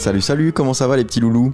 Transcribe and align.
Salut, 0.00 0.22
salut, 0.22 0.52
comment 0.54 0.72
ça 0.72 0.88
va 0.88 0.96
les 0.96 1.04
petits 1.04 1.20
loulous 1.20 1.52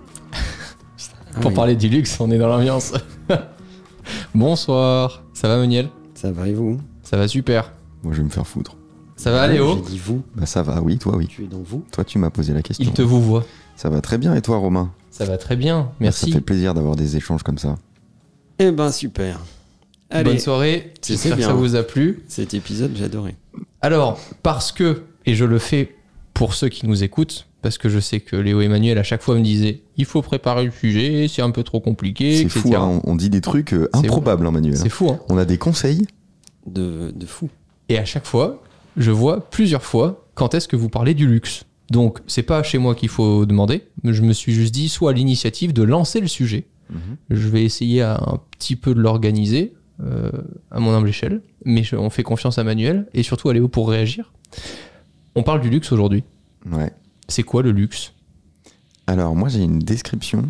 Pour 1.41 1.51
oui. 1.51 1.55
parler 1.57 1.75
du 1.75 1.89
luxe, 1.89 2.17
on 2.21 2.31
est 2.31 2.39
dans 2.39 2.47
l'ambiance. 2.47 2.93
Bonsoir, 4.37 5.25
ça 5.35 5.49
va 5.49 5.57
Moniel? 5.59 5.89
Ça 6.15 6.31
va 6.31 6.47
et 6.47 6.53
vous? 6.53 6.81
Ça 7.03 7.17
va 7.17 7.27
super. 7.27 7.73
Moi 8.05 8.13
je 8.13 8.19
vais 8.19 8.25
me 8.25 8.31
faire 8.31 8.47
foutre. 8.47 8.77
Ça 9.17 9.33
va 9.33 9.49
Léo? 9.49 9.75
J'ai 9.75 9.91
dit 9.95 9.99
vous. 9.99 10.23
Bah 10.37 10.47
ça 10.47 10.63
va, 10.63 10.81
oui, 10.81 10.97
toi 10.97 11.17
oui. 11.17 11.27
Tu 11.27 11.43
es 11.43 11.47
dans 11.49 11.59
vous. 11.59 11.85
Toi 11.91 12.05
tu 12.05 12.19
m'as 12.19 12.31
posé 12.31 12.53
la 12.53 12.63
question. 12.63 12.87
Il 12.87 12.93
te 12.95 13.03
vous 13.03 13.21
voit. 13.21 13.45
Ça 13.75 13.91
va 13.91 14.01
très 14.01 14.17
bien 14.17 14.33
et 14.37 14.43
toi 14.43 14.59
Romain? 14.59 14.93
Ça 15.11 15.25
va 15.25 15.39
très 15.39 15.57
bien, 15.57 15.91
merci. 15.99 16.31
Ça 16.31 16.37
fait 16.37 16.41
plaisir 16.41 16.73
d'avoir 16.73 16.95
des 16.95 17.17
échanges 17.17 17.43
comme 17.43 17.59
ça. 17.59 17.75
Eh 18.61 18.71
ben 18.71 18.93
super. 18.93 19.41
Allez, 20.09 20.31
Bonne 20.31 20.39
soirée, 20.39 20.95
j'espère 21.05 21.37
que 21.37 21.43
ça 21.43 21.53
vous 21.53 21.75
a 21.75 21.83
plu. 21.83 22.23
cet 22.29 22.55
épisode 22.55 22.93
j'ai 22.95 23.07
adoré. 23.07 23.35
Alors, 23.81 24.21
parce 24.45 24.71
que, 24.71 25.03
et 25.25 25.35
je 25.35 25.45
le 25.45 25.59
fais 25.59 25.97
pour 26.33 26.55
ceux 26.55 26.69
qui 26.69 26.87
nous 26.87 27.03
écoutent, 27.03 27.46
parce 27.67 27.79
que 27.79 27.89
je 27.89 27.99
sais 27.99 28.21
que 28.21 28.37
Léo 28.37 28.61
et 28.61 28.67
Emmanuel 28.67 28.97
à 28.97 29.03
chaque 29.03 29.23
fois 29.23 29.35
me 29.35 29.41
disaient 29.41 29.81
il 29.97 30.05
faut 30.05 30.23
préparer 30.23 30.65
le 30.65 30.71
sujet, 30.71 31.27
c'est 31.29 31.43
un 31.43 31.51
peu 31.51 31.65
trop 31.65 31.81
compliqué, 31.81 32.37
C'est 32.37 32.43
etc. 32.45 32.61
fou, 32.61 32.77
hein, 32.77 33.01
on, 33.03 33.17
dit 33.17 33.29
des 33.29 33.41
trucs 33.41 33.73
euh, 33.75 33.89
C'est 33.95 34.07
improbables, 34.07 34.47
hein, 34.47 34.53
Manuel. 34.53 34.77
C'est 34.77 34.89
fou, 34.89 35.09
hein 35.11 35.19
On 35.29 35.37
a 35.37 35.45
des 35.45 35.59
conseils 35.59 36.07
De, 36.65 37.11
de 37.13 37.27
fou. 37.27 37.51
Et 37.89 37.99
à 37.99 38.05
chaque 38.05 38.25
fois, 38.25 38.63
je 38.97 39.11
vois 39.11 39.51
plusieurs 39.51 39.83
fois 39.83 40.29
quand 40.35 40.55
est-ce 40.55 40.69
que 40.69 40.77
vous 40.77 40.89
parlez 40.89 41.13
du 41.15 41.27
luxe. 41.27 41.65
Donc, 41.91 42.21
c'est 42.29 42.45
pas 42.45 42.63
chez 42.63 42.79
moi 42.79 42.95
qu'il 42.95 43.09
faut 43.09 43.47
demander. 43.47 43.83
Je 44.05 44.23
me 44.23 44.33
suis 44.33 44.53
juste 44.53 44.73
dit, 44.73 44.89
soit 44.89 45.13
l'initiative 45.13 45.73
de 45.73 45.83
lancer 45.83 46.21
le 46.21 46.29
sujet. 46.29 46.67
Je 47.31 47.49
vais 47.49 47.65
essayer 47.65 48.03
à 48.03 48.15
un 48.15 48.39
petit 48.57 48.77
peu 48.77 48.95
de 48.95 49.01
l'organiser 49.01 49.73
euh, 50.05 50.31
à 50.71 50.79
mon 50.79 50.93
humble 50.93 51.09
échelle, 51.09 51.41
mais 51.65 51.83
je- 51.83 51.97
on 51.97 52.11
fait 52.11 52.23
confiance 52.23 52.59
à 52.59 52.65
Manuel 52.65 53.09
et 53.13 53.25
surtout 53.25 53.49
à 53.49 53.55
Léo 53.55 53.67
pour 53.67 53.89
réagir. 53.91 54.33
On 55.35 55.43
parle 55.43 55.61
du 55.61 55.69
luxe 55.69 55.91
aujourd'hui. 55.91 56.23
Ouais. 56.71 56.93
C'est 57.29 57.43
quoi 57.43 57.63
le 57.63 57.73
luxe? 57.73 58.13
Alors 59.07 59.35
moi 59.37 59.49
j'ai 59.49 59.61
une 59.63 59.79
description 59.79 60.43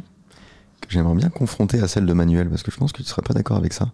que 0.80 0.88
j'aimerais 0.90 1.14
bien 1.14 1.28
confronter 1.28 1.80
à 1.80 1.88
celle 1.88 2.06
de 2.06 2.12
Manuel 2.12 2.48
parce 2.48 2.62
que 2.62 2.70
je 2.70 2.76
pense 2.76 2.92
que 2.92 3.02
tu 3.02 3.08
seras 3.08 3.22
pas 3.22 3.34
d'accord 3.34 3.56
avec 3.56 3.72
ça. 3.72 3.92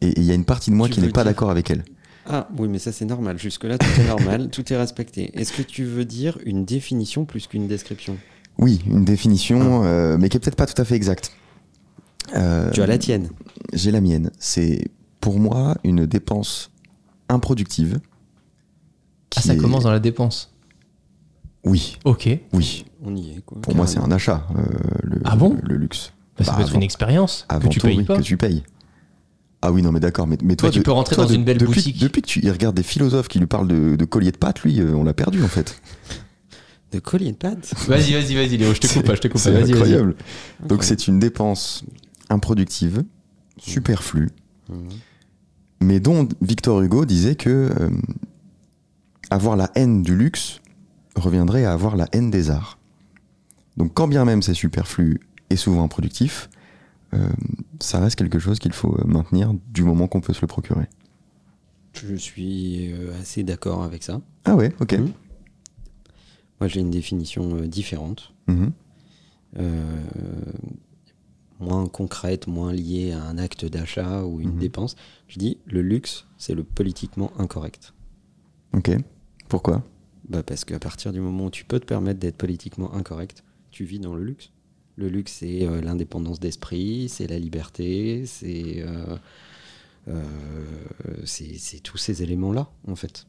Et 0.00 0.12
il 0.18 0.24
y 0.24 0.30
a 0.30 0.34
une 0.34 0.44
partie 0.44 0.70
de 0.70 0.76
moi 0.76 0.88
Tu 0.88 0.94
qui 0.94 1.00
n'est 1.00 1.08
pas 1.08 1.24
d'accord 1.24 1.50
avec 1.50 1.70
elle. 1.70 1.84
Ah 2.28 2.48
oui, 2.58 2.68
mais 2.68 2.78
ça 2.78 2.92
c'est 2.92 3.04
normal. 3.04 3.38
Jusque-là, 3.38 3.78
tout 3.78 3.86
est 4.00 4.06
normal, 4.08 4.48
tout 4.52 4.72
est 4.72 4.76
respecté. 4.76 5.30
Est-ce 5.38 5.52
que 5.52 5.62
tu 5.62 5.84
veux 5.84 6.04
dire 6.04 6.38
une 6.44 6.64
définition 6.64 7.24
plus 7.24 7.46
qu'une 7.46 7.68
description? 7.68 8.16
Oui, 8.58 8.82
une 8.86 9.04
définition, 9.04 9.84
euh, 9.84 10.16
mais 10.18 10.28
qui 10.28 10.36
est 10.36 10.40
peut-être 10.40 10.56
pas 10.56 10.66
tout 10.66 10.80
à 10.80 10.84
fait 10.84 10.96
exacte. 10.96 11.32
Euh, 12.34 12.70
Tu 12.72 12.82
as 12.82 12.86
la 12.86 12.98
tienne. 12.98 13.28
J'ai 13.72 13.90
la 13.92 14.00
mienne. 14.00 14.30
C'est 14.38 14.88
pour 15.20 15.38
moi 15.38 15.76
une 15.84 16.04
dépense 16.06 16.70
improductive. 17.28 18.00
Ah, 19.36 19.40
ça 19.42 19.54
est- 19.54 19.58
commence 19.58 19.84
dans 19.84 19.92
la 19.92 20.00
dépense. 20.00 20.52
Oui, 21.66 21.98
Ok. 22.04 22.28
Bah, 22.28 22.38
oui. 22.54 22.84
On 23.04 23.14
y 23.14 23.30
est. 23.30 23.40
Quoi, 23.44 23.60
Pour 23.60 23.74
moi, 23.74 23.86
c'est 23.86 23.98
un 23.98 24.10
achat, 24.10 24.46
euh, 24.56 24.62
le, 25.02 25.20
Ah 25.24 25.36
bon? 25.36 25.56
le 25.62 25.76
luxe. 25.76 26.12
Bah, 26.38 26.44
ça 26.44 26.52
Bah, 26.52 26.56
peut 26.58 26.62
être 26.64 26.74
une 26.74 26.82
expérience 26.82 27.46
que 27.48 27.66
tu 27.68 27.80
tout, 27.80 27.86
payes 27.86 27.98
oui, 27.98 28.04
pas. 28.04 28.16
que 28.16 28.22
tu 28.22 28.36
payes. 28.36 28.62
Ah 29.62 29.72
oui, 29.72 29.82
non, 29.82 29.90
mais 29.92 30.00
d'accord. 30.00 30.26
Mais, 30.26 30.38
mais 30.42 30.54
toi, 30.56 30.68
Bah, 30.68 30.72
tu 30.72 30.78
de- 30.78 30.84
peux 30.84 30.92
rentrer 30.92 31.16
toi, 31.16 31.24
dans 31.24 31.30
de- 31.30 31.34
une 31.36 31.44
belle 31.44 31.58
depuis, 31.58 31.74
boutique. 31.74 31.98
Depuis 32.00 32.22
que 32.22 32.26
tu 32.26 32.40
il 32.42 32.50
regarde 32.50 32.76
des 32.76 32.82
philosophes 32.82 33.28
qui 33.28 33.38
lui 33.38 33.46
parlent 33.46 33.68
de, 33.68 33.96
de 33.96 34.04
collier 34.04 34.30
de 34.32 34.36
pâte, 34.36 34.62
lui, 34.62 34.80
euh, 34.80 34.94
on 34.94 35.02
l'a 35.04 35.14
perdu 35.14 35.42
en 35.42 35.48
fait. 35.48 35.80
De 36.92 37.00
collier 37.00 37.32
de 37.32 37.36
pâte 37.36 37.74
Vas-y, 37.88 38.12
vas-y, 38.12 38.34
vas-y, 38.36 38.56
Léo, 38.58 38.72
je 38.72 38.78
te 38.80 38.86
coupe 38.86 39.02
pas, 39.04 39.16
je 39.16 39.20
te 39.20 39.26
coupe 39.26 39.34
pas. 39.34 39.40
C'est 39.40 39.50
Vas-y, 39.50 39.72
incroyable. 39.72 40.14
Donc 40.68 40.84
c'est 40.84 41.08
une 41.08 41.18
dépense 41.18 41.84
improductive, 42.30 43.02
superflue, 43.58 44.28
Mhm. 44.68 44.88
mais 45.80 45.98
dont 45.98 46.28
Victor 46.40 46.80
Hugo 46.82 47.04
disait 47.04 47.34
que 47.34 47.50
euh, 47.80 47.90
avoir 49.30 49.56
la 49.56 49.70
haine 49.74 50.04
du 50.04 50.16
luxe 50.16 50.60
reviendrait 51.16 51.64
à 51.64 51.72
avoir 51.72 51.96
la 51.96 52.06
haine 52.12 52.30
des 52.30 52.50
arts. 52.50 52.78
Donc 53.76 53.92
quand 53.94 54.08
bien 54.08 54.24
même 54.24 54.42
c'est 54.42 54.54
superflu 54.54 55.20
et 55.50 55.56
souvent 55.56 55.82
improductif, 55.84 56.48
euh, 57.14 57.28
ça 57.80 58.00
reste 58.00 58.16
quelque 58.16 58.38
chose 58.38 58.58
qu'il 58.58 58.72
faut 58.72 58.94
euh, 58.98 59.04
maintenir 59.06 59.52
du 59.72 59.82
moment 59.84 60.06
qu'on 60.08 60.20
peut 60.20 60.32
se 60.32 60.40
le 60.40 60.46
procurer. 60.46 60.86
Je 61.94 62.14
suis 62.14 62.92
euh, 62.92 63.18
assez 63.20 63.42
d'accord 63.42 63.82
avec 63.82 64.02
ça. 64.02 64.20
Ah 64.44 64.54
ouais, 64.56 64.72
ok. 64.80 64.92
Mhm. 64.94 65.12
Moi, 66.60 66.68
j'ai 66.68 66.80
une 66.80 66.90
définition 66.90 67.60
différente. 67.62 68.32
Euh, 69.58 70.02
moins 71.60 71.86
concrète, 71.86 72.46
moins 72.46 72.72
liée 72.72 73.12
à 73.12 73.22
un 73.22 73.38
acte 73.38 73.64
d'achat 73.64 74.24
ou 74.24 74.40
une 74.40 74.52
Mhm. 74.52 74.58
dépense. 74.58 74.96
Je 75.28 75.38
dis 75.38 75.58
le 75.66 75.80
luxe, 75.82 76.26
c'est 76.38 76.54
le 76.54 76.64
politiquement 76.64 77.30
incorrect. 77.38 77.94
Ok. 78.74 78.90
Pourquoi? 79.48 79.82
Bah 80.28 80.42
parce 80.42 80.64
qu'à 80.64 80.78
partir 80.78 81.12
du 81.12 81.20
moment 81.20 81.46
où 81.46 81.50
tu 81.50 81.64
peux 81.64 81.78
te 81.78 81.84
permettre 81.86 82.18
d'être 82.18 82.36
politiquement 82.36 82.92
incorrect, 82.94 83.44
tu 83.70 83.84
vis 83.84 84.00
dans 84.00 84.14
le 84.14 84.24
luxe. 84.24 84.50
Le 84.96 85.08
luxe, 85.08 85.32
c'est 85.40 85.66
euh, 85.66 85.80
l'indépendance 85.82 86.40
d'esprit, 86.40 87.08
c'est 87.08 87.26
la 87.26 87.38
liberté, 87.38 88.24
c'est 88.26 88.76
euh, 88.78 89.16
euh, 90.08 90.22
tous 91.84 91.98
ces 91.98 92.22
éléments-là, 92.22 92.70
en 92.88 92.96
fait. 92.96 93.26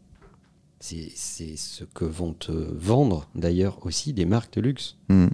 C'est 0.80 1.12
c'est 1.14 1.58
ce 1.58 1.84
que 1.84 2.06
vont 2.06 2.34
te 2.34 2.52
vendre, 2.52 3.30
d'ailleurs, 3.36 3.86
aussi 3.86 4.14
des 4.14 4.26
marques 4.26 4.54
de 4.56 4.62
luxe 4.62 4.96
Mhm. 5.10 5.30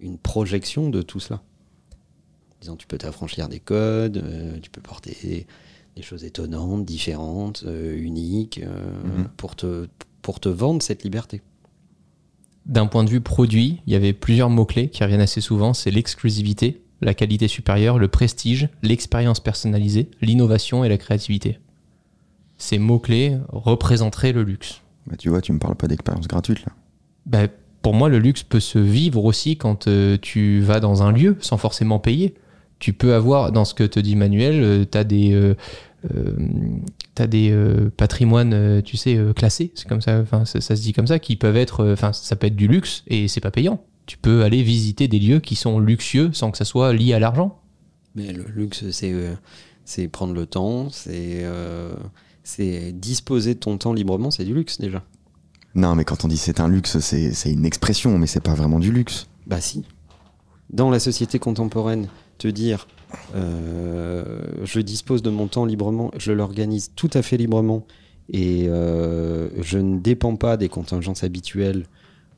une 0.00 0.18
projection 0.18 0.88
de 0.90 1.02
tout 1.02 1.20
cela. 1.20 1.42
Disons, 2.60 2.76
tu 2.76 2.86
peux 2.86 2.98
t'affranchir 2.98 3.48
des 3.48 3.58
codes, 3.60 4.18
euh, 4.18 4.58
tu 4.60 4.70
peux 4.70 4.80
porter 4.80 5.16
des, 5.22 5.46
des 5.96 6.02
choses 6.02 6.24
étonnantes, 6.24 6.84
différentes, 6.84 7.64
uniques, 7.66 8.60
Mhm. 8.62 9.28
pour, 9.36 9.56
te, 9.56 9.88
pour 10.22 10.40
te 10.40 10.48
vendre 10.48 10.82
cette 10.82 11.04
liberté. 11.04 11.42
D'un 12.64 12.86
point 12.86 13.04
de 13.04 13.10
vue 13.10 13.20
produit, 13.20 13.80
il 13.86 13.92
y 13.92 13.96
avait 13.96 14.12
plusieurs 14.12 14.48
mots-clés 14.48 14.88
qui 14.88 15.02
reviennent 15.02 15.20
assez 15.20 15.40
souvent. 15.40 15.74
C'est 15.74 15.90
l'exclusivité, 15.90 16.80
la 17.00 17.12
qualité 17.12 17.48
supérieure, 17.48 17.98
le 17.98 18.08
prestige, 18.08 18.68
l'expérience 18.82 19.40
personnalisée, 19.40 20.08
l'innovation 20.20 20.84
et 20.84 20.88
la 20.88 20.96
créativité. 20.96 21.58
Ces 22.58 22.78
mots-clés 22.78 23.38
représenteraient 23.48 24.32
le 24.32 24.44
luxe. 24.44 24.80
bah, 25.08 25.16
Tu 25.18 25.28
vois, 25.28 25.40
tu 25.40 25.52
me 25.52 25.58
parles 25.58 25.74
pas 25.74 25.88
d'expérience 25.88 26.28
gratuite 26.28 26.64
là. 26.64 26.72
Ben, 27.26 27.48
pour 27.82 27.94
moi, 27.94 28.08
le 28.08 28.20
luxe 28.20 28.44
peut 28.44 28.60
se 28.60 28.78
vivre 28.78 29.24
aussi 29.24 29.56
quand 29.56 29.88
euh, 29.88 30.16
tu 30.20 30.60
vas 30.60 30.78
dans 30.78 31.02
un 31.02 31.10
lieu 31.10 31.36
sans 31.40 31.56
forcément 31.56 31.98
payer. 31.98 32.34
Tu 32.78 32.92
peux 32.92 33.14
avoir, 33.14 33.50
dans 33.50 33.64
ce 33.64 33.74
que 33.74 33.84
te 33.84 33.98
dit 33.98 34.14
Manuel, 34.14 34.86
tu 34.90 34.98
as 34.98 35.04
des, 35.04 35.32
euh, 35.32 35.54
t'as 37.14 37.26
des 37.26 37.50
euh, 37.50 37.90
patrimoines, 37.96 38.54
euh, 38.54 38.80
tu 38.80 38.96
sais, 38.96 39.16
euh, 39.16 39.32
classés, 39.32 39.72
c'est 39.74 39.88
comme 39.88 40.00
ça, 40.00 40.20
enfin, 40.20 40.44
ça, 40.44 40.60
ça 40.60 40.76
se 40.76 40.82
dit 40.82 40.92
comme 40.92 41.06
ça, 41.06 41.18
qui 41.18 41.36
peuvent 41.36 41.56
être, 41.56 41.92
enfin, 41.92 42.12
ça 42.12 42.36
peut 42.36 42.46
être 42.46 42.56
du 42.56 42.68
luxe 42.68 43.02
et 43.06 43.28
c'est 43.28 43.40
pas 43.40 43.50
payant. 43.50 43.84
Tu 44.06 44.18
peux 44.18 44.42
aller 44.42 44.62
visiter 44.62 45.08
des 45.08 45.18
lieux 45.18 45.40
qui 45.40 45.54
sont 45.54 45.78
luxueux 45.78 46.30
sans 46.32 46.50
que 46.50 46.58
ça 46.58 46.64
soit 46.64 46.92
lié 46.92 47.14
à 47.14 47.18
l'argent. 47.18 47.62
Mais 48.14 48.32
le 48.32 48.44
luxe, 48.44 48.90
c'est 48.90 49.12
euh, 49.12 49.34
c'est 49.84 50.08
prendre 50.08 50.34
le 50.34 50.46
temps, 50.46 50.90
c'est 50.90 51.40
euh, 51.44 51.94
c'est 52.42 52.92
disposer 52.92 53.54
de 53.54 53.60
ton 53.60 53.78
temps 53.78 53.92
librement, 53.92 54.30
c'est 54.30 54.44
du 54.44 54.54
luxe 54.54 54.78
déjà. 54.78 55.02
Non, 55.74 55.94
mais 55.94 56.04
quand 56.04 56.24
on 56.24 56.28
dit 56.28 56.36
c'est 56.36 56.60
un 56.60 56.68
luxe, 56.68 56.98
c'est 56.98 57.32
c'est 57.32 57.52
une 57.52 57.64
expression, 57.64 58.18
mais 58.18 58.26
c'est 58.26 58.42
pas 58.42 58.54
vraiment 58.54 58.78
du 58.78 58.92
luxe. 58.92 59.28
Bah 59.46 59.60
si. 59.60 59.84
Dans 60.70 60.90
la 60.90 61.00
société 61.00 61.38
contemporaine, 61.38 62.08
te 62.38 62.48
dire 62.48 62.86
je 63.34 64.80
dispose 64.80 65.22
de 65.22 65.30
mon 65.30 65.46
temps 65.48 65.64
librement, 65.64 66.10
je 66.18 66.32
l'organise 66.32 66.92
tout 66.96 67.10
à 67.14 67.22
fait 67.22 67.36
librement 67.36 67.86
et 68.32 68.66
euh, 68.68 69.48
je 69.62 69.78
ne 69.78 69.98
dépends 69.98 70.36
pas 70.36 70.56
des 70.56 70.68
contingences 70.68 71.24
habituelles 71.24 71.86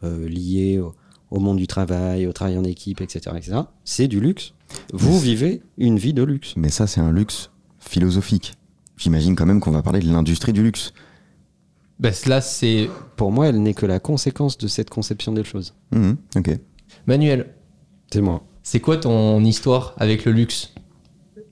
euh, 0.02 0.28
liées 0.28 0.78
au, 0.78 0.94
au 1.30 1.40
monde 1.40 1.58
du 1.58 1.66
travail, 1.66 2.26
au 2.26 2.32
travail 2.32 2.56
en 2.58 2.64
équipe, 2.64 3.00
etc. 3.00 3.36
etc. 3.36 3.58
C'est 3.84 4.08
du 4.08 4.20
luxe. 4.20 4.52
Vous 4.92 5.12
Mais- 5.12 5.18
vivez 5.20 5.62
une 5.78 5.98
vie 5.98 6.14
de 6.14 6.22
luxe. 6.22 6.54
Mais 6.56 6.70
ça, 6.70 6.86
c'est 6.86 7.00
un 7.00 7.12
luxe 7.12 7.50
philosophique. 7.78 8.54
j'imagine 8.96 9.36
quand 9.36 9.46
même 9.46 9.60
qu'on 9.60 9.70
va 9.72 9.82
parler 9.82 10.00
de 10.00 10.10
l'industrie 10.10 10.52
du 10.52 10.62
luxe. 10.62 10.92
Là, 12.26 12.40
c'est. 12.40 12.88
Pour 13.16 13.30
moi, 13.30 13.46
elle 13.48 13.62
n'est 13.62 13.72
que 13.74 13.86
la 13.86 14.00
conséquence 14.00 14.58
de 14.58 14.66
cette 14.66 14.90
conception 14.90 15.32
des 15.32 15.44
choses. 15.44 15.74
Ok. 16.36 16.50
Manuel, 17.06 17.54
C'est 18.12 18.20
moi. 18.20 18.42
C'est 18.64 18.80
quoi 18.80 18.96
ton 18.96 19.44
histoire 19.44 19.94
avec 19.98 20.24
le 20.24 20.32
luxe? 20.32 20.72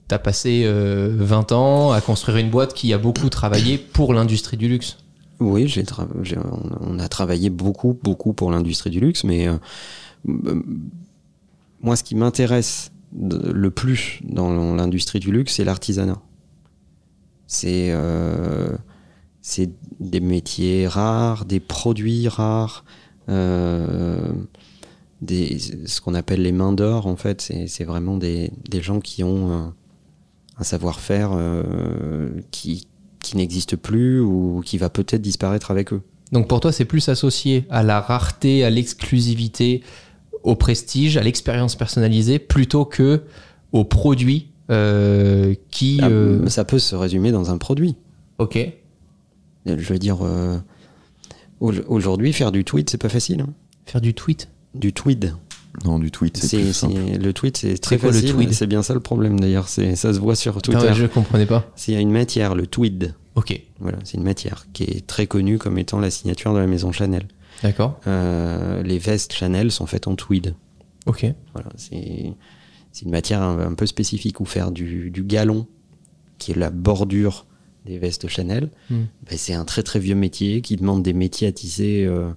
T'as 0.09 0.19
passé 0.19 0.63
euh, 0.65 1.15
20 1.17 1.53
ans 1.53 1.91
à 1.93 2.01
construire 2.01 2.37
une 2.37 2.49
boîte 2.49 2.73
qui 2.73 2.91
a 2.91 2.97
beaucoup 2.97 3.29
travaillé 3.29 3.77
pour 3.77 4.13
l'industrie 4.13 4.57
du 4.57 4.67
luxe? 4.67 4.97
Oui, 5.39 5.67
j'ai 5.67 5.83
on 6.81 6.99
a 6.99 7.07
travaillé 7.07 7.49
beaucoup, 7.49 7.97
beaucoup 8.03 8.33
pour 8.33 8.51
l'industrie 8.51 8.89
du 8.89 8.99
luxe, 8.99 9.23
mais 9.23 9.47
euh, 9.47 9.57
moi, 11.81 11.95
ce 11.95 12.03
qui 12.03 12.15
m'intéresse 12.15 12.91
le 13.15 13.69
plus 13.69 14.19
dans 14.23 14.73
l'industrie 14.75 15.19
du 15.19 15.31
luxe, 15.31 15.55
c'est 15.55 15.63
l'artisanat. 15.63 16.19
C'est 17.45 17.89
euh, 17.91 18.75
c'est 19.41 19.69
des 19.99 20.21
métiers 20.21 20.87
rares, 20.87 21.45
des 21.45 21.59
produits 21.59 22.27
rares, 22.27 22.85
euh, 23.29 24.33
des, 25.23 25.57
ce 25.85 26.01
qu'on 26.01 26.13
appelle 26.13 26.41
les 26.41 26.51
mains 26.51 26.73
d'or, 26.73 27.07
en 27.07 27.15
fait. 27.15 27.51
C'est 27.67 27.83
vraiment 27.83 28.17
des, 28.17 28.51
des 28.69 28.81
gens 28.81 28.99
qui 28.99 29.23
ont 29.23 29.51
euh, 29.51 29.65
un 30.57 30.63
savoir-faire 30.63 31.31
euh, 31.33 32.29
qui, 32.51 32.87
qui 33.21 33.37
n'existe 33.37 33.75
plus 33.75 34.19
ou 34.19 34.61
qui 34.65 34.77
va 34.77 34.89
peut-être 34.89 35.21
disparaître 35.21 35.71
avec 35.71 35.93
eux. 35.93 36.01
Donc 36.31 36.47
pour 36.47 36.59
toi, 36.59 36.71
c'est 36.71 36.85
plus 36.85 37.09
associé 37.09 37.65
à 37.69 37.83
la 37.83 38.01
rareté, 38.01 38.63
à 38.63 38.69
l'exclusivité, 38.69 39.81
au 40.43 40.55
prestige, 40.55 41.15
à 41.17 41.23
l'expérience 41.23 41.75
personnalisée, 41.75 42.39
plutôt 42.39 42.85
que 42.85 43.21
aux 43.71 43.85
produits 43.85 44.49
euh, 44.71 45.53
qui. 45.69 45.99
Ah, 46.01 46.49
Ça 46.49 46.65
peut 46.65 46.79
se 46.79 46.95
résumer 46.95 47.31
dans 47.31 47.51
un 47.51 47.57
produit. 47.57 47.95
Ok. 48.39 48.57
Je 49.65 49.71
veux 49.93 49.99
dire, 49.99 50.21
au- 51.59 51.71
aujourd'hui, 51.87 52.33
faire 52.33 52.51
du 52.51 52.63
tweet, 52.63 52.89
c'est 52.89 52.97
pas 52.97 53.09
facile. 53.09 53.41
hein. 53.41 53.53
Faire 53.85 54.01
du 54.01 54.13
tweet. 54.13 54.49
Du 54.73 54.93
tweed. 54.93 55.33
Non, 55.85 55.97
du 55.97 56.11
tweet, 56.11 56.37
c'est 56.37 56.47
C'est, 56.47 56.57
plus 56.61 56.73
simple. 56.73 56.93
c'est- 57.13 57.17
le 57.17 57.33
tweet, 57.33 57.57
c'est 57.57 57.77
très 57.79 57.97
quoi, 57.97 58.11
facile. 58.13 58.33
tweed 58.33 58.53
C'est 58.53 58.67
bien 58.67 58.83
ça 58.83 58.93
le 58.93 58.99
problème 58.99 59.39
d'ailleurs. 59.39 59.67
C'est, 59.69 59.95
ça 59.95 60.13
se 60.13 60.19
voit 60.19 60.35
sur 60.35 60.57
Ah 60.57 60.61
Twitter. 60.61 60.79
ouais, 60.87 60.93
je 60.93 61.05
comprenais 61.07 61.45
pas. 61.47 61.71
S'il 61.75 61.93
y 61.95 61.97
a 61.97 61.99
une 61.99 62.11
matière, 62.11 62.53
le 62.53 62.67
tweed. 62.67 63.15
Ok. 63.35 63.59
Voilà, 63.79 63.97
c'est 64.03 64.17
une 64.17 64.23
matière 64.23 64.67
qui 64.73 64.83
est 64.83 65.07
très 65.07 65.25
connue 65.25 65.57
comme 65.57 65.79
étant 65.79 65.99
la 65.99 66.11
signature 66.11 66.53
de 66.53 66.59
la 66.59 66.67
maison 66.67 66.91
Chanel. 66.91 67.27
D'accord. 67.63 67.99
Euh, 68.05 68.83
les 68.83 68.99
vestes 68.99 69.33
Chanel 69.33 69.71
sont 69.71 69.87
faites 69.87 70.07
en 70.07 70.15
tweed. 70.15 70.53
Ok. 71.07 71.25
Voilà, 71.53 71.69
c'est, 71.75 72.33
c'est 72.91 73.05
une 73.05 73.11
matière 73.11 73.41
un, 73.41 73.59
un 73.59 73.73
peu 73.73 73.87
spécifique. 73.87 74.39
Ou 74.41 74.45
faire 74.45 74.71
du, 74.71 75.09
du 75.09 75.23
galon, 75.23 75.65
qui 76.37 76.51
est 76.51 76.55
la 76.57 76.69
bordure 76.69 77.47
des 77.85 77.97
vestes 77.97 78.27
Chanel, 78.27 78.69
Hmm. 78.91 79.05
ben, 79.27 79.37
c'est 79.37 79.53
un 79.53 79.65
très 79.65 79.81
très 79.81 79.99
vieux 79.99 80.15
métier 80.15 80.61
qui 80.61 80.75
demande 80.75 81.01
des 81.03 81.13
métiers 81.13 81.47
à 81.47 81.51
tisser 81.51 82.05
euh, 82.07 82.29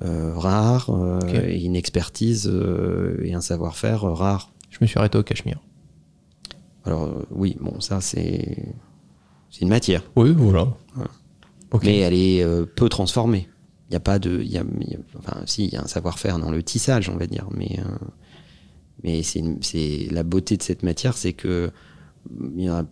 rares 0.00 0.90
euh, 0.90 1.18
Ok. 1.20 1.34
et 1.34 1.64
une 1.64 1.76
expertise 1.76 2.48
euh, 2.52 3.18
et 3.24 3.34
un 3.34 3.40
savoir-faire 3.40 4.04
euh, 4.04 4.12
rare. 4.14 4.52
Je 4.70 4.78
me 4.80 4.86
suis 4.86 4.98
arrêté 4.98 5.16
au 5.18 5.22
Cachemire. 5.22 5.60
Alors 6.84 7.04
euh, 7.04 7.26
oui, 7.30 7.56
bon, 7.60 7.80
ça 7.80 8.00
c'est 8.00 8.74
une 9.60 9.68
matière, 9.68 10.02
Oui, 10.16 10.32
voilà. 10.36 10.68
Mais 11.82 11.98
elle 12.00 12.14
est 12.14 12.42
euh, 12.42 12.64
peu 12.66 12.88
transformée. 12.88 13.48
Il 13.88 13.92
n'y 13.92 13.96
a 13.96 14.00
pas 14.00 14.18
de, 14.18 14.42
y 14.42 14.58
a, 14.58 14.64
il 14.80 14.90
y 14.90 14.94
a- 14.94 14.98
enfin 15.18 15.40
si, 15.46 15.66
il 15.66 15.72
y 15.72 15.76
a 15.76 15.82
un 15.82 15.86
savoir-faire 15.86 16.38
dans 16.38 16.50
le 16.50 16.62
tissage, 16.62 17.08
on 17.08 17.16
va 17.16 17.26
dire, 17.26 17.46
mais 17.56 17.78
euh, 17.78 18.06
mais 19.02 19.22
c'est 19.22 20.08
la 20.10 20.22
beauté 20.22 20.56
de 20.56 20.62
cette 20.62 20.82
matière, 20.82 21.16
c'est 21.16 21.32
que 21.34 21.70
il 22.56 22.64
y 22.64 22.68
a 22.68 22.84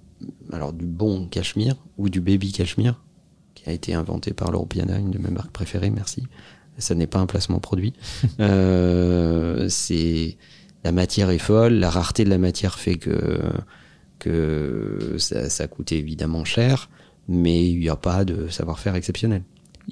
alors 0.53 0.73
du 0.73 0.85
bon 0.87 1.27
cachemire 1.29 1.77
ou 1.99 2.09
du 2.09 2.21
baby 2.21 2.53
cachemire 2.53 3.01
qui 3.55 3.69
a 3.69 3.73
été 3.73 3.95
inventé 3.95 4.33
par 4.33 4.51
l'Europeana, 4.53 4.99
une 4.99 5.11
de 5.11 5.19
mes 5.19 5.31
marques 5.31 5.53
préférées, 5.53 5.91
merci. 5.91 6.25
Ça 6.83 6.95
n'est 6.95 7.07
pas 7.07 7.19
un 7.19 7.27
placement 7.27 7.59
produit. 7.59 7.93
Euh, 8.41 9.69
c'est 9.69 10.37
la 10.85 10.93
matière 10.93 11.31
est 11.31 11.39
folle, 11.39 11.75
la 11.75 11.91
rareté 11.91 12.25
de 12.25 12.31
la 12.31 12.39
matière 12.39 12.79
fait 12.79 12.97
que 12.97 13.41
que 14.19 15.17
ça, 15.19 15.51
ça 15.51 15.67
coûte 15.67 15.93
évidemment 15.93 16.45
cher, 16.45 16.89
mais 17.29 17.67
il 17.69 17.81
n'y 17.81 17.89
a 17.89 17.97
pas 17.97 18.25
de 18.25 18.49
savoir-faire 18.49 18.95
exceptionnel. 18.95 19.43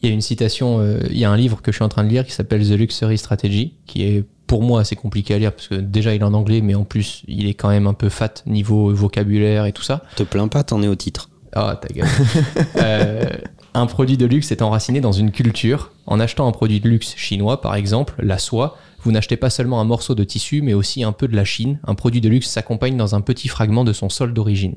Il 0.02 0.08
y 0.08 0.12
a 0.12 0.14
une 0.14 0.20
citation, 0.20 0.80
euh, 0.80 1.00
il 1.10 1.18
y 1.18 1.24
a 1.24 1.30
un 1.30 1.36
livre 1.36 1.62
que 1.62 1.72
je 1.72 1.76
suis 1.76 1.84
en 1.84 1.88
train 1.88 2.04
de 2.04 2.08
lire 2.08 2.24
qui 2.24 2.32
s'appelle 2.32 2.66
The 2.66 2.72
Luxury 2.72 3.18
Strategy, 3.18 3.74
qui 3.86 4.04
est 4.04 4.24
pour 4.46 4.62
moi 4.62 4.80
assez 4.80 4.96
compliqué 4.96 5.34
à 5.34 5.38
lire 5.38 5.52
parce 5.52 5.68
que 5.68 5.74
déjà 5.74 6.14
il 6.14 6.20
est 6.20 6.24
en 6.24 6.34
anglais, 6.34 6.60
mais 6.60 6.74
en 6.74 6.84
plus 6.84 7.22
il 7.28 7.48
est 7.48 7.54
quand 7.54 7.68
même 7.68 7.86
un 7.86 7.94
peu 7.94 8.08
fat 8.08 8.34
niveau 8.46 8.92
vocabulaire 8.94 9.66
et 9.66 9.72
tout 9.72 9.82
ça. 9.82 10.02
Te 10.16 10.22
plains 10.22 10.48
pas, 10.48 10.62
t'en 10.64 10.82
es 10.82 10.88
au 10.88 10.96
titre. 10.96 11.30
Ah, 11.52 11.78
ta 11.80 11.88
gueule. 11.88 12.08
Euh, 12.76 13.24
un 13.74 13.86
produit 13.86 14.16
de 14.16 14.26
luxe 14.26 14.50
est 14.52 14.62
enraciné 14.62 15.00
dans 15.00 15.12
une 15.12 15.30
culture. 15.30 15.92
En 16.06 16.18
achetant 16.20 16.46
un 16.48 16.52
produit 16.52 16.80
de 16.80 16.88
luxe 16.88 17.14
chinois, 17.16 17.60
par 17.60 17.74
exemple, 17.74 18.14
la 18.18 18.38
soie, 18.38 18.76
vous 19.02 19.12
n'achetez 19.12 19.36
pas 19.36 19.48
seulement 19.50 19.80
un 19.80 19.84
morceau 19.84 20.14
de 20.14 20.24
tissu, 20.24 20.60
mais 20.62 20.74
aussi 20.74 21.04
un 21.04 21.12
peu 21.12 21.28
de 21.28 21.36
la 21.36 21.44
Chine. 21.44 21.78
Un 21.86 21.94
produit 21.94 22.20
de 22.20 22.28
luxe 22.28 22.48
s'accompagne 22.48 22.96
dans 22.96 23.14
un 23.14 23.20
petit 23.20 23.48
fragment 23.48 23.84
de 23.84 23.92
son 23.92 24.08
sol 24.08 24.34
d'origine. 24.34 24.74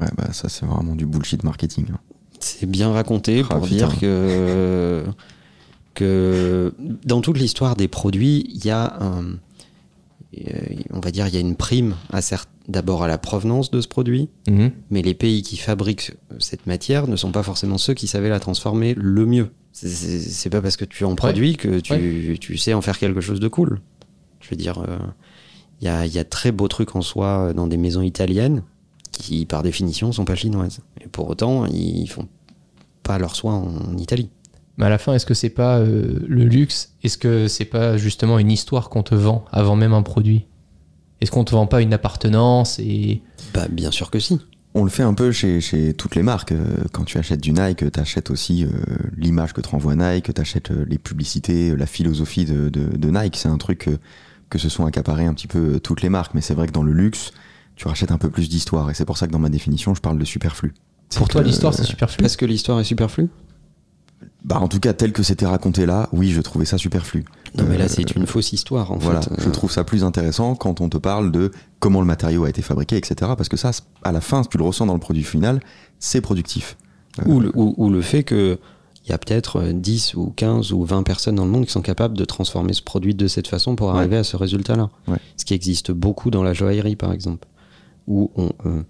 Ouais, 0.00 0.08
bah 0.16 0.32
ça, 0.32 0.48
c'est 0.48 0.66
vraiment 0.66 0.94
du 0.96 1.06
bullshit 1.06 1.44
marketing. 1.44 1.86
hein. 1.92 1.98
C'est 2.40 2.66
bien 2.66 2.92
raconté 2.92 3.42
Ah, 3.48 3.54
pour 3.56 3.62
putain. 3.66 3.76
dire 3.88 3.98
que, 3.98 5.04
que 5.94 6.74
dans 7.04 7.20
toute 7.20 7.38
l'histoire 7.38 7.76
des 7.76 7.88
produits, 7.88 8.46
il 8.54 8.64
y 8.66 8.70
a 8.70 8.96
un, 9.00 9.22
euh, 9.24 9.32
on 10.92 11.00
va 11.00 11.10
dire, 11.10 11.26
il 11.28 11.34
y 11.34 11.36
a 11.36 11.40
une 11.40 11.56
prime 11.56 11.94
d'abord 12.68 13.02
à 13.02 13.08
la 13.08 13.18
provenance 13.18 13.70
de 13.70 13.80
ce 13.80 13.88
produit, 13.88 14.28
Mhm. 14.48 14.70
mais 14.90 15.02
les 15.02 15.14
pays 15.14 15.42
qui 15.42 15.56
fabriquent 15.56 16.12
cette 16.38 16.66
matière 16.66 17.06
ne 17.08 17.16
sont 17.16 17.30
pas 17.32 17.42
forcément 17.42 17.78
ceux 17.78 17.94
qui 17.94 18.06
savaient 18.06 18.28
la 18.30 18.40
transformer 18.40 18.94
le 18.94 19.26
mieux. 19.26 19.50
C'est- 19.72 20.48
pas 20.50 20.62
parce 20.62 20.76
que 20.76 20.84
tu 20.84 21.04
en 21.04 21.14
produis 21.16 21.56
que 21.56 21.80
tu, 21.80 22.38
tu 22.38 22.56
sais 22.56 22.74
en 22.74 22.80
faire 22.80 22.98
quelque 22.98 23.20
chose 23.20 23.40
de 23.40 23.48
cool. 23.48 23.80
Je 24.40 24.50
veux 24.50 24.56
dire, 24.56 24.78
euh, 24.88 24.98
il 25.80 25.84
y, 25.86 25.88
a, 25.88 26.06
il 26.06 26.14
y 26.14 26.18
a 26.18 26.24
très 26.24 26.52
beaux 26.52 26.68
trucs 26.68 26.94
en 26.96 27.02
soi 27.02 27.48
euh, 27.48 27.52
dans 27.52 27.66
des 27.66 27.76
maisons 27.76 28.02
italiennes 28.02 28.62
qui, 29.10 29.44
par 29.46 29.62
définition, 29.62 30.12
sont 30.12 30.24
pas 30.24 30.34
chinoises. 30.36 30.80
Et 31.02 31.08
pour 31.08 31.28
autant, 31.28 31.66
ils 31.66 32.06
font 32.08 32.28
pas 33.02 33.18
leur 33.18 33.34
soin 33.36 33.54
en 33.54 33.96
Italie. 33.98 34.30
Mais 34.76 34.86
à 34.86 34.88
la 34.88 34.98
fin, 34.98 35.14
est-ce 35.14 35.26
que 35.26 35.34
c'est 35.34 35.50
pas 35.50 35.78
euh, 35.78 36.18
le 36.26 36.44
luxe? 36.44 36.92
Est-ce 37.02 37.16
que 37.18 37.46
c'est 37.48 37.64
pas 37.64 37.96
justement 37.96 38.38
une 38.38 38.50
histoire 38.50 38.88
qu'on 38.90 39.02
te 39.04 39.14
vend 39.14 39.44
avant 39.52 39.76
même 39.76 39.92
un 39.92 40.02
produit? 40.02 40.46
Est-ce 41.20 41.30
qu'on 41.30 41.44
te 41.44 41.52
vend 41.52 41.66
pas 41.66 41.80
une 41.80 41.94
appartenance 41.94 42.78
et 42.80 43.22
Bah, 43.54 43.66
bien 43.70 43.90
sûr 43.90 44.10
que 44.10 44.18
si. 44.18 44.40
On 44.74 44.82
le 44.82 44.90
fait 44.90 45.04
un 45.04 45.14
peu 45.14 45.30
chez, 45.30 45.60
chez 45.60 45.94
toutes 45.94 46.16
les 46.16 46.24
marques. 46.24 46.50
Euh, 46.50 46.64
Quand 46.92 47.04
tu 47.04 47.18
achètes 47.18 47.40
du 47.40 47.52
Nike, 47.52 47.90
tu 47.92 48.00
achètes 48.00 48.30
aussi 48.30 48.64
euh, 48.64 48.68
l'image 49.16 49.52
que 49.52 49.60
te 49.60 49.68
renvoie 49.68 49.94
Nike, 49.94 50.34
tu 50.34 50.40
achètes 50.40 50.70
les 50.70 50.98
publicités, 50.98 51.76
la 51.76 51.86
philosophie 51.86 52.44
de, 52.44 52.68
de- 52.68 52.96
de 52.96 53.10
Nike. 53.10 53.36
C'est 53.36 53.48
un 53.48 53.58
truc 53.58 53.88
que 54.50 54.58
se 54.58 54.68
sont 54.68 54.84
accaparés 54.86 55.26
un 55.26 55.34
petit 55.34 55.46
peu 55.46 55.78
toutes 55.78 56.02
les 56.02 56.08
marques. 56.08 56.34
Mais 56.34 56.40
c'est 56.40 56.54
vrai 56.54 56.66
que 56.66 56.72
dans 56.72 56.82
le 56.82 56.92
luxe, 56.92 57.30
tu 57.76 57.86
rachètes 57.86 58.10
un 58.10 58.18
peu 58.18 58.28
plus 58.30 58.48
d'histoire. 58.48 58.90
Et 58.90 58.94
c'est 58.94 59.04
pour 59.04 59.16
ça 59.18 59.28
que 59.28 59.32
dans 59.32 59.38
ma 59.38 59.48
définition, 59.50 59.94
je 59.94 60.00
parle 60.00 60.18
de 60.18 60.24
superflu. 60.24 60.74
pour 61.16 61.28
toi 61.28 61.42
l'histoire 61.44 61.72
c'est 61.72 61.84
superflu? 61.84 62.22
Parce 62.22 62.34
que 62.36 62.44
l'histoire 62.44 62.80
est 62.80 62.84
superflue. 62.84 63.28
Bah, 64.44 64.58
en 64.60 64.68
tout 64.68 64.78
cas, 64.80 64.92
tel 64.92 65.12
que 65.12 65.22
c'était 65.22 65.46
raconté 65.46 65.86
là, 65.86 66.08
oui, 66.12 66.30
je 66.30 66.40
trouvais 66.42 66.66
ça 66.66 66.76
superflu. 66.76 67.24
Non, 67.56 67.64
mais 67.68 67.78
là, 67.78 67.84
Euh, 67.84 67.88
c'est 67.88 68.14
une 68.14 68.26
fausse 68.26 68.52
histoire, 68.52 68.92
en 68.92 68.98
Voilà, 68.98 69.22
fait. 69.22 69.30
je 69.42 69.48
trouve 69.48 69.70
ça 69.70 69.84
plus 69.84 70.04
intéressant 70.04 70.54
quand 70.54 70.80
on 70.82 70.88
te 70.90 70.98
parle 70.98 71.32
de 71.32 71.50
comment 71.78 72.00
le 72.00 72.06
matériau 72.06 72.44
a 72.44 72.50
été 72.50 72.60
fabriqué, 72.60 72.96
etc. 72.96 73.14
Parce 73.36 73.48
que 73.48 73.56
ça, 73.56 73.70
à 74.02 74.12
la 74.12 74.20
fin, 74.20 74.42
si 74.42 74.50
tu 74.50 74.58
le 74.58 74.64
ressens 74.64 74.84
dans 74.86 74.92
le 74.94 75.00
produit 75.00 75.22
final, 75.22 75.60
c'est 75.98 76.20
productif. 76.20 76.76
Euh, 77.20 77.22
Ou 77.26 77.40
le, 77.40 77.52
ou- 77.54 77.74
ou 77.78 77.88
le 77.90 78.02
fait 78.02 78.22
que 78.24 78.58
il 79.06 79.10
y 79.10 79.12
a 79.12 79.18
peut-être 79.18 79.60
euh, 79.60 79.72
10 79.72 80.14
ou 80.14 80.32
15 80.34 80.72
ou 80.72 80.82
20 80.84 81.02
personnes 81.04 81.36
dans 81.36 81.44
le 81.44 81.50
monde 81.50 81.64
qui 81.66 81.72
sont 81.72 81.82
capables 81.82 82.16
de 82.16 82.24
transformer 82.24 82.72
ce 82.72 82.82
produit 82.82 83.14
de 83.14 83.28
cette 83.28 83.48
façon 83.48 83.76
pour 83.76 83.88
Ouais. 83.92 83.98
arriver 83.98 84.16
à 84.16 84.24
ce 84.24 84.36
résultat-là. 84.36 84.90
Ouais. 85.08 85.18
Ce 85.36 85.44
qui 85.44 85.54
existe 85.54 85.90
beaucoup 85.90 86.30
dans 86.30 86.42
la 86.42 86.52
joaillerie, 86.54 86.96
par 86.96 87.12
exemple, 87.12 87.46
où 88.08 88.30
on, 88.36 88.50
euh, 88.66 88.82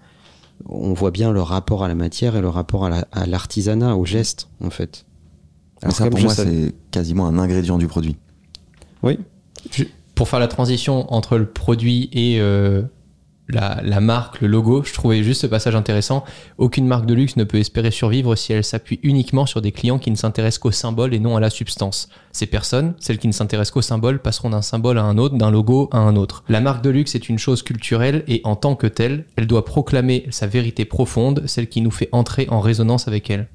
on 0.67 0.93
voit 0.93 1.11
bien 1.11 1.31
le 1.31 1.41
rapport 1.41 1.83
à 1.83 1.87
la 1.87 1.95
matière 1.95 2.35
et 2.35 2.41
le 2.41 2.49
rapport 2.49 2.85
à 2.85 2.89
la- 2.89 3.07
à 3.11 3.25
l'artisanat, 3.25 3.95
au 3.95 4.05
geste, 4.05 4.47
en 4.63 4.69
fait. 4.69 5.05
Mais 5.85 5.91
ça, 5.93 6.09
pour 6.09 6.19
moi, 6.19 6.33
c'est 6.33 6.73
quasiment 6.91 7.27
un 7.27 7.37
ingrédient 7.39 7.77
du 7.77 7.87
produit. 7.87 8.15
Oui, 9.03 9.19
Je- 9.71 9.83
pour 10.15 10.29
faire 10.29 10.39
la 10.39 10.47
transition 10.47 11.11
entre 11.13 11.37
le 11.37 11.45
produit 11.45 12.09
et 12.13 12.39
euh, 12.39 12.83
la, 13.49 13.79
la 13.83 13.99
marque, 13.99 14.41
le 14.41 14.47
logo, 14.47 14.81
je 14.83 14.93
trouvais 14.93 15.21
juste 15.23 15.41
ce 15.41 15.47
passage 15.47 15.75
intéressant. 15.75 16.23
Aucune 16.57 16.87
marque 16.87 17.05
de 17.05 17.13
luxe 17.13 17.35
ne 17.35 17.43
peut 17.43 17.59
espérer 17.59 17.91
survivre 17.91 18.35
si 18.35 18.53
elle 18.53 18.63
s'appuie 18.63 18.99
uniquement 19.03 19.45
sur 19.45 19.61
des 19.61 19.71
clients 19.71 19.99
qui 19.99 20.09
ne 20.09 20.15
s'intéressent 20.15 20.59
qu'au 20.59 20.71
symbole 20.71 21.13
et 21.13 21.19
non 21.19 21.35
à 21.35 21.39
la 21.39 21.49
substance. 21.51 22.09
Ces 22.31 22.45
personnes, 22.47 22.95
celles 22.99 23.17
qui 23.19 23.27
ne 23.27 23.33
s'intéressent 23.33 23.73
qu'au 23.73 23.81
symbole, 23.83 24.19
passeront 24.19 24.49
d'un 24.51 24.61
symbole 24.63 24.97
à 24.97 25.03
un 25.03 25.17
autre, 25.19 25.35
d'un 25.37 25.51
logo 25.51 25.89
à 25.91 25.97
un 25.97 26.15
autre. 26.15 26.43
La 26.49 26.61
marque 26.61 26.83
de 26.83 26.89
luxe 26.89 27.13
est 27.13 27.27
une 27.29 27.37
chose 27.37 27.61
culturelle 27.61 28.23
et 28.27 28.41
en 28.45 28.55
tant 28.55 28.75
que 28.75 28.87
telle, 28.87 29.25
elle 29.35 29.45
doit 29.47 29.65
proclamer 29.65 30.25
sa 30.31 30.47
vérité 30.47 30.85
profonde, 30.85 31.43
celle 31.45 31.67
qui 31.67 31.81
nous 31.81 31.91
fait 31.91 32.09
entrer 32.13 32.47
en 32.49 32.61
résonance 32.61 33.07
avec 33.07 33.29
elle. 33.29 33.47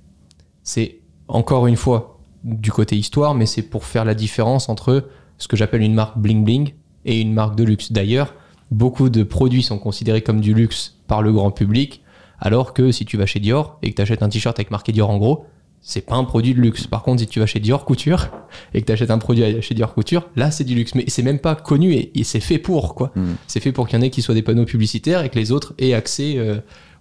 C'est 0.63 0.99
encore 1.27 1.67
une 1.67 1.77
fois 1.77 2.10
du 2.45 2.73
côté 2.73 2.97
histoire, 2.97 3.35
mais 3.35 3.47
c'est 3.47 3.63
pour 3.63 3.85
faire 3.85 4.05
la 4.05 4.15
différence 4.15 4.69
entre 4.69 5.09
ce 5.39 5.49
que 5.49 5.57
j'appelle 5.57 5.83
une 5.83 5.95
marque 5.95 6.19
bling 6.19 6.45
bling 6.45 6.75
et 7.05 7.21
une 7.21 7.33
marque 7.33 7.57
de 7.57 7.65
luxe. 7.65 7.93
D'ailleurs, 7.93 8.35
beaucoup 8.71 9.09
de 9.09 9.23
produits 9.23 9.63
sont 9.63 9.79
considérés 9.79 10.23
comme 10.23 10.41
du 10.41 10.55
luxe 10.55 10.97
par 11.07 11.23
le 11.23 11.33
grand 11.33 11.51
public, 11.51 12.03
Alors 12.43 12.73
que 12.73 12.91
si 12.91 13.05
tu 13.05 13.17
vas 13.19 13.27
chez 13.27 13.41
Dior 13.41 13.79
et 13.83 13.91
que 13.91 13.97
tu 13.97 14.03
achètes 14.03 14.23
un 14.23 14.29
t-shirt 14.29 14.59
avec 14.59 14.71
marqué 14.71 14.93
Dior 14.93 15.11
en 15.11 15.19
gros, 15.19 15.45
c'est 15.83 16.01
pas 16.03 16.15
un 16.15 16.25
produit 16.25 16.55
de 16.55 16.61
luxe. 16.61 16.87
Par 16.87 17.03
contre, 17.03 17.21
si 17.21 17.27
tu 17.27 17.41
vas 17.41 17.47
chez 17.47 17.61
Dior 17.61 17.85
Couture 17.85 18.29
et 18.75 18.81
que 18.81 18.87
tu 18.87 18.93
achètes 18.93 19.11
un 19.11 19.19
produit 19.19 19.61
chez 19.61 19.75
Dior 19.75 19.93
Couture, 19.95 20.29
là 20.37 20.51
c'est 20.51 20.65
du 20.65 20.75
luxe. 20.75 20.95
Mais 20.95 21.05
c'est 21.09 21.23
même 21.23 21.39
pas 21.39 21.55
connu 21.55 21.93
et, 21.93 22.19
et 22.19 22.25
c'est 22.25 22.41
fait 22.41 22.59
pour 22.59 22.95
quoi. 22.95 23.13
Mm. 23.15 23.33
C'est 23.47 23.61
fait 23.61 23.73
pour 23.73 23.89
qu'il 23.89 23.99
y 23.99 24.03
en 24.03 24.05
ait 24.05 24.11
qui 24.11 24.23
soient 24.23 24.35
des 24.35 24.43
panneaux 24.43 24.65
publicitaires 24.65 25.23
et 25.23 25.29
que 25.29 25.39
les 25.39 25.53
autres 25.53 25.75
aient 25.79 25.95
accès 25.95 26.35
euh, 26.37 26.61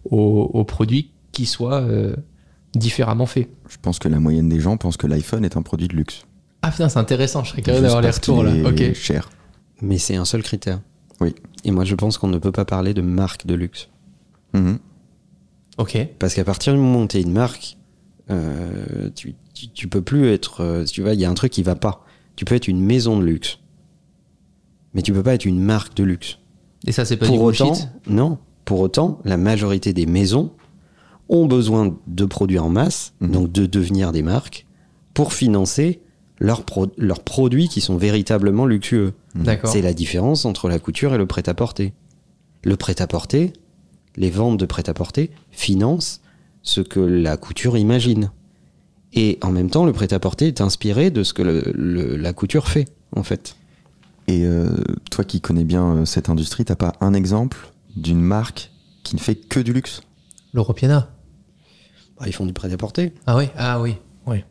aux, 0.09 0.49
aux 0.53 0.63
produits 0.65 1.11
qui 1.31 1.45
soient 1.45 1.81
euh, 1.81 2.15
différemment 2.75 3.25
faits. 3.25 3.49
Je 3.67 3.77
pense 3.81 3.99
que 3.99 4.07
la 4.07 4.19
moyenne 4.19 4.49
des 4.49 4.59
gens 4.59 4.77
pense 4.77 4.97
que 4.97 5.07
l'iPhone 5.07 5.43
est 5.45 5.57
un 5.57 5.61
produit 5.61 5.87
de 5.87 5.95
luxe. 5.95 6.25
Ah 6.61 6.71
putain, 6.71 6.89
c'est 6.89 6.99
intéressant. 6.99 7.43
Je 7.43 7.51
serais 7.51 7.61
curieux 7.61 7.81
d'avoir 7.81 8.01
les 8.01 8.09
retours 8.09 8.43
là. 8.43 8.51
Ok. 8.69 8.93
cher. 8.93 9.29
Mais 9.81 9.97
c'est 9.97 10.15
un 10.15 10.25
seul 10.25 10.43
critère. 10.43 10.81
Oui. 11.21 11.33
Et 11.63 11.71
moi, 11.71 11.85
je 11.85 11.95
pense 11.95 12.17
qu'on 12.17 12.27
ne 12.27 12.37
peut 12.37 12.51
pas 12.51 12.65
parler 12.65 12.93
de 12.93 13.01
marque 13.01 13.45
de 13.45 13.53
luxe. 13.55 13.89
Mhm. 14.53 14.79
Ok. 15.77 15.97
Parce 16.19 16.33
qu'à 16.33 16.43
partir 16.43 16.73
du 16.73 16.79
moment 16.79 17.03
où 17.03 17.07
tu 17.07 17.17
es 17.17 17.21
une 17.21 17.31
marque, 17.31 17.77
euh, 18.29 19.09
tu, 19.15 19.35
tu, 19.53 19.69
tu 19.69 19.87
peux 19.87 20.01
plus 20.01 20.27
être. 20.27 20.61
euh, 20.61 20.83
tu 20.85 21.01
vois, 21.01 21.13
il 21.13 21.19
y 21.19 21.25
a 21.25 21.29
un 21.29 21.33
truc 21.33 21.51
qui 21.51 21.63
va 21.63 21.75
pas. 21.75 22.05
Tu 22.35 22.45
peux 22.45 22.55
être 22.55 22.67
une 22.67 22.81
maison 22.81 23.17
de 23.19 23.23
luxe. 23.25 23.59
Mais 24.93 25.01
tu 25.01 25.13
peux 25.13 25.23
pas 25.23 25.33
être 25.33 25.45
une 25.45 25.59
marque 25.61 25.95
de 25.95 26.03
luxe. 26.03 26.37
Et 26.87 26.91
ça, 26.91 27.05
c'est 27.05 27.17
pas 27.17 27.25
pour 27.27 27.37
du 27.37 27.43
bullshit? 27.43 27.65
autant, 27.65 27.89
non. 28.07 28.37
Pour 28.65 28.79
autant, 28.81 29.19
la 29.23 29.37
majorité 29.37 29.93
des 29.93 30.05
maisons 30.05 30.51
ont 31.29 31.45
besoin 31.45 31.95
de 32.07 32.25
produire 32.25 32.65
en 32.65 32.69
masse, 32.69 33.13
Mhm. 33.21 33.31
donc 33.31 33.51
de 33.51 33.65
devenir 33.65 34.11
des 34.11 34.23
marques, 34.23 34.65
pour 35.13 35.33
financer 35.33 36.01
leurs, 36.39 36.63
pro- 36.63 36.91
leurs 36.97 37.23
produits 37.23 37.67
qui 37.69 37.81
sont 37.81 37.97
véritablement 37.97 38.65
luxueux. 38.65 39.13
D'accord. 39.35 39.69
C'est 39.71 39.81
la 39.81 39.93
différence 39.93 40.45
entre 40.45 40.69
la 40.69 40.79
couture 40.79 41.13
et 41.13 41.17
le 41.17 41.25
prêt-à-porter. 41.27 41.93
Le 42.63 42.75
prêt-à-porter, 42.77 43.53
les 44.15 44.29
ventes 44.31 44.57
de 44.59 44.65
prêt-à-porter 44.65 45.31
financent 45.51 46.21
ce 46.61 46.81
que 46.81 46.99
la 46.99 47.37
couture 47.37 47.77
imagine. 47.77 48.31
Et 49.13 49.37
en 49.41 49.51
même 49.51 49.69
temps, 49.69 49.85
le 49.85 49.93
prêt-à-porter 49.93 50.47
est 50.47 50.61
inspiré 50.61 51.09
de 51.11 51.23
ce 51.23 51.33
que 51.33 51.41
le- 51.41 51.71
le- 51.75 52.15
la 52.15 52.31
couture 52.33 52.67
fait, 52.67 52.85
en 53.15 53.23
fait. 53.23 53.55
Et 54.27 54.45
euh, 54.45 54.69
toi 55.09 55.23
qui 55.23 55.41
connais 55.41 55.63
bien 55.63 55.83
euh, 55.97 56.05
cette 56.05 56.29
industrie, 56.29 56.63
t'as 56.65 56.75
pas 56.75 56.93
un 57.01 57.13
exemple 57.13 57.57
d'une 57.95 58.21
marque 58.21 58.71
qui 59.03 59.15
ne 59.15 59.19
fait 59.19 59.35
que 59.35 59.59
du 59.59 59.73
luxe? 59.73 60.01
L'Europiana. 60.53 61.09
Bah, 62.19 62.25
ils 62.27 62.33
font 62.33 62.45
du 62.45 62.53
prêt-à-porter. 62.53 63.13
Ah 63.25 63.37
oui, 63.37 63.45
ah 63.57 63.79
oui, 63.81 63.95
oui. 64.27 64.43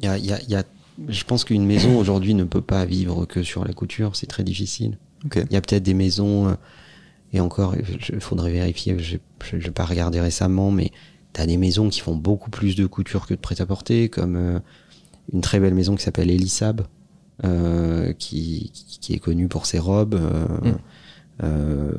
Il 0.00 0.04
y 0.04 0.08
a- 0.08 0.18
il 0.18 0.26
y 0.26 0.32
a- 0.32 0.42
y 0.48 0.54
a- 0.54 0.64
je 1.08 1.24
pense 1.24 1.44
qu'une 1.44 1.64
maison 1.66 1.98
aujourd'hui 1.98 2.34
ne 2.34 2.44
peut 2.44 2.60
pas 2.60 2.84
vivre 2.84 3.24
que 3.26 3.42
sur 3.42 3.64
la 3.64 3.72
couture, 3.72 4.14
c'est 4.16 4.26
très 4.26 4.44
difficile. 4.44 4.98
Il 5.34 5.52
y 5.52 5.56
a 5.56 5.60
peut-être 5.60 5.82
des 5.82 5.94
maisons, 5.94 6.48
euh, 6.48 6.54
et 7.32 7.40
encore, 7.40 7.74
il 7.76 8.20
faudrait 8.20 8.52
vérifier, 8.52 8.96
je 8.98 9.16
n'ai 9.56 9.70
pas 9.70 9.84
regardé 9.84 10.20
récemment, 10.20 10.70
mais 10.70 10.92
tu 11.32 11.40
as 11.40 11.46
des 11.46 11.56
maisons 11.56 11.88
qui 11.88 12.00
font 12.00 12.14
beaucoup 12.14 12.50
plus 12.50 12.76
de 12.76 12.86
couture 12.86 13.26
que 13.26 13.34
de 13.34 13.40
prêt-à-porter, 13.40 14.08
comme 14.08 14.36
euh, 14.36 14.58
une 15.32 15.40
très 15.40 15.58
belle 15.58 15.74
maison 15.74 15.96
qui 15.96 16.04
s'appelle 16.04 16.30
Elisab, 16.30 16.82
euh, 17.44 18.12
qui, 18.12 18.70
qui- 18.72 18.98
qui 19.00 19.12
est 19.14 19.18
connue 19.18 19.48
pour 19.48 19.66
ses 19.66 19.78
robes, 19.80 20.14
euh, 20.14 20.46
Mm. 20.62 20.74
euh, 21.42 21.92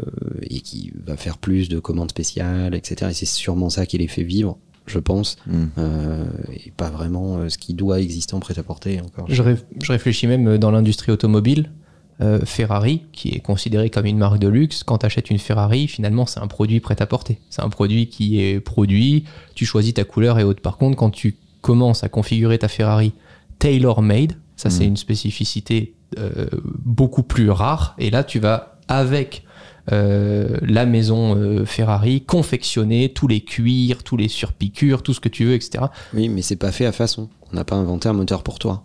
et 0.44 0.62
qui 0.62 0.92
va 1.06 1.18
faire 1.18 1.38
plus 1.38 1.70
de 1.70 1.80
commandes 1.80 2.10
spéciales, 2.12 2.74
etc. 2.74 3.12
Et 3.12 3.14
c'est 3.14 3.26
sûrement 3.26 3.70
ça 3.70 3.86
qui 3.86 3.98
les 3.98 4.08
fait 4.08 4.24
vivre, 4.24 4.58
je 4.88 5.00
pense, 5.00 5.38
Mhm. 5.48 5.70
euh, 5.78 6.26
et 6.54 6.72
pas 6.72 6.90
vraiment 6.90 7.38
euh, 7.38 7.50
ce 7.50 7.58
qui 7.58 7.74
doit 7.74 8.00
exister 8.00 8.34
en 8.36 8.40
prêt-à-porter 8.40 9.00
encore. 9.02 9.26
Je, 9.30 9.44
réf- 9.44 9.66
je 9.84 9.92
réfléchis 9.92 10.28
même 10.28 10.48
euh, 10.48 10.58
dans 10.58 10.72
l'industrie 10.72 11.12
automobile. 11.12 11.72
euh, 12.20 12.40
Ferrari, 12.46 13.04
qui 13.12 13.30
est 13.30 13.42
considéré 13.42 13.92
comme 13.92 14.08
une 14.08 14.18
marque 14.18 14.40
de 14.40 14.48
luxe, 14.48 14.84
quand 14.84 14.98
tu 14.98 15.06
achètes 15.06 15.30
une 15.30 15.38
Ferrari, 15.38 15.88
finalement, 15.88 16.26
c'est 16.26 16.40
un 16.40 16.48
produit 16.48 16.80
prêt 16.80 17.00
à 17.00 17.06
porter. 17.06 17.38
C'est 17.52 17.62
un 17.62 17.70
produit 17.70 18.08
qui 18.10 18.42
est 18.42 18.60
produit, 18.60 19.26
tu 19.54 19.68
choisis 19.68 19.94
ta 19.94 20.04
couleur 20.04 20.40
et 20.40 20.44
autres. 20.44 20.64
Par 20.64 20.78
contre, 20.78 20.98
quand 20.98 21.12
tu 21.12 21.36
commences 21.62 22.04
à 22.04 22.10
configurer 22.10 22.58
ta 22.58 22.70
Ferrari 22.70 23.14
tailor-made, 23.60 24.34
ça 24.56 24.70
c'est 24.70 24.84
Mhm. 24.84 24.90
une 24.90 24.98
spécificité 24.98 25.94
euh, 26.18 26.48
beaucoup 26.86 27.22
plus 27.24 27.50
rare. 27.52 27.94
Et 28.00 28.10
là, 28.10 28.24
tu 28.24 28.40
vas 28.40 28.80
avec 28.88 29.44
euh, 29.44 29.47
la 29.90 30.86
maison 30.86 31.36
euh, 31.38 31.66
Ferrari 31.66 32.22
confectionner 32.26 33.14
tous 33.14 33.28
les 33.28 33.42
cuirs, 33.42 34.04
tous 34.04 34.18
les 34.18 34.28
surpiqûres, 34.28 35.02
tout 35.04 35.14
ce 35.14 35.20
que 35.20 35.30
tu 35.30 35.46
veux, 35.46 35.54
etc. 35.54 35.86
Oui, 36.14 36.30
mais 36.30 36.42
c'est 36.42 36.56
pas 36.58 36.72
fait 36.72 36.86
à 36.86 36.92
façon. 36.92 37.30
On 37.52 37.56
n'a 37.56 37.64
pas 37.64 37.76
inventé 37.76 38.10
un 38.10 38.14
moteur 38.14 38.44
pour 38.44 38.60
toi. 38.60 38.84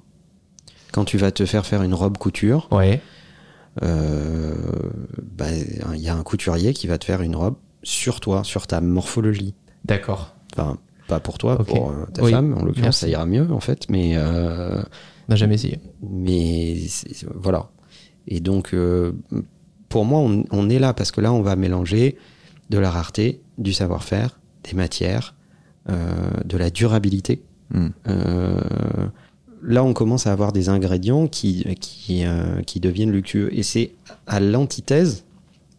Quand 0.92 1.04
tu 1.04 1.16
vas 1.18 1.32
te 1.32 1.44
faire 1.46 1.66
faire 1.66 1.82
une 1.82 1.94
robe 1.94 2.18
couture, 2.18 2.68
Ouais. 2.70 3.00
euh, 3.82 4.54
bah, 5.36 5.46
il 5.94 6.00
y 6.00 6.08
a 6.08 6.14
un 6.14 6.22
couturier 6.22 6.72
qui 6.74 6.86
va 6.86 6.98
te 6.98 7.04
faire 7.04 7.22
une 7.22 7.34
robe 7.36 7.56
sur 7.82 8.20
toi, 8.20 8.44
sur 8.44 8.66
ta 8.66 8.80
morphologie. 8.80 9.54
D'accord. 9.84 10.34
Enfin, 10.54 10.78
pas 11.08 11.18
pour 11.20 11.38
toi, 11.38 11.58
pour 11.64 11.90
euh, 11.90 12.06
ta 12.12 12.22
Oui, 12.22 12.30
femme, 12.30 12.54
en 12.58 12.64
l'occurrence, 12.64 12.98
ça 12.98 13.08
ira 13.08 13.26
mieux 13.26 13.50
en 13.50 13.60
fait, 13.60 13.88
mais, 13.88 14.12
euh, 14.16 14.80
On 15.28 15.30
n'a 15.32 15.36
jamais 15.36 15.54
essayé. 15.54 15.80
mais 16.08 16.76
voilà. 17.34 17.70
Et 18.28 18.38
donc, 18.40 18.72
euh, 18.74 19.12
pour 19.92 20.06
moi, 20.06 20.20
on, 20.20 20.44
on 20.50 20.70
est 20.70 20.78
là 20.78 20.94
parce 20.94 21.10
que 21.10 21.20
là, 21.20 21.34
on 21.34 21.42
va 21.42 21.54
mélanger 21.54 22.16
de 22.70 22.78
la 22.78 22.90
rareté, 22.90 23.42
du 23.58 23.74
savoir-faire, 23.74 24.40
des 24.64 24.74
matières, 24.74 25.34
euh, 25.90 26.30
de 26.46 26.56
la 26.56 26.70
durabilité. 26.70 27.42
Mhm. 27.74 27.92
Euh, 28.08 28.56
là, 29.62 29.84
on 29.84 29.92
commence 29.92 30.26
à 30.26 30.32
avoir 30.32 30.52
des 30.52 30.70
ingrédients 30.70 31.26
qui, 31.26 31.64
qui, 31.78 32.24
euh, 32.24 32.62
qui 32.62 32.80
deviennent 32.80 33.10
luxueux. 33.10 33.50
Et 33.52 33.62
c'est 33.62 33.92
à 34.26 34.40
l'antithèse 34.40 35.24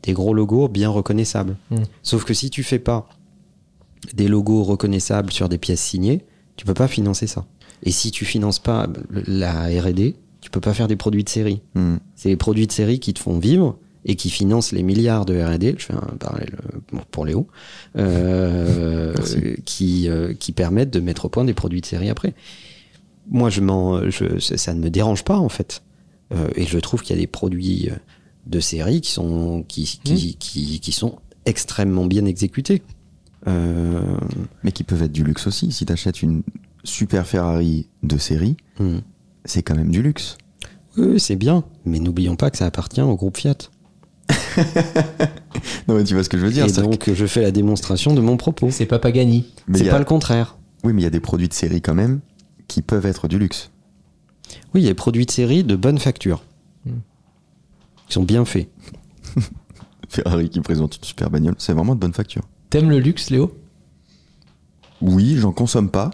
des 0.03 0.13
gros 0.13 0.35
logos 0.35 0.67
bien 0.67 0.89
reconnaissables. 0.89 1.55
Mm. 1.71 1.77
Sauf 2.03 2.23
que 2.23 2.35
si 2.35 2.51
tu 2.51 2.61
fais 2.61 2.77
pas 2.77 3.07
des 4.13 4.27
logos 4.27 4.63
reconnaissables 4.63 5.31
sur 5.31 5.49
des 5.49 5.57
pièces 5.57 5.81
signées, 5.81 6.23
tu 6.55 6.65
peux 6.65 6.75
pas 6.75 6.87
financer 6.87 7.25
ça. 7.25 7.45
Et 7.81 7.91
si 7.91 8.11
tu 8.11 8.25
finances 8.25 8.59
pas 8.59 8.87
la 9.09 9.69
R&D, 9.69 10.17
tu 10.41 10.51
peux 10.51 10.61
pas 10.61 10.73
faire 10.73 10.87
des 10.87 10.97
produits 10.97 11.23
de 11.23 11.29
série. 11.29 11.61
Mhm. 11.73 11.99
C'est 12.15 12.29
les 12.29 12.35
produits 12.35 12.67
de 12.67 12.71
série 12.71 12.99
qui 12.99 13.13
te 13.13 13.19
font 13.19 13.39
vivre 13.39 13.77
et 14.05 14.15
qui 14.15 14.29
financent 14.29 14.71
les 14.71 14.83
milliards 14.83 15.25
de 15.25 15.41
R&D. 15.41 15.75
Je 15.77 15.85
fais 15.85 15.93
un 15.93 16.17
parallèle 16.19 16.55
euh, 16.93 16.99
pour 17.11 17.25
Léo, 17.25 17.47
euh, 17.97 19.13
qui 19.65 20.09
euh, 20.09 20.33
qui 20.33 20.51
permettent 20.51 20.91
de 20.91 20.99
mettre 20.99 21.25
au 21.25 21.29
point 21.29 21.45
des 21.45 21.53
produits 21.53 21.81
de 21.81 21.85
série 21.85 22.09
après. 22.09 22.33
Moi, 23.29 23.49
je 23.49 23.61
m'en, 23.61 24.09
je, 24.09 24.39
ça, 24.39 24.73
ne 24.73 24.81
me 24.81 24.89
dérange 24.89 25.23
pas 25.23 25.37
en 25.37 25.49
fait, 25.49 25.81
Euh, 26.33 26.47
et 26.55 26.65
je 26.65 26.79
trouve 26.79 27.01
qu'il 27.03 27.15
y 27.15 27.19
a 27.19 27.21
des 27.21 27.27
produits 27.27 27.89
de 28.47 28.59
série 28.59 29.01
qui 29.01 29.11
sont 29.11 29.63
qui 29.67 29.99
qui, 30.03 30.35
qui, 30.35 30.79
qui 30.79 30.91
sont 30.91 31.19
extrêmement 31.45 32.05
bien 32.05 32.25
exécutés. 32.25 32.81
Mais 33.45 34.71
qui 34.71 34.83
peuvent 34.83 35.03
être 35.03 35.11
du 35.11 35.23
luxe 35.23 35.47
aussi. 35.47 35.71
Si 35.71 35.85
t'achètes 35.85 36.21
une 36.21 36.43
super 36.85 37.27
Ferrari 37.27 37.87
de 38.01 38.17
série, 38.17 38.55
hmm. 38.79 38.99
c'est 39.45 39.63
quand 39.63 39.75
même 39.75 39.91
du 39.91 40.01
luxe. 40.01 40.37
Oui, 40.97 41.19
c'est 41.19 41.35
bien, 41.35 41.63
mais 41.85 41.99
n'oublions 41.99 42.35
pas 42.35 42.51
que 42.51 42.57
ça 42.57 42.65
appartient 42.65 43.01
au 43.01 43.15
groupe 43.15 43.37
Fiat. 43.37 43.57
Non, 45.87 45.95
mais 45.95 46.03
tu 46.03 46.13
vois 46.13 46.23
ce 46.23 46.29
que 46.29 46.37
je 46.37 46.45
veux 46.45 46.51
dire 46.51 46.65
et 46.65 46.71
donc, 46.71 47.11
je 47.13 47.25
fais 47.25 47.41
la 47.41 47.51
démonstration 47.51 48.13
de 48.13 48.21
mon 48.21 48.37
propos. 48.37 48.69
C'est 48.71 48.85
pas 48.85 48.99
Pagani. 48.99 49.45
C'est 49.73 49.89
pas 49.89 49.95
a- 49.95 49.99
le 49.99 50.05
contraire. 50.05 50.57
Oui, 50.83 50.93
mais 50.93 51.01
il 51.01 51.03
y 51.03 51.07
a 51.07 51.11
des 51.11 51.19
produits 51.19 51.47
de 51.47 51.53
série 51.53 51.81
quand 51.81 51.93
même 51.93 52.19
qui 52.67 52.81
peuvent 52.81 53.05
être 53.05 53.27
du 53.27 53.39
luxe. 53.39 53.71
Oui, 54.73 54.81
il 54.81 54.83
y 54.83 54.87
a 54.87 54.91
des 54.91 54.95
produits 54.95 55.25
de 55.25 55.31
série 55.31 55.63
de 55.63 55.75
bonne 55.75 55.97
facture. 55.99 56.43
Hmm. 56.85 56.99
Qui 58.07 58.13
sont 58.13 58.23
bien 58.23 58.45
faits. 58.45 58.69
Ferrari 60.09 60.49
qui 60.49 60.59
présente 60.61 60.97
une 60.97 61.03
super 61.03 61.29
bagnole, 61.29 61.55
c'est 61.57 61.73
vraiment 61.73 61.95
de 61.95 61.99
bonne 61.99 62.13
facture. 62.13 62.43
T'aimes 62.69 62.89
le 62.89 62.99
luxe, 62.99 63.29
Léo? 63.29 63.57
Oui, 65.01 65.37
j'en 65.37 65.51
consomme 65.51 65.89
pas, 65.89 66.11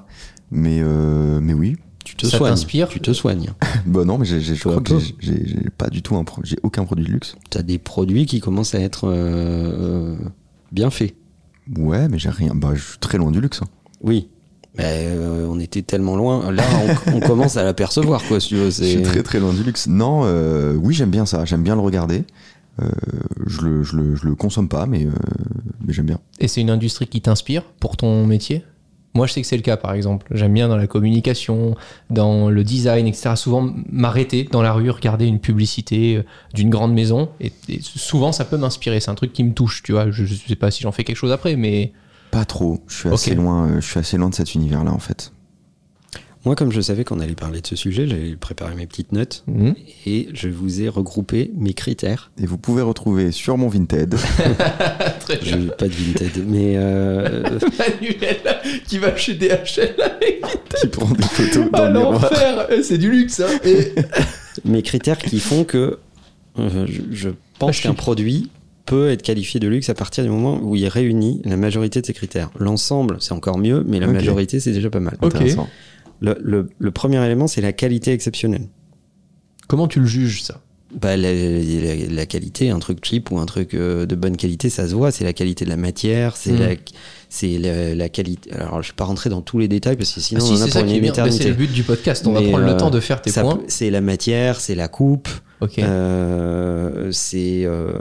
mais, 0.51 0.79
euh, 0.81 1.39
mais 1.41 1.53
oui. 1.53 1.77
Tu 2.05 2.15
te 2.15 2.25
Ça 2.25 2.37
soignes. 2.37 2.51
t'inspire 2.53 2.87
Tu 2.89 2.99
te 2.99 3.11
soignes. 3.13 3.47
Bah 3.85 4.03
non, 4.05 4.17
mais 4.17 4.25
j'ai, 4.25 4.39
j'ai- 4.41 4.55
je 4.55 4.61
crois 4.67 4.81
que 4.81 4.97
j'ai, 4.99 5.15
j'ai- 5.19 5.47
j'ai 5.47 5.69
pas 5.77 5.89
du 5.89 6.01
tout 6.01 6.15
un 6.15 6.23
pro- 6.23 6.41
j'ai 6.43 6.57
aucun 6.63 6.83
produit 6.85 7.05
de 7.05 7.11
luxe. 7.11 7.35
Tu 7.49 7.57
as 7.57 7.61
des 7.61 7.77
produits 7.77 8.25
qui 8.25 8.39
commencent 8.39 8.73
à 8.75 8.79
être 8.79 9.05
euh, 9.07 9.13
euh, 9.13 10.15
bien 10.71 10.89
faits. 10.89 11.15
Ouais, 11.77 12.07
mais 12.07 12.17
j'ai 12.17 12.29
rien. 12.29 12.53
Bah, 12.55 12.71
je 12.73 12.81
suis 12.81 12.99
très 12.99 13.17
loin 13.17 13.31
du 13.31 13.41
luxe. 13.41 13.61
hein. 13.61 13.67
Oui. 14.01 14.29
Mais 14.77 15.07
euh, 15.09 15.45
on 15.49 15.59
était 15.59 15.81
tellement 15.81 16.15
loin. 16.15 16.51
Là, 16.51 16.63
on, 17.07 17.11
on 17.17 17.19
commence 17.19 17.57
à 17.57 17.63
l'apercevoir, 17.63 18.23
quoi, 18.27 18.39
si 18.39 18.49
tu 18.49 18.55
veux. 18.55 18.65
Je 18.65 18.69
c'est- 18.71 18.85
suis 18.91 19.01
très 19.01 19.23
très 19.23 19.39
loin 19.39 19.53
du 19.53 19.63
luxe. 19.63 19.87
Non, 19.87 20.21
euh, 20.23 20.73
oui, 20.75 20.93
j'aime 20.93 21.09
bien 21.11 21.25
ça. 21.25 21.45
J'aime 21.45 21.63
bien 21.63 21.75
le 21.75 21.81
regarder. 21.81 22.23
Euh, 22.81 22.89
je, 23.45 23.61
le, 23.61 23.83
je, 23.83 23.97
le, 23.97 24.15
je 24.15 24.25
le 24.25 24.35
consomme 24.35 24.69
pas, 24.69 24.85
mais, 24.85 25.05
euh, 25.05 25.09
mais 25.85 25.91
j'aime 25.91 26.05
bien. 26.05 26.19
Et 26.39 26.47
c'est 26.47 26.61
une 26.61 26.69
industrie 26.69 27.07
qui 27.07 27.19
t'inspire 27.21 27.63
pour 27.79 27.97
ton 27.97 28.25
métier? 28.25 28.63
Moi, 29.15 29.25
je 29.27 29.33
sais 29.33 29.41
que 29.41 29.47
c'est 29.47 29.55
le 29.57 29.63
cas, 29.63 29.75
par 29.75 29.93
exemple. 29.93 30.27
J'aime 30.31 30.53
bien 30.53 30.67
dans 30.67 30.77
la 30.77 30.85
communication, 30.87 31.75
dans 32.11 32.49
le 32.49 32.63
design, 32.63 33.07
etc. 33.07 33.31
Souvent, 33.35 33.73
m'arrêter 33.91 34.47
dans 34.51 34.61
la 34.61 34.71
rue, 34.71 34.89
regarder 34.91 35.25
une 35.25 35.39
publicité 35.39 36.17
euh, 36.17 36.23
d'une 36.53 36.69
grande 36.69 36.93
maison. 36.93 37.29
Et, 37.41 37.51
et 37.69 37.79
souvent, 37.81 38.31
ça 38.31 38.45
peut 38.45 38.57
m'inspirer. 38.57 38.99
C'est 38.99 39.09
un 39.11 39.15
truc 39.15 39.33
qui 39.33 39.43
me 39.43 39.53
touche, 39.53 39.81
tu 39.83 39.93
vois. 39.93 40.11
Je, 40.11 40.25
je 40.25 40.35
sais 40.35 40.55
pas 40.55 40.69
si 40.71 40.83
j'en 40.83 40.91
fais 40.91 41.03
quelque 41.03 41.17
chose 41.17 41.31
après, 41.31 41.55
mais 41.55 41.91
Pas 42.31 42.45
trop. 42.45 42.81
Je 42.87 42.95
suis 42.95 43.09
assez 43.09 43.35
loin. 43.35 43.67
euh, 43.69 43.81
Je 43.81 43.87
suis 43.87 43.99
assez 43.99 44.17
loin 44.17 44.29
de 44.29 44.35
cet 44.35 44.53
univers-là, 44.53 44.91
en 44.91 44.99
fait. 44.99 45.31
Moi, 46.49 46.55
comme 46.55 46.71
je 46.71 46.81
savais 46.81 47.03
qu'on 47.03 47.19
allait 47.19 47.35
parler 47.35 47.61
de 47.61 47.67
ce 47.67 47.75
sujet, 47.75 48.07
j'avais 48.07 48.35
préparé 48.35 48.73
mes 48.73 48.87
petites 48.87 49.11
notes 49.11 49.43
Mhm. 49.45 49.75
et 50.07 50.29
je 50.33 50.49
vous 50.49 50.81
ai 50.81 50.89
regroupé 50.89 51.51
mes 51.55 51.75
critères. 51.75 52.31
Et 52.41 52.47
vous 52.47 52.57
pouvez 52.57 52.81
retrouver 52.81 53.31
sur 53.31 53.55
mon 53.55 53.67
Vinted. 53.67 54.15
Très 55.19 55.39
Je 55.43 55.57
pas 55.69 55.87
de 55.87 55.93
Vinted, 55.93 56.43
mais 56.47 56.73
euh, 56.77 57.43
Manuel 57.77 58.37
qui 58.87 58.97
va 58.97 59.15
chez 59.15 59.35
DHL 59.35 59.93
avec 60.01 60.41
qui 60.81 60.87
prend 60.87 61.11
des 61.13 61.21
photos 61.21 61.69
dans 61.71 61.83
Ah, 61.83 61.89
l'enfer 61.91 62.67
Eh, 62.71 62.81
C'est 62.81 62.97
du 62.97 63.11
luxe, 63.11 63.41
hein 63.41 63.59
Et- 63.63 63.93
mes 64.65 64.81
critères 64.81 65.19
qui 65.19 65.39
font 65.39 65.63
que 65.63 65.99
euh, 66.57 66.87
je, 66.87 67.01
je 67.11 67.29
pense 67.59 67.77
Ah, 67.81 67.83
qu'un 67.89 67.93
produit 67.93 68.49
peut 68.87 69.11
être 69.11 69.21
qualifié 69.21 69.59
de 69.59 69.67
luxe 69.67 69.87
à 69.89 69.93
partir 69.93 70.23
du 70.23 70.31
moment 70.31 70.59
où 70.63 70.75
il 70.75 70.87
réunit 70.87 71.43
la 71.45 71.57
majorité 71.57 72.01
de 72.01 72.07
ces 72.07 72.13
critères. 72.13 72.49
L'ensemble, 72.57 73.17
c'est 73.19 73.33
encore 73.33 73.59
mieux, 73.59 73.83
mais 73.87 73.99
la 73.99 74.07
majorité, 74.07 74.59
c'est 74.59 74.71
déjà 74.71 74.89
pas 74.89 74.99
mal. 74.99 75.15
Ok. 75.21 75.35
Intéressant. 75.35 75.69
Le, 76.21 76.37
le- 76.41 76.69
le 76.77 76.91
premier 76.91 77.23
élément, 77.25 77.47
c'est 77.47 77.61
la 77.61 77.73
qualité 77.73 78.11
exceptionnelle. 78.11 78.67
Comment 79.67 79.87
tu 79.87 79.99
le 79.99 80.05
juges, 80.05 80.43
ça? 80.43 80.61
Bah, 80.99 81.15
la, 81.15 81.31
la- 81.31 82.07
la 82.09 82.25
qualité, 82.25 82.71
un 82.71 82.79
truc 82.79 83.05
cheap 83.05 83.29
ou 83.29 83.37
un 83.37 83.45
truc 83.45 83.75
euh, 83.75 84.07
de 84.07 84.15
bonne 84.15 84.35
qualité, 84.37 84.71
ça 84.71 84.87
se 84.87 84.95
voit. 84.95 85.11
C'est 85.11 85.23
la 85.23 85.33
qualité 85.33 85.63
de 85.63 85.69
la 85.69 85.77
matière, 85.77 86.35
c'est 86.35 86.51
Mm. 86.53 86.59
la, 86.59 86.69
c'est 87.29 87.57
la, 87.59 87.93
la 87.95 88.09
qualité. 88.09 88.51
Alors, 88.53 88.81
je 88.81 88.87
vais 88.89 88.95
pas 88.95 89.03
rentrer 89.05 89.29
dans 89.29 89.41
tous 89.41 89.59
les 89.59 89.67
détails 89.67 89.97
parce 89.97 90.11
que 90.11 90.19
sinon, 90.19 90.41
Ah 90.43 90.47
on 90.49 90.51
en 90.53 90.61
a 90.61 90.65
c'est 90.67 90.79
pour 90.83 90.89
une 90.91 91.05
éternité. 91.05 91.47
le 91.49 91.53
but 91.53 91.71
du 91.71 91.83
podcast. 91.83 92.25
On 92.25 92.31
va 92.33 92.41
prendre 92.41 92.57
le 92.65 92.71
euh, 92.71 92.77
temps 92.77 92.89
de 92.89 92.99
faire 92.99 93.21
tes 93.21 93.29
Ça 93.29 93.41
points. 93.43 93.59
C'est 93.67 93.91
la 93.91 94.01
matière, 94.01 94.59
c'est 94.59 94.73
la 94.73 94.87
coupe, 94.87 95.29
Ok. 95.61 95.77
euh, 95.77 97.09
c'est 97.11 97.65
euh, 97.65 97.93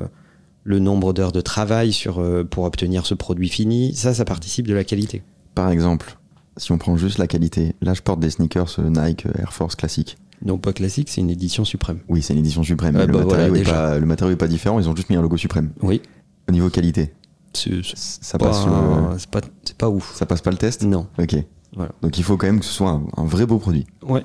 le 0.65 0.79
nombre 0.79 1.13
d'heures 1.13 1.33
de 1.33 1.41
travail 1.43 1.93
sur, 1.93 2.21
euh, 2.21 2.43
pour 2.45 2.65
obtenir 2.65 3.05
ce 3.07 3.15
produit 3.15 3.49
fini. 3.51 3.95
Ça, 3.95 4.15
ça 4.15 4.25
participe 4.25 4.67
de 4.67 4.75
la 4.75 4.85
qualité. 4.85 5.23
Par 5.55 5.71
exemple, 5.71 6.18
si 6.59 6.71
on 6.73 6.79
prend 6.79 6.97
juste 6.97 7.17
la 7.19 7.27
qualité, 7.27 7.75
là 7.81 7.95
je 7.95 8.03
porte 8.03 8.21
des 8.21 8.31
sneakers 8.31 8.77
euh, 8.79 8.91
Nike 8.91 9.25
euh, 9.27 9.33
Air 9.41 9.53
Force 9.53 9.75
classiques. 9.77 10.19
Non, 10.45 10.59
pas 10.59 10.73
classique, 10.73 11.09
c'est 11.09 11.21
une 11.21 11.31
édition 11.31 11.65
suprême. 11.65 11.99
Oui, 12.09 12.23
c'est 12.23 12.33
une 12.33 12.39
édition 12.41 12.63
suprême. 12.63 12.95
Ah 12.97 13.01
mais 13.01 13.07
le, 13.07 13.13
bah 13.13 13.25
voilà, 13.25 13.49
matériau 13.49 13.57
est 13.57 13.65
pas, 13.73 13.99
le 13.99 14.07
matériau 14.07 14.33
est 14.35 14.37
pas 14.37 14.47
différent, 14.47 14.79
ils 14.79 14.89
ont 14.89 14.95
juste 14.95 15.11
mis 15.11 15.17
un 15.17 15.23
logo 15.23 15.37
suprême. 15.37 15.71
Oui, 15.83 16.01
Au 16.49 16.53
niveau 16.53 16.69
qualité, 16.71 17.13
c'est 17.55 17.83
c'est 17.83 17.97
ça 18.25 18.39
pas, 18.39 18.47
passe, 18.49 18.65
le- 18.67 19.19
c'est 19.19 19.31
pas, 19.31 19.41
c'est 19.65 19.77
pas 19.77 19.89
ouf. 19.89 20.15
ça 20.15 20.27
passe 20.27 20.41
pas 20.43 20.51
le 20.53 20.57
test? 20.59 20.83
Non. 20.85 21.07
Ok. 21.19 21.35
Voilà. 21.75 21.91
Donc 22.03 22.19
il 22.19 22.23
faut 22.25 22.37
quand 22.37 22.47
même 22.47 22.61
que 22.61 22.65
ce 22.67 22.73
soit 22.73 22.91
un, 22.91 23.03
un 23.17 23.25
vrai 23.25 23.47
beau 23.47 23.59
produit. 23.59 23.85
Ouais, 24.07 24.25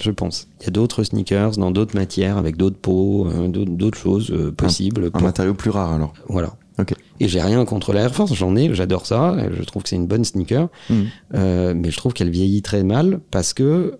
je 0.00 0.10
pense. 0.12 0.48
Il 0.60 0.64
y 0.64 0.68
a 0.68 0.70
d'autres 0.70 1.02
sneakers 1.02 1.52
dans 1.58 1.70
d'autres 1.72 1.96
matières, 1.96 2.38
avec 2.38 2.56
d'autres 2.56 2.78
peaux, 2.78 3.26
euh, 3.26 3.48
d'autres 3.48 3.72
d'autres 3.72 3.98
choses 3.98 4.30
euh, 4.30 4.52
possibles. 4.52 5.06
Un 5.06 5.10
pour- 5.10 5.22
matériau 5.22 5.54
plus 5.54 5.70
rare 5.70 5.92
alors. 5.92 6.12
Voilà. 6.28 6.54
Et 7.22 7.28
j'ai 7.28 7.40
rien 7.40 7.64
contre 7.64 7.92
la 7.92 8.00
Air 8.02 8.14
Force, 8.14 8.34
j'en 8.34 8.56
ai, 8.56 8.74
j'adore 8.74 9.06
ça, 9.06 9.36
je 9.56 9.62
trouve 9.62 9.82
que 9.84 9.88
c'est 9.88 9.96
une 9.96 10.06
bonne 10.08 10.24
sneaker, 10.24 10.68
Mhm. 10.90 11.06
Euh, 11.34 11.72
mais 11.76 11.90
je 11.90 11.96
trouve 11.96 12.12
qu'elle 12.12 12.30
vieillit 12.30 12.62
très 12.62 12.82
mal 12.82 13.20
parce 13.30 13.52
que, 13.54 13.96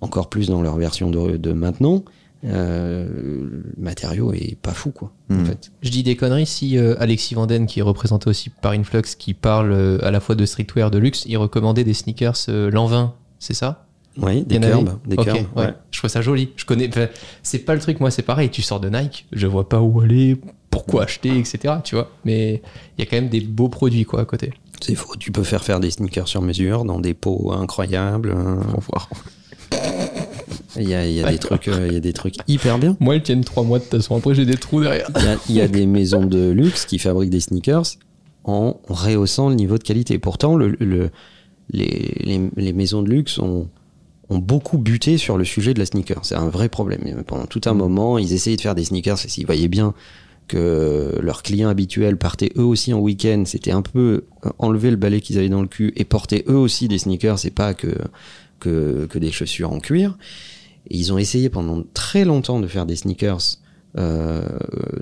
encore 0.00 0.28
plus 0.28 0.48
dans 0.48 0.60
leur 0.62 0.76
version 0.76 1.10
de, 1.10 1.36
de 1.38 1.52
maintenant, 1.52 2.04
euh, 2.44 3.08
le 3.10 3.72
matériau 3.78 4.32
est 4.32 4.56
pas 4.60 4.72
fou, 4.72 4.90
quoi, 4.90 5.10
en 5.30 5.44
fait. 5.44 5.70
Je 5.82 5.90
dis 5.90 6.02
des 6.02 6.16
conneries 6.16 6.46
si 6.46 6.78
euh, 6.78 6.94
Alexis 6.98 7.34
Vanden, 7.34 7.66
qui 7.66 7.80
est 7.80 7.82
représenté 7.82 8.28
aussi 8.28 8.50
par 8.50 8.72
Influx, 8.72 9.02
qui 9.18 9.34
parle 9.34 9.72
euh, 9.72 9.98
à 10.02 10.10
la 10.10 10.20
fois 10.20 10.34
de 10.34 10.44
streetwear, 10.44 10.90
de 10.90 10.98
luxe, 10.98 11.24
il 11.26 11.36
recommandait 11.38 11.82
des 11.84 11.94
sneakers 11.94 12.36
euh, 12.48 12.70
l'an 12.70 12.86
20, 12.86 13.14
c'est 13.38 13.54
ça? 13.54 13.86
Oui, 14.18 14.44
des 14.44 14.58
curbs, 14.60 14.98
des 15.06 15.16
Ok, 15.16 15.24
curbs, 15.24 15.36
ouais. 15.56 15.64
ouais. 15.66 15.74
Je 15.90 15.98
trouve 15.98 16.08
ça 16.10 16.22
joli. 16.22 16.48
Je 16.56 16.64
connais. 16.64 16.88
C'est 17.42 17.58
pas 17.58 17.74
le 17.74 17.80
truc, 17.80 18.00
moi, 18.00 18.10
c'est 18.10 18.22
pareil. 18.22 18.48
Tu 18.48 18.62
sors 18.62 18.80
de 18.80 18.88
Nike, 18.88 19.26
je 19.32 19.46
vois 19.46 19.68
pas 19.68 19.82
où 19.82 20.00
aller, 20.00 20.40
pourquoi 20.76 21.04
acheter, 21.04 21.38
etc. 21.38 21.74
Tu 21.84 21.94
vois. 21.94 22.10
Mais 22.24 22.62
il 22.96 23.04
y 23.04 23.06
a 23.06 23.10
quand 23.10 23.16
même 23.16 23.28
des 23.28 23.40
beaux 23.40 23.68
produits, 23.68 24.04
quoi, 24.04 24.20
à 24.20 24.24
côté. 24.24 24.52
C'est 24.80 24.94
faux, 24.94 25.16
tu 25.18 25.32
peux 25.32 25.42
faire 25.42 25.64
faire 25.64 25.80
des 25.80 25.90
sneakers 25.90 26.28
sur 26.28 26.42
mesure 26.42 26.84
dans 26.84 27.00
des 27.00 27.14
pots 27.14 27.52
incroyables. 27.52 28.32
Au 28.32 28.76
revoir. 28.76 29.08
Il 30.78 30.86
y 30.88 30.94
a, 30.94 31.06
il 31.06 31.14
y 31.14 31.22
a 31.24 31.30
des 31.32 31.38
trucs, 31.38 31.68
euh, 31.68 31.86
il 31.88 31.94
y 31.94 31.96
a 31.96 32.00
des 32.00 32.12
trucs 32.12 32.34
hyper 32.48 32.78
bien. 32.78 32.98
Moi, 33.00 33.16
ils 33.16 33.22
tiennent 33.22 33.42
trois 33.44 33.62
mois 33.64 33.78
de 33.78 33.84
toute 33.84 33.92
façon. 33.94 34.14
Après, 34.16 34.34
j'ai 34.34 34.44
des 34.44 34.56
trous 34.58 34.82
derrière. 34.82 35.08
Il 35.16 35.24
y 35.24 35.28
a- 35.28 35.36
il 35.48 35.54
y, 35.54 35.60
a 35.62 35.68
des 35.68 35.86
maisons 35.86 36.26
de 36.26 36.50
luxe 36.50 36.84
qui 36.84 36.98
fabriquent 36.98 37.30
des 37.30 37.40
sneakers 37.40 37.84
en 38.44 38.76
rehaussant 38.88 39.48
le 39.48 39.54
niveau 39.54 39.78
de 39.78 39.82
qualité. 39.82 40.18
Pourtant, 40.18 40.54
le, 40.54 40.76
le- 40.78 41.08
les, 41.70 42.12
les- 42.20 42.50
les 42.56 42.72
maisons 42.74 43.00
de 43.02 43.08
luxe 43.08 43.38
ont, 43.38 43.68
ont 44.28 44.38
beaucoup 44.38 44.76
buté 44.76 45.16
sur 45.16 45.38
le 45.38 45.44
sujet 45.46 45.72
de 45.72 45.78
la 45.78 45.86
sneaker. 45.86 46.20
C'est 46.26 46.34
un 46.36 46.48
vrai 46.50 46.68
problème. 46.68 47.22
Pendant 47.26 47.46
tout 47.46 47.62
un 47.64 47.72
moment, 47.74 48.18
ils 48.18 48.34
essayaient 48.34 48.56
de 48.56 48.60
faire 48.60 48.74
des 48.74 48.84
sneakers 48.84 49.24
et 49.24 49.28
s'ils 49.28 49.46
voyaient 49.46 49.68
bien 49.68 49.94
que 50.48 51.18
leurs 51.20 51.42
clients 51.42 51.68
habituels 51.68 52.16
partaient 52.16 52.52
eux 52.56 52.64
aussi 52.64 52.92
en 52.92 52.98
week-end, 52.98 53.44
c'était 53.46 53.72
un 53.72 53.82
peu 53.82 54.24
euh, 54.44 54.50
enlever 54.58 54.90
le 54.90 54.96
balai 54.96 55.20
qu'ils 55.20 55.38
avaient 55.38 55.48
dans 55.48 55.62
le 55.62 55.68
cul 55.68 55.92
et 55.96 56.04
porter 56.04 56.44
eux 56.48 56.56
aussi 56.56 56.88
des 56.88 56.98
sneakers, 56.98 57.38
c'est 57.38 57.50
pas 57.50 57.74
que, 57.74 57.94
que, 58.60 59.06
que 59.06 59.18
des 59.18 59.32
chaussures 59.32 59.72
en 59.72 59.80
cuir. 59.80 60.16
Et 60.88 60.96
ils 60.96 61.12
ont 61.12 61.18
essayé 61.18 61.48
pendant 61.48 61.82
très 61.94 62.24
longtemps 62.24 62.60
de 62.60 62.66
faire 62.66 62.86
des 62.86 62.96
sneakers 62.96 63.58
euh, 63.98 64.46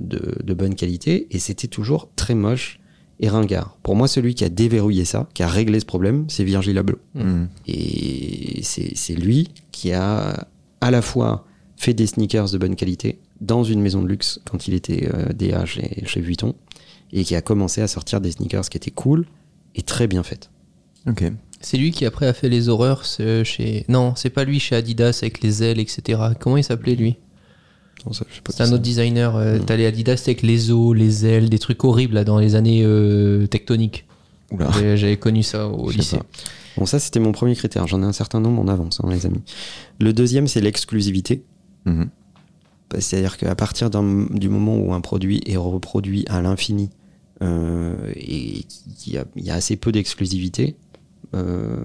de, 0.00 0.36
de 0.42 0.54
bonne 0.54 0.74
qualité 0.74 1.26
et 1.30 1.38
c'était 1.38 1.68
toujours 1.68 2.08
très 2.16 2.34
moche 2.34 2.80
et 3.20 3.28
ringard. 3.28 3.76
Pour 3.82 3.96
moi, 3.96 4.08
celui 4.08 4.34
qui 4.34 4.44
a 4.44 4.48
déverrouillé 4.48 5.04
ça, 5.04 5.28
qui 5.34 5.42
a 5.42 5.48
réglé 5.48 5.80
ce 5.80 5.84
problème, 5.84 6.24
c'est 6.28 6.44
Virgil 6.44 6.78
Abloh. 6.78 6.98
Mhm. 7.14 7.48
Et 7.66 8.60
c'est 8.62 9.14
lui 9.14 9.50
qui 9.72 9.92
a 9.92 10.48
à 10.80 10.90
la 10.90 11.02
fois 11.02 11.44
fait 11.84 11.94
des 11.94 12.06
sneakers 12.06 12.50
de 12.50 12.58
bonne 12.58 12.76
qualité 12.76 13.18
dans 13.40 13.62
une 13.64 13.80
maison 13.80 14.02
de 14.02 14.08
luxe 14.08 14.40
quand 14.48 14.66
il 14.68 14.74
était 14.74 15.08
euh, 15.12 15.32
DA 15.32 15.64
chez, 15.66 16.02
chez 16.06 16.20
Vuitton 16.20 16.54
et 17.12 17.24
qui 17.24 17.34
a 17.36 17.40
commencé 17.42 17.80
à 17.82 17.88
sortir 17.88 18.20
des 18.20 18.32
sneakers 18.32 18.68
qui 18.68 18.76
étaient 18.76 18.90
cool 18.90 19.26
et 19.74 19.82
très 19.82 20.06
bien 20.06 20.22
faites. 20.22 20.50
Ok. 21.06 21.24
C'est 21.60 21.76
lui 21.78 21.90
qui 21.92 22.04
après 22.06 22.26
a 22.26 22.32
fait 22.32 22.48
les 22.48 22.68
horreurs 22.68 23.04
ce- 23.06 23.42
chez. 23.44 23.84
Non, 23.88 24.14
c'est 24.16 24.30
pas 24.30 24.44
lui 24.44 24.60
chez 24.60 24.76
Adidas 24.76 25.18
avec 25.22 25.42
les 25.42 25.62
ailes, 25.62 25.78
etc. 25.80 26.20
Comment 26.40 26.56
il 26.56 26.64
s'appelait 26.64 26.94
lui? 26.94 27.16
C'est 28.50 28.60
un 28.62 28.72
autre 28.72 28.82
designer. 28.82 29.34
euh. 29.36 29.58
T'as 29.64 29.76
les 29.76 29.86
Adidas 29.86 30.20
avec 30.26 30.42
les 30.42 30.70
os, 30.70 30.94
les 30.94 31.24
ailes, 31.24 31.48
des 31.48 31.58
trucs 31.58 31.82
horribles 31.84 32.14
là 32.14 32.24
dans 32.24 32.38
les 32.38 32.54
années 32.54 32.82
euh, 32.84 33.46
tectoniques. 33.46 34.04
J'avais 34.96 35.16
connu 35.16 35.42
ça 35.42 35.68
au 35.68 35.90
lycée. 35.90 36.18
pas. 36.18 36.26
Bon, 36.76 36.86
ça, 36.86 36.98
c'était 36.98 37.20
mon 37.20 37.32
premier 37.32 37.54
critère. 37.54 37.86
J'en 37.86 38.02
ai 38.02 38.04
un 38.06 38.12
certain 38.12 38.40
nombre 38.40 38.60
en 38.60 38.68
avance, 38.68 39.00
hein, 39.02 39.08
les 39.10 39.24
amis. 39.26 39.40
Le 40.00 40.12
deuxième, 40.12 40.48
c'est 40.48 40.60
l'exclusivité. 40.60 41.44
Mhm. 41.86 42.08
C'est-à-dire 42.98 43.36
qu'à 43.38 43.54
partir 43.56 43.90
du 43.90 44.48
moment 44.48 44.76
où 44.76 44.92
un 44.94 45.00
produit 45.00 45.42
est 45.46 45.56
reproduit 45.56 46.24
à 46.28 46.40
l'infini 46.42 46.90
euh, 47.42 47.96
et 48.14 48.62
qu'il 48.98 49.14
y, 49.14 49.18
a- 49.18 49.24
il 49.34 49.44
y 49.44 49.50
a 49.50 49.54
assez 49.54 49.76
peu 49.76 49.90
d'exclusivité, 49.90 50.76
euh, 51.34 51.82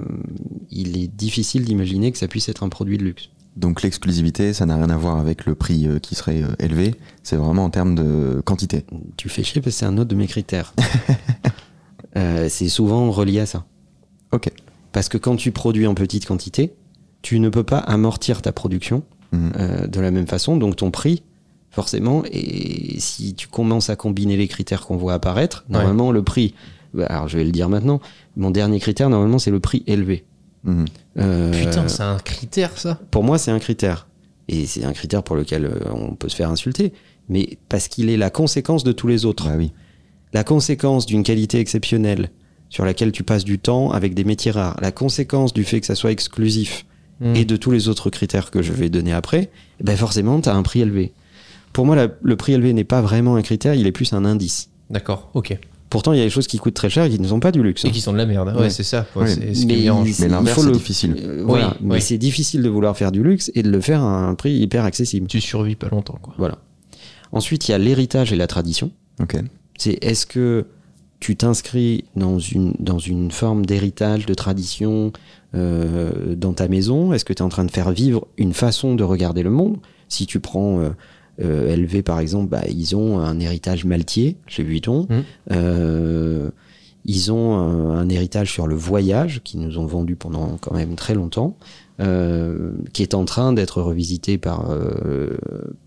il 0.69 1.01
est 1.01 1.07
difficile 1.07 1.65
d'imaginer 1.65 2.11
que 2.11 2.17
ça 2.19 2.27
puisse 2.27 2.47
être 2.49 2.61
un 2.63 2.69
produit 2.69 2.97
de 2.99 3.03
luxe. 3.03 3.29
Donc 3.55 3.81
l'exclusivité, 3.81 4.53
ça 4.53 4.67
n'a 4.67 4.75
rien 4.75 4.89
à 4.91 4.97
voir 4.97 5.17
avec 5.17 5.45
le 5.47 5.55
prix 5.55 5.87
euh, 5.87 5.97
qui 5.97 6.13
serait 6.13 6.43
élevé, 6.59 6.93
c'est 7.23 7.35
vraiment 7.37 7.63
en 7.65 7.69
termes 7.71 7.95
de 7.95 8.41
quantité. 8.45 8.85
Tu 9.17 9.27
fais 9.29 9.41
chier 9.43 9.61
parce 9.61 9.73
que 9.75 9.79
c'est 9.79 9.85
un 9.87 9.97
autre 9.97 10.09
de 10.09 10.15
mes 10.15 10.27
critères. 10.27 10.73
C'est 12.49 12.69
souvent 12.69 13.11
relié 13.11 13.39
à 13.39 13.45
ça. 13.45 13.65
Ok. 14.31 14.51
Parce 14.91 15.09
que 15.09 15.17
quand 15.17 15.35
tu 15.35 15.51
produis 15.51 15.87
en 15.87 15.93
petite 15.93 16.25
quantité, 16.25 16.73
tu 17.21 17.39
ne 17.39 17.49
peux 17.49 17.63
pas 17.63 17.77
amortir 17.77 18.41
ta 18.41 18.51
production 18.51 19.03
Mhm. 19.31 19.51
euh, 19.59 19.87
de 19.87 19.99
la 19.99 20.11
même 20.11 20.27
façon, 20.27 20.57
donc 20.57 20.75
ton 20.75 20.91
prix, 20.91 21.23
forcément, 21.71 22.23
et 22.31 22.99
si 22.99 23.35
tu 23.35 23.47
commences 23.47 23.89
à 23.89 23.95
combiner 23.95 24.37
les 24.37 24.47
critères 24.47 24.81
qu'on 24.85 24.97
voit 24.97 25.13
apparaître, 25.13 25.65
Ouais. 25.69 25.73
normalement 25.77 26.11
le 26.11 26.23
prix, 26.23 26.55
bah, 26.93 27.05
alors 27.07 27.27
je 27.27 27.37
vais 27.37 27.43
le 27.43 27.51
dire 27.51 27.69
maintenant, 27.69 27.99
mon 28.35 28.49
dernier 28.51 28.79
critère, 28.79 29.09
normalement, 29.09 29.37
c'est 29.39 29.51
le 29.51 29.59
prix 29.59 29.83
élevé. 29.87 30.25
Mhm. 30.63 30.85
Euh, 31.19 31.51
Putain, 31.51 31.87
c'est 31.87 32.03
un 32.03 32.17
critère 32.17 32.77
ça 32.77 32.99
pour 33.11 33.23
moi, 33.23 33.37
c'est 33.37 33.51
un 33.51 33.59
critère. 33.59 34.07
Et 34.47 34.65
c'est 34.65 34.83
un 34.83 34.93
critère 34.93 35.21
pour 35.21 35.35
lequel 35.35 35.65
euh, 35.65 35.79
on 35.93 36.15
peut 36.15 36.27
se 36.27 36.35
faire 36.35 36.49
insulter, 36.49 36.91
mais 37.29 37.59
parce 37.69 37.87
qu'il 37.87 38.09
est 38.09 38.17
la 38.17 38.31
conséquence 38.31 38.83
de 38.83 38.91
tous 38.91 39.07
les 39.07 39.25
autres. 39.25 39.45
Bah 39.45 39.53
oui. 39.57 39.71
La 40.33 40.43
conséquence 40.43 41.05
d'une 41.05 41.21
qualité 41.23 41.59
exceptionnelle 41.59 42.29
sur 42.69 42.83
laquelle 42.85 43.11
tu 43.11 43.23
passes 43.23 43.45
du 43.45 43.57
temps 43.59 43.91
avec 43.91 44.13
des 44.15 44.23
métiers 44.23 44.51
rares, 44.51 44.77
la 44.81 44.91
conséquence 44.91 45.53
du 45.53 45.63
fait 45.63 45.79
que 45.79 45.85
ça 45.87 45.95
soit 45.95 46.11
exclusif 46.11 46.85
Mm. 47.21 47.35
et 47.35 47.45
de 47.45 47.55
tous 47.57 47.71
les 47.71 47.89
autres 47.89 48.09
critères 48.09 48.49
que 48.51 48.61
je 48.61 48.71
vais 48.71 48.89
donner 48.89 49.11
après, 49.13 49.49
ben 49.83 49.97
forcément, 49.97 50.39
tu 50.39 50.47
as 50.49 50.55
un 50.55 50.63
prix 50.63 50.81
élevé. 50.81 51.13
Pour 51.73 51.85
moi, 51.85 51.95
la- 51.95 52.07
le 52.21 52.35
prix 52.37 52.53
élevé 52.53 52.71
n'est 52.73 52.83
pas 52.85 53.01
vraiment 53.01 53.35
un 53.35 53.41
critère, 53.41 53.73
il 53.75 53.85
est 53.87 53.91
plus 53.91 54.13
un 54.13 54.23
indice. 54.25 54.69
D'accord, 54.89 55.29
ok. 55.33 55.57
Pourtant, 55.89 56.13
il 56.13 56.19
y 56.19 56.21
a 56.21 56.23
des 56.25 56.29
choses 56.29 56.47
qui 56.47 56.59
coûtent 56.59 56.75
très 56.75 56.89
cher 56.89 57.03
et 57.05 57.09
qui 57.09 57.19
ne 57.19 57.27
sont 57.27 57.39
pas 57.39 57.51
du 57.51 57.61
luxe. 57.63 57.83
Et 57.83 57.87
hein. 57.87 57.91
qui 57.91 57.99
sont 57.99 58.13
de 58.13 58.17
la 58.19 58.25
merde. 58.27 58.49
Ouais, 58.55 58.61
Ouais. 58.61 58.69
c'est 58.69 58.83
ça. 58.83 59.05
Ouais. 59.15 59.27
C'est 59.27 59.65
Mais 59.65 60.27
l'inverse, 60.27 60.59
c'est 60.61 60.65
le- 60.67 60.71
difficile. 60.71 61.15
Euh, 61.19 61.43
voilà. 61.45 61.69
Oui, 61.81 61.87
Mais 61.87 61.95
oui. 61.95 62.01
c'est 62.01 62.17
difficile 62.19 62.61
de 62.61 62.69
vouloir 62.69 62.95
faire 62.95 63.11
du 63.11 63.23
luxe 63.23 63.51
et 63.55 63.63
de 63.63 63.69
le 63.71 63.81
faire 63.81 64.01
à 64.03 64.27
un 64.27 64.35
prix 64.35 64.53
hyper 64.53 64.85
accessible. 64.85 65.27
Tu 65.27 65.41
survis 65.41 65.75
pas 65.75 65.89
longtemps, 65.89 66.19
quoi. 66.21 66.35
Voilà. 66.37 66.59
Ensuite, 67.31 67.67
il 67.67 67.71
y 67.71 67.73
a 67.73 67.77
l'héritage 67.79 68.31
et 68.31 68.35
la 68.35 68.47
tradition. 68.47 68.91
Ok. 69.21 69.35
C'est 69.77 69.97
est-ce 70.03 70.25
que 70.25 70.67
tu 71.19 71.35
t'inscris 71.35 72.05
dans 72.15 72.39
une, 72.39 72.73
dans 72.79 72.99
une 72.99 73.31
forme 73.31 73.65
d'héritage, 73.65 74.25
de 74.25 74.33
tradition 74.33 75.11
euh, 75.55 76.35
dans 76.35 76.53
ta 76.53 76.67
maison 76.67 77.11
Est-ce 77.13 77.25
que 77.25 77.33
tu 77.33 77.39
es 77.39 77.45
en 77.45 77.49
train 77.49 77.65
de 77.65 77.71
faire 77.71 77.91
vivre 77.91 78.27
une 78.37 78.53
façon 78.53 78.95
de 78.95 79.03
regarder 79.03 79.43
le 79.43 79.49
monde? 79.49 79.77
Si 80.07 80.25
tu 80.25 80.39
prends 80.39 80.79
euh, 80.79 80.89
euh, 81.41 81.75
LV 81.75 82.03
par 82.03 82.19
exemple, 82.19 82.49
bah, 82.49 82.63
ils 82.69 82.95
ont 82.95 83.19
un 83.19 83.39
héritage 83.39 83.85
maltier 83.85 84.37
chez 84.47 84.63
Vuitton. 84.63 85.07
Mhm. 85.09 85.23
Euh, 85.51 86.49
Ils 87.05 87.31
ont 87.31 87.57
un 87.57 88.07
héritage 88.09 88.51
sur 88.51 88.67
le 88.67 88.75
voyage 88.75 89.41
qu'ils 89.43 89.61
nous 89.61 89.77
ont 89.77 89.85
vendu 89.85 90.15
pendant 90.15 90.57
quand 90.61 90.75
même 90.75 90.95
très 90.95 91.15
longtemps, 91.15 91.55
euh, 92.01 92.73
qui 92.93 93.01
est 93.03 93.13
en 93.13 93.25
train 93.25 93.53
d'être 93.53 93.81
revisité 93.81 94.37
par 94.37 94.69
euh, 94.69 95.37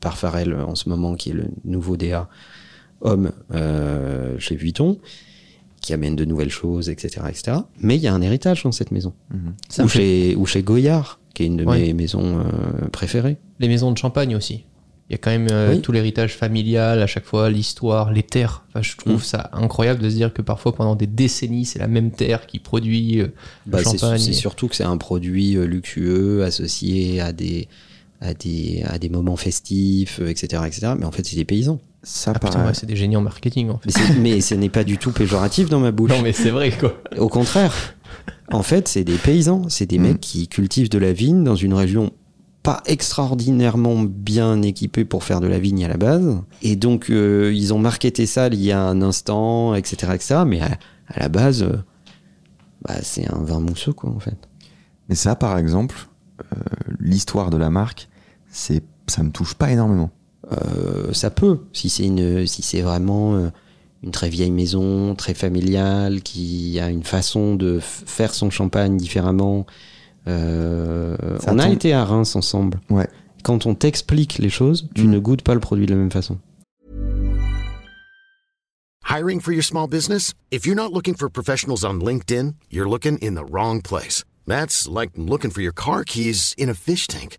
par 0.01 0.16
Farrell 0.16 0.55
en 0.55 0.75
ce 0.75 0.88
moment, 0.88 1.14
qui 1.14 1.31
est 1.31 1.35
le 1.35 1.45
nouveau 1.64 1.97
DA 1.97 2.29
homme 3.03 3.33
euh, 3.55 4.38
chez 4.38 4.57
Vuitton, 4.57 4.99
qui 5.81 5.93
amène 5.93 6.15
de 6.17 6.25
nouvelles 6.25 6.51
choses, 6.51 6.88
etc., 6.88 7.27
etc. 7.29 7.59
Mais 7.81 7.97
il 7.97 8.03
y 8.03 8.07
a 8.09 8.15
un 8.15 8.23
héritage 8.23 8.62
dans 8.62 8.73
cette 8.73 8.91
maison, 8.93 9.12
Ça 9.69 9.85
ou 9.85 9.88
chez 9.88 10.37
ou 10.37 10.47
chez 10.47 10.62
Goyard, 10.62 11.19
qui 11.35 11.43
est 11.43 11.47
une 11.47 11.57
de 11.57 11.65
Ouais. 11.65 11.79
mes 11.81 11.93
maisons 11.93 12.38
euh, 12.38 12.88
préférées. 12.93 13.37
Les 13.59 13.69
maisons 13.69 13.91
de 13.93 13.99
champagne 13.99 14.37
aussi. 14.37 14.65
Il 15.11 15.12
y 15.12 15.15
a 15.17 15.19
quand 15.19 15.31
même 15.31 15.49
euh, 15.51 15.73
Oui. 15.75 15.81
tout 15.83 15.91
l'héritage 15.93 16.35
familial 16.37 17.03
à 17.03 17.07
chaque 17.07 17.25
fois, 17.25 17.51
l'histoire, 17.51 18.12
les 18.12 18.23
terres. 18.23 18.65
Enfin, 18.69 18.81
je 18.81 18.97
trouve 18.97 19.17
Mm. 19.17 19.25
ça 19.25 19.51
incroyable 19.53 20.01
de 20.01 20.09
se 20.09 20.15
dire 20.15 20.33
que 20.33 20.41
parfois 20.41 20.75
pendant 20.75 20.95
des 20.95 21.09
décennies, 21.09 21.65
c'est 21.67 21.81
la 21.81 21.88
même 21.88 22.12
terre 22.12 22.47
qui 22.47 22.61
produit 22.61 23.21
euh, 23.21 23.27
Bah, 23.67 23.83
champagne. 23.83 24.19
c'est 24.19 24.31
et- 24.31 24.35
surtout 24.35 24.69
que 24.69 24.77
c'est 24.77 24.85
un 24.85 24.97
produit 24.97 25.55
luxueux 25.55 26.45
associé 26.45 27.21
à 27.21 27.33
des, 27.33 27.69
à 28.21 28.33
des, 28.35 28.85
à 28.87 28.99
des 28.99 29.09
moments 29.09 29.37
festifs, 29.37 30.21
etc., 30.21 30.62
etc. 30.67 30.93
Mais 30.99 31.05
en 31.05 31.11
fait, 31.12 31.27
c'est 31.27 31.37
des 31.37 31.45
paysans. 31.45 31.81
Ça, 32.03 32.33
Ah, 32.35 32.38
putain, 32.38 32.53
par- 32.59 32.67
ouais, 32.67 32.75
c'est 32.75 32.87
des 32.87 32.97
génies 32.97 33.17
en 33.17 33.21
marketing 33.21 33.71
en 33.71 33.79
fait. 33.79 33.91
Mais, 34.19 34.41
ce 34.41 34.55
n'est 34.55 34.69
pas 34.69 34.83
du 34.85 34.99
tout 34.99 35.12
péjoratif 35.12 35.69
dans 35.69 35.79
ma 35.81 35.93
bouche. 35.93 36.11
Non 36.11 36.21
mais 36.23 36.33
c'est 36.33 36.51
vrai 36.51 36.71
quoi. 36.77 36.95
Au 37.17 37.29
contraire, 37.29 37.73
en 38.51 38.62
fait, 38.62 38.88
c'est 38.88 39.05
des 39.05 39.17
paysans, 39.17 39.69
c'est 39.69 39.87
des 39.87 39.99
Mm. 39.99 40.03
mecs 40.03 40.21
qui 40.21 40.49
cultivent 40.49 40.88
de 40.91 40.99
la 40.99 41.12
vigne 41.12 41.45
dans 41.45 41.55
une 41.57 41.75
région 41.75 42.11
pas 42.65 42.81
extraordinairement 42.87 44.03
bien 44.03 44.62
équipée 44.62 45.05
pour 45.05 45.25
faire 45.25 45.41
de 45.41 45.47
la 45.49 45.59
vigne 45.59 45.85
à 45.85 45.88
la 45.88 45.97
base. 45.97 46.38
Et 46.62 46.77
donc, 46.77 47.11
euh, 47.11 47.53
ils 47.55 47.75
ont 47.75 47.79
marketé 47.79 48.25
ça 48.27 48.47
il 48.49 48.62
y 48.62 48.71
a 48.73 48.81
un 48.81 49.03
instant, 49.03 49.75
etc., 49.75 50.12
etc. 50.15 50.43
Mais 50.47 50.61
à, 50.61 50.67
à 51.09 51.21
la 51.21 51.29
base, 51.29 51.62
euh, 51.65 51.77
bah, 52.83 52.95
c'est 53.03 53.29
un 53.33 53.43
vin 53.43 53.59
mousseux, 53.61 53.93
quoi, 53.93 54.11
en 54.11 54.21
fait. 54.21 54.37
Mais 55.09 55.15
ça, 55.17 55.35
par 55.35 55.59
exemple, 55.59 56.09
euh, 56.53 56.57
l'histoire 57.01 57.51
de 57.51 57.57
la 57.57 57.71
marque, 57.71 58.09
c'est, 58.49 58.83
ça 59.09 59.23
me 59.25 59.31
touche 59.31 59.55
pas 59.55 59.71
énormément. 59.73 60.11
Euh, 60.50 61.12
ça 61.12 61.31
peut, 61.31 61.61
si 61.72 61.88
c'est 61.88 62.05
une, 62.05 62.46
si 62.46 62.62
c'est 62.62 62.81
vraiment 62.81 63.35
euh, 63.37 63.50
une 64.02 64.11
très 64.11 64.28
vieille 64.28 64.50
maison, 64.50 65.14
très 65.14 65.35
familiale, 65.35 66.22
qui 66.22 66.81
a 66.81 66.90
une 66.90 67.05
façon 67.05 67.55
de 67.55 67.78
faire 67.81 68.35
son 68.35 68.50
champagne 68.50 68.96
différemment. 68.96 69.66
Euh, 70.28 71.16
on 71.46 71.59
a 71.59 71.68
été 71.68 71.92
à 71.92 72.05
Reims 72.05 72.35
ensemble. 72.37 72.81
Ouais. 72.90 73.09
Quand 73.44 73.66
on 73.66 73.74
t'explique 73.74 74.38
les 74.38 74.50
choses, 74.50 74.88
tu 74.94 75.05
Mm. 75.05 75.11
ne 75.11 75.18
goûtes 75.18 75.42
pas 75.42 75.55
le 75.55 75.61
produit 75.61 75.87
de 75.87 75.92
la 75.92 75.98
même 75.98 76.12
façon. 76.12 76.38
Hiring 79.09 79.40
for 79.40 79.52
your 79.52 79.64
small 79.64 79.87
business? 79.88 80.33
If 80.50 80.64
you're 80.64 80.76
not 80.76 80.92
looking 80.92 81.14
for 81.14 81.28
professionals 81.28 81.85
on 81.85 82.00
LinkedIn, 82.00 82.55
you're 82.70 82.88
looking 82.88 83.18
in 83.18 83.35
the 83.35 83.44
wrong 83.44 83.83
place. 83.83 84.24
That's 84.46 84.88
like 84.88 85.11
looking 85.16 85.50
for 85.50 85.61
your 85.61 85.72
car 85.74 86.02
keys 86.05 86.55
in 86.57 86.68
a 86.68 86.74
fish 86.74 87.07
tank. 87.07 87.38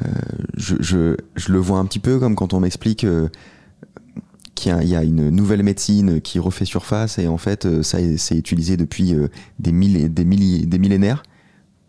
Euh, 0.00 0.08
je, 0.56 0.76
je, 0.80 1.16
je 1.36 1.52
le 1.52 1.58
vois 1.58 1.78
un 1.78 1.84
petit 1.84 1.98
peu 1.98 2.18
comme 2.18 2.34
quand 2.34 2.54
on 2.54 2.60
m'explique 2.60 3.04
euh, 3.04 3.28
qu'il 4.54 4.72
y 4.84 4.94
a, 4.96 5.02
une 5.02 5.30
nouvelle 5.30 5.62
médecine 5.62 6.20
qui 6.20 6.38
refait 6.38 6.64
surface 6.64 7.18
et 7.18 7.26
en 7.26 7.38
fait 7.38 7.66
euh, 7.66 7.82
ça 7.82 8.00
est- 8.00 8.16
c'est 8.16 8.36
utilisé 8.36 8.76
depuis 8.76 9.14
des, 9.58 9.72
millé- 9.72 10.08
des, 10.08 10.24
milli- 10.24 10.66
des 10.66 10.78
millénaires. 10.78 11.22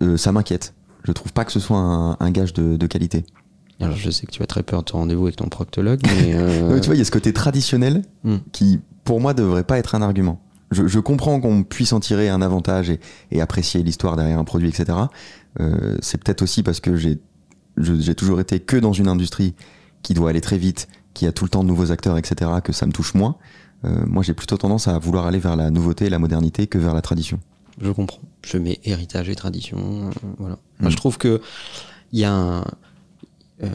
Euh, 0.01 0.17
ça 0.17 0.31
m'inquiète. 0.31 0.73
Je 1.03 1.11
trouve 1.11 1.33
pas 1.33 1.45
que 1.45 1.51
ce 1.51 1.59
soit 1.59 1.77
un, 1.77 2.17
un 2.19 2.31
gage 2.31 2.53
de, 2.53 2.77
de 2.77 2.87
qualité. 2.87 3.25
Alors, 3.79 3.95
je 3.97 4.09
sais 4.11 4.25
que 4.25 4.31
tu 4.31 4.41
as 4.41 4.45
très 4.47 4.63
peur 4.63 4.79
de 4.81 4.85
ton 4.85 4.99
rendez-vous 4.99 5.23
avec 5.23 5.35
ton 5.35 5.49
proctologue, 5.49 5.99
mais. 6.05 6.33
euh, 6.35 6.61
Non, 6.69 6.73
mais 6.75 6.79
tu 6.81 6.85
vois, 6.87 6.95
il 6.95 6.99
y 6.99 7.01
a 7.01 7.05
ce 7.05 7.11
côté 7.11 7.33
traditionnel 7.33 8.03
Hmm. 8.23 8.37
qui, 8.53 8.79
pour 9.03 9.19
moi, 9.19 9.33
devrait 9.33 9.65
pas 9.65 9.77
être 9.77 9.95
un 9.95 10.01
argument. 10.01 10.39
Je, 10.71 10.87
je 10.87 10.99
comprends 10.99 11.41
qu'on 11.41 11.63
puisse 11.63 11.91
en 11.91 11.99
tirer 11.99 12.29
un 12.29 12.41
avantage 12.41 12.89
et, 12.89 12.99
et 13.31 13.41
apprécier 13.41 13.83
l'histoire 13.83 14.15
derrière 14.15 14.39
un 14.39 14.45
produit, 14.45 14.69
etc. 14.69 14.97
Euh, 15.59 15.97
c'est 16.01 16.23
peut-être 16.23 16.41
aussi 16.41 16.63
parce 16.63 16.79
que 16.79 16.95
j'ai 16.95 17.19
j'ai 17.77 18.15
toujours 18.15 18.39
été 18.39 18.59
que 18.59 18.77
dans 18.77 18.93
une 18.93 19.07
industrie 19.07 19.53
qui 20.01 20.13
doit 20.13 20.29
aller 20.29 20.41
très 20.41 20.57
vite, 20.57 20.87
qui 21.13 21.25
a 21.25 21.31
tout 21.31 21.45
le 21.45 21.49
temps 21.49 21.63
de 21.63 21.69
nouveaux 21.69 21.91
acteurs, 21.91 22.17
etc., 22.17 22.51
que 22.63 22.73
ça 22.73 22.85
me 22.85 22.91
touche 22.91 23.13
moins. 23.13 23.37
Euh, 23.85 24.05
moi, 24.05 24.23
j'ai 24.23 24.33
plutôt 24.33 24.57
tendance 24.57 24.87
à 24.87 24.97
vouloir 24.97 25.25
aller 25.25 25.39
vers 25.39 25.55
la 25.55 25.69
nouveauté, 25.69 26.09
la 26.09 26.19
modernité 26.19 26.67
que 26.67 26.77
vers 26.77 26.93
la 26.93 27.01
tradition. 27.01 27.39
Je 27.81 27.91
comprends. 27.91 28.21
Je 28.45 28.57
mets 28.57 28.79
héritage 28.83 29.29
et 29.29 29.35
tradition. 29.35 29.77
euh, 29.77 30.27
voilà. 30.37 30.55
Mm. 30.55 30.81
Moi, 30.81 30.89
je 30.89 30.97
trouve 30.97 31.17
que 31.17 31.41
il 32.11 32.19
y 32.19 32.23
a 32.23 32.33
un, 32.33 32.61
euh, 33.63 33.69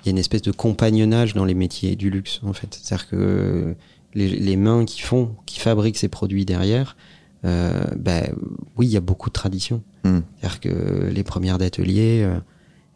il 0.00 0.06
y 0.06 0.08
a 0.08 0.10
une 0.10 0.18
espèce 0.18 0.42
de 0.42 0.52
compagnonnage 0.52 1.34
dans 1.34 1.44
les 1.44 1.54
métiers 1.54 1.96
du 1.96 2.10
luxe, 2.10 2.40
en 2.42 2.52
fait. 2.52 2.78
C'est-à-dire 2.80 3.08
que 3.08 3.74
les, 4.14 4.28
les 4.28 4.56
mains 4.56 4.84
qui 4.84 5.00
font, 5.00 5.34
qui 5.46 5.58
fabriquent 5.58 5.98
ces 5.98 6.08
produits 6.08 6.44
derrière, 6.44 6.96
ben, 7.42 8.32
oui, 8.76 8.86
il 8.86 8.92
y 8.92 8.96
a 8.96 9.00
beaucoup 9.00 9.30
de 9.30 9.34
tradition. 9.34 9.82
Mm. 10.04 10.18
C'est-à-dire 10.38 10.60
que 10.60 11.06
les 11.06 11.24
premières 11.24 11.58
d'atelier, 11.58 12.28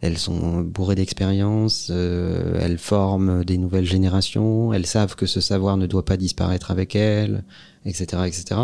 elles 0.06 0.18
sont 0.18 0.60
bourrées 0.60 0.94
d'expérience, 0.94 1.88
euh, 1.90 2.58
elles 2.60 2.78
forment 2.78 3.44
des 3.44 3.58
nouvelles 3.58 3.84
générations, 3.84 4.72
elles 4.72 4.86
savent 4.86 5.16
que 5.16 5.26
ce 5.26 5.40
savoir 5.40 5.76
ne 5.76 5.86
doit 5.86 6.04
pas 6.04 6.16
disparaître 6.16 6.70
avec 6.70 6.94
elles, 6.94 7.44
etc., 7.84 8.22
etc. 8.26 8.60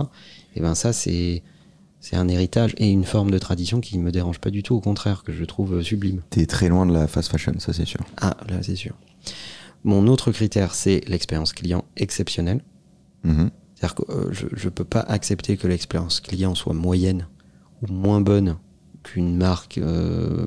Et 0.55 0.61
ben 0.61 0.75
ça, 0.75 0.93
c'est 0.93 1.43
c'est 2.01 2.17
un 2.17 2.27
héritage 2.29 2.75
et 2.79 2.91
une 2.91 3.05
forme 3.05 3.31
de 3.31 3.39
tradition 3.39 3.81
qui 3.81 3.97
me 3.99 4.11
dérange 4.11 4.41
pas 4.41 4.51
du 4.51 4.65
tout, 4.65 4.75
au 4.75 4.81
contraire, 4.81 5.23
que 5.23 5.33
je 5.33 5.45
trouve 5.45 5.83
sublime. 5.83 6.21
T'es 6.31 6.47
très 6.47 6.69
loin 6.69 6.85
de 6.85 6.93
la 6.93 7.07
fast 7.07 7.31
fashion, 7.31 7.55
ça 7.59 7.73
c'est 7.73 7.85
sûr. 7.85 8.01
Ah, 8.21 8.37
là, 8.49 8.61
c'est 8.63 8.75
sûr. 8.75 8.95
Mon 9.85 10.09
autre 10.09 10.33
critère, 10.33 10.75
c'est 10.75 11.01
l'expérience 11.09 11.53
client 11.53 11.85
exceptionnelle. 11.97 12.61
Mhm. 13.25 13.51
C'est-à-dire 13.75 13.95
que 13.95 14.13
euh, 14.13 14.33
je 14.33 14.65
ne 14.65 14.71
peux 14.71 14.85
pas 14.85 15.01
accepter 15.01 15.57
que 15.57 15.69
l'expérience 15.69 16.21
client 16.21 16.55
soit 16.55 16.75
moyenne 16.75 17.29
ou 17.83 17.93
moins 17.93 18.21
bonne 18.21 18.57
qu'une 19.03 19.37
marque 19.37 19.79
euh, 19.79 20.47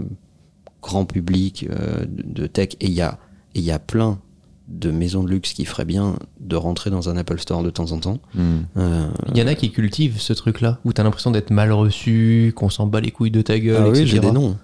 grand 0.86 1.06
public 1.06 1.68
euh, 1.70 2.06
de 2.08 2.48
tech. 2.48 2.70
Et 2.80 2.86
il 2.88 2.94
y 2.94 3.02
a, 3.02 3.18
et 3.56 3.60
y 3.62 3.72
a 3.72 3.80
plein 3.80 4.20
de 4.68 4.90
maisons 4.92 5.24
de 5.24 5.30
luxe 5.30 5.54
qui 5.54 5.66
feraient 5.66 5.86
bien 5.86 6.16
de 6.40 6.56
rentrer 6.56 6.90
dans 6.90 7.10
un 7.10 7.18
Apple 7.18 7.40
Store 7.40 7.62
de 7.64 7.70
temps 7.70 7.92
en 7.92 8.00
temps. 8.00 8.20
Mhm. 8.34 8.66
Euh, 8.78 9.08
Il 9.34 9.38
y 9.38 9.42
en 9.44 9.48
a 9.48 9.56
qui 9.56 9.72
cultivent 9.72 10.20
ce 10.20 10.34
truc-là, 10.34 10.80
où 10.86 10.94
t'as 10.94 11.04
l'impression 11.04 11.30
d'être 11.32 11.52
mal 11.52 11.72
reçu, 11.72 12.52
qu'on 12.56 12.70
s'en 12.70 12.88
bat 12.88 13.00
les 13.02 13.12
couilles 13.12 13.32
de 13.32 13.42
ta 13.42 13.60
gueule, 13.60 13.78
ah 13.86 13.90
oui, 13.90 14.00
etc. 14.00 14.06
j'ai 14.08 14.20
des 14.20 14.32
noms. 14.32 14.58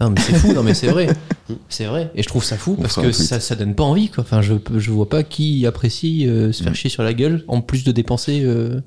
Non 0.00 0.10
mais 0.10 0.20
c'est 0.20 0.34
fou, 0.34 0.52
non 0.52 0.64
mais 0.64 0.74
c'est 0.74 0.88
vrai, 0.88 1.06
c'est 1.68 1.84
vrai. 1.84 2.10
Et 2.16 2.24
je 2.24 2.28
trouve 2.28 2.42
ça 2.42 2.56
fou 2.56 2.74
On 2.76 2.82
parce 2.82 2.96
que 2.96 3.12
ça, 3.12 3.38
ça 3.38 3.54
donne 3.54 3.76
pas 3.76 3.84
envie 3.84 4.08
quoi. 4.08 4.24
Enfin 4.24 4.42
je 4.42 4.54
je 4.76 4.90
vois 4.90 5.08
pas 5.08 5.22
qui 5.22 5.66
apprécie 5.66 6.26
euh, 6.26 6.50
se 6.50 6.64
faire 6.64 6.72
Mm. 6.72 6.74
chier 6.74 6.90
sur 6.90 7.04
la 7.04 7.14
gueule 7.14 7.44
en 7.46 7.60
plus 7.60 7.84
de 7.84 7.92
dépenser. 7.92 8.40
euh, 8.44 8.80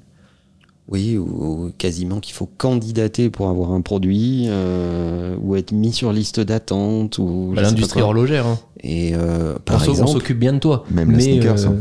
Oui, 0.89 1.17
ou, 1.17 1.23
ou 1.25 1.71
quasiment 1.77 2.19
qu'il 2.21 2.33
faut 2.33 2.45
candidater 2.57 3.29
pour 3.29 3.49
avoir 3.49 3.73
un 3.73 3.81
produit, 3.81 4.45
euh, 4.47 5.35
ou 5.41 5.55
être 5.57 5.73
mis 5.73 5.91
sur 5.91 6.13
liste 6.13 6.39
d'attente, 6.39 7.17
ou 7.17 7.51
bah, 7.53 7.61
l'industrie 7.61 8.01
horlogère. 8.01 8.45
hein. 8.45 8.57
Et 8.81 9.11
euh, 9.13 9.55
par 9.65 9.81
on 9.81 9.91
exemple, 9.91 10.11
s'occupe 10.11 10.39
bien 10.39 10.53
de 10.53 10.59
toi. 10.59 10.85
Même 10.89 11.11
mais, 11.11 11.19
sneakers, 11.21 11.67
hein. 11.67 11.75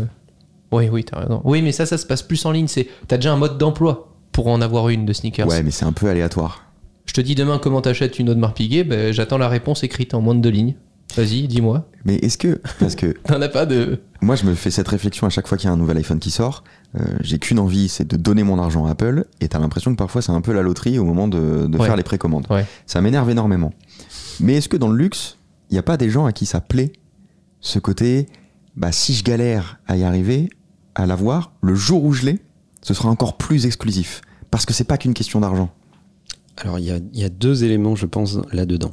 Oui 0.73 0.89
oui 0.91 1.05
t'as 1.05 1.21
raison. 1.21 1.41
Oui 1.45 1.63
mais 1.63 1.71
ça 1.71 1.87
ça 1.87 1.97
se 1.97 2.05
passe 2.05 2.23
plus 2.23 2.45
en 2.45 2.51
ligne. 2.51 2.67
C'est 2.67 2.89
t'as 3.07 3.17
déjà 3.17 3.33
un 3.33 3.37
mode 3.37 3.59
d'emploi 3.59 4.13
pour 4.33 4.49
en 4.49 4.61
avoir 4.61 4.89
une 4.89 5.07
de 5.07 5.13
sneakers. 5.13 5.47
Ouais, 5.47 5.63
mais 5.63 5.71
c'est 5.71 5.85
un 5.85 5.93
peu 5.93 6.09
aléatoire. 6.09 6.65
Je 7.07 7.13
te 7.13 7.21
dis 7.21 7.37
demain 7.37 7.59
comment 7.63 7.81
t'achètes 7.81 8.19
une 8.19 8.29
Audemars 8.31 8.53
Piguet, 8.55 8.83
ben, 8.83 9.13
j'attends 9.13 9.39
la 9.39 9.49
réponse 9.49 9.85
écrite 9.85 10.13
en 10.15 10.21
moins 10.21 10.35
de 10.35 10.41
deux 10.41 10.51
lignes. 10.51 10.75
Vas-y, 11.17 11.49
dis-moi. 11.49 11.89
Mais 12.05 12.17
est-ce 12.17 12.37
que, 12.39 12.61
parce 12.79 12.95
que 12.95 13.07
T'en 13.25 13.41
as 13.41 13.49
pas 13.49 13.67
de. 13.67 14.01
Moi, 14.21 14.37
je 14.37 14.45
me 14.45 14.55
fais 14.55 14.71
cette 14.71 14.89
réflexion 14.89 15.27
à 15.27 15.31
chaque 15.31 15.47
fois 15.47 15.57
qu'il 15.59 15.67
y 15.67 15.71
a 15.71 15.73
un 15.73 15.77
nouvel 15.77 15.97
iPhone 15.97 16.19
qui 16.19 16.31
sort. 16.31 16.63
Euh, 16.99 17.05
j'ai 17.21 17.39
qu'une 17.39 17.59
envie, 17.59 17.89
c'est 17.89 18.07
de 18.07 18.17
donner 18.17 18.43
mon 18.43 18.59
argent 18.59 18.87
à 18.87 18.91
Apple. 18.91 19.25
Et 19.41 19.49
t'as 19.49 19.59
l'impression 19.59 19.91
que 19.93 19.97
parfois 19.97 20.23
c'est 20.23 20.33
un 20.33 20.41
peu 20.41 20.53
la 20.53 20.63
loterie 20.63 20.99
au 20.99 21.05
moment 21.05 21.29
de, 21.29 21.67
de 21.67 21.79
Ouais. 21.79 21.87
faire 21.87 21.97
les 21.97 22.03
précommandes. 22.03 22.47
Ouais. 22.51 22.67
Ça 22.87 23.01
m'énerve 23.01 23.29
énormément. 23.31 23.73
Mais 24.41 24.55
est-ce 24.55 24.69
que 24.69 24.77
dans 24.77 24.89
le 24.89 24.97
luxe, 24.97 25.39
il 25.71 25.75
n'y 25.75 25.79
a 25.79 25.83
pas 25.83 25.97
des 25.97 26.11
gens 26.11 26.27
à 26.27 26.33
qui 26.33 26.47
ça 26.47 26.61
plaît 26.61 26.93
ce 27.61 27.79
côté, 27.79 28.27
bah, 28.77 28.93
si 28.93 29.15
je 29.15 29.25
galère 29.25 29.79
à 29.87 29.97
y 29.97 30.05
arriver, 30.05 30.49
à 30.95 31.07
l'avoir, 31.07 31.53
le 31.63 31.75
jour 31.75 32.05
où 32.05 32.13
je 32.13 32.27
l'ai, 32.27 32.39
ce 32.83 32.95
sera 32.95 33.09
encore 33.09 33.37
plus 33.39 33.67
exclusif. 33.67 34.21
Parce 34.51 34.65
que 34.67 34.73
c'est 34.73 34.85
pas 34.85 34.97
qu'une 34.99 35.15
question 35.15 35.41
d'argent. 35.41 35.71
Alors, 36.59 36.79
il 36.79 36.85
y 36.87 36.91
a, 36.91 36.99
il 37.13 37.21
y 37.21 37.25
a 37.25 37.29
deux 37.29 37.65
éléments, 37.65 37.97
je 37.97 38.07
pense, 38.07 38.39
là-dedans. 38.53 38.93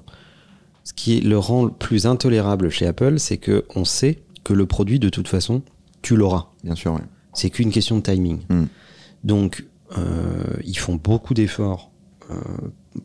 Ce 0.84 0.94
qui 0.94 1.22
le 1.22 1.38
rend 1.38 1.66
le 1.66 1.72
plus 1.72 2.06
intolérable 2.06 2.70
chez 2.70 2.86
Apple, 2.86 3.20
c'est 3.20 3.38
que 3.38 3.66
on 3.76 3.86
sait 3.86 4.24
que 4.44 4.54
le 4.54 4.66
produit, 4.66 5.00
de 5.00 5.10
toute 5.10 5.28
façon, 5.28 5.62
tu 6.02 6.16
l'auras. 6.18 6.48
Bien 6.64 6.76
sûr, 6.76 6.94
ouais. 6.94 7.00
C'est 7.34 7.50
qu'une 7.50 7.72
question 7.72 7.98
de 7.98 8.02
timing. 8.04 8.40
Mm. 8.50 8.64
Donc, 9.24 9.66
euh, 9.98 10.44
ils 10.64 10.78
font 10.78 10.96
beaucoup 10.96 11.34
d'efforts 11.34 11.92
euh, 12.30 12.36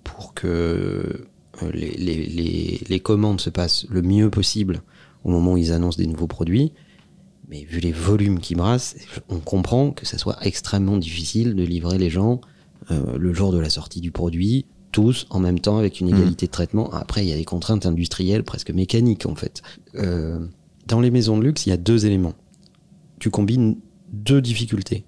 pour 0.04 0.34
que 0.34 1.26
euh, 1.62 1.70
les, 1.72 1.90
les- 1.96 2.26
les- 2.26 2.80
les 2.88 3.00
commandes 3.00 3.40
se 3.40 3.50
passent 3.50 3.86
le 3.88 4.02
mieux 4.02 4.30
possible 4.30 4.82
au 5.24 5.30
moment 5.30 5.52
où 5.52 5.56
ils 5.56 5.72
annoncent 5.72 5.98
des 5.98 6.06
nouveaux 6.06 6.26
produits. 6.26 6.72
Mais 7.48 7.64
vu 7.64 7.80
les 7.80 7.92
volumes 7.92 8.40
qui 8.40 8.54
brassent, 8.54 8.96
on 9.28 9.38
comprend 9.38 9.90
que 9.92 10.04
ça 10.04 10.18
soit 10.18 10.36
extrêmement 10.44 10.98
difficile 10.98 11.54
de 11.54 11.62
livrer 11.62 11.96
les 11.98 12.10
gens 12.10 12.40
euh, 12.90 13.16
le 13.16 13.32
jour 13.32 13.52
de 13.52 13.58
la 13.58 13.70
sortie 13.70 14.00
du 14.00 14.10
produit, 14.10 14.66
tous 14.92 15.26
en 15.30 15.38
même 15.40 15.58
temps 15.60 15.78
avec 15.78 16.00
une 16.00 16.08
Mhm. 16.10 16.16
égalité 16.16 16.46
de 16.46 16.50
traitement. 16.52 16.90
Après, 16.92 17.24
il 17.24 17.28
y 17.28 17.32
a 17.32 17.36
des 17.36 17.44
contraintes 17.44 17.86
industrielles 17.86 18.42
presque 18.44 18.70
mécaniques 18.70 19.26
en 19.26 19.34
fait. 19.34 19.62
Euh, 19.94 20.46
dans 20.86 21.00
les 21.00 21.10
maisons 21.10 21.36
de 21.38 21.44
luxe, 21.44 21.66
il 21.66 21.70
y 21.70 21.72
a 21.72 21.76
deux 21.76 22.06
éléments. 22.06 22.34
Tu 23.18 23.30
combines 23.30 23.76
deux 24.12 24.40
difficultés. 24.40 25.04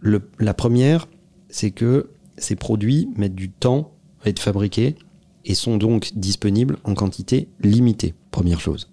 Le- 0.00 0.22
la 0.38 0.54
première, 0.54 1.06
c'est 1.48 1.70
que 1.70 2.08
ces 2.36 2.56
produits 2.56 3.08
mettent 3.16 3.34
du 3.34 3.50
temps 3.50 3.92
à 4.24 4.28
être 4.28 4.40
fabriqués 4.40 4.96
et 5.44 5.54
sont 5.54 5.76
donc 5.76 6.10
disponibles 6.16 6.78
en 6.84 6.94
quantité 6.94 7.48
limitée. 7.60 8.14
Première 8.30 8.60
chose. 8.60 8.88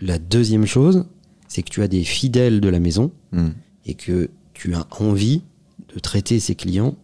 La 0.00 0.18
deuxième 0.18 0.66
chose, 0.66 1.06
c'est 1.48 1.62
que 1.62 1.70
tu 1.70 1.82
as 1.82 1.88
des 1.88 2.02
fidèles 2.04 2.60
de 2.60 2.68
la 2.68 2.80
maison 2.80 3.12
Hmm. 3.32 3.50
et 3.86 3.94
que 3.94 4.30
tu 4.54 4.74
as 4.74 4.86
envie 5.00 5.42
de 5.94 5.98
traiter 6.00 6.40
ces 6.40 6.54
clients 6.54 6.96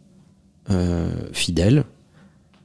euh, 0.70 1.11
fidèles, 1.33 1.85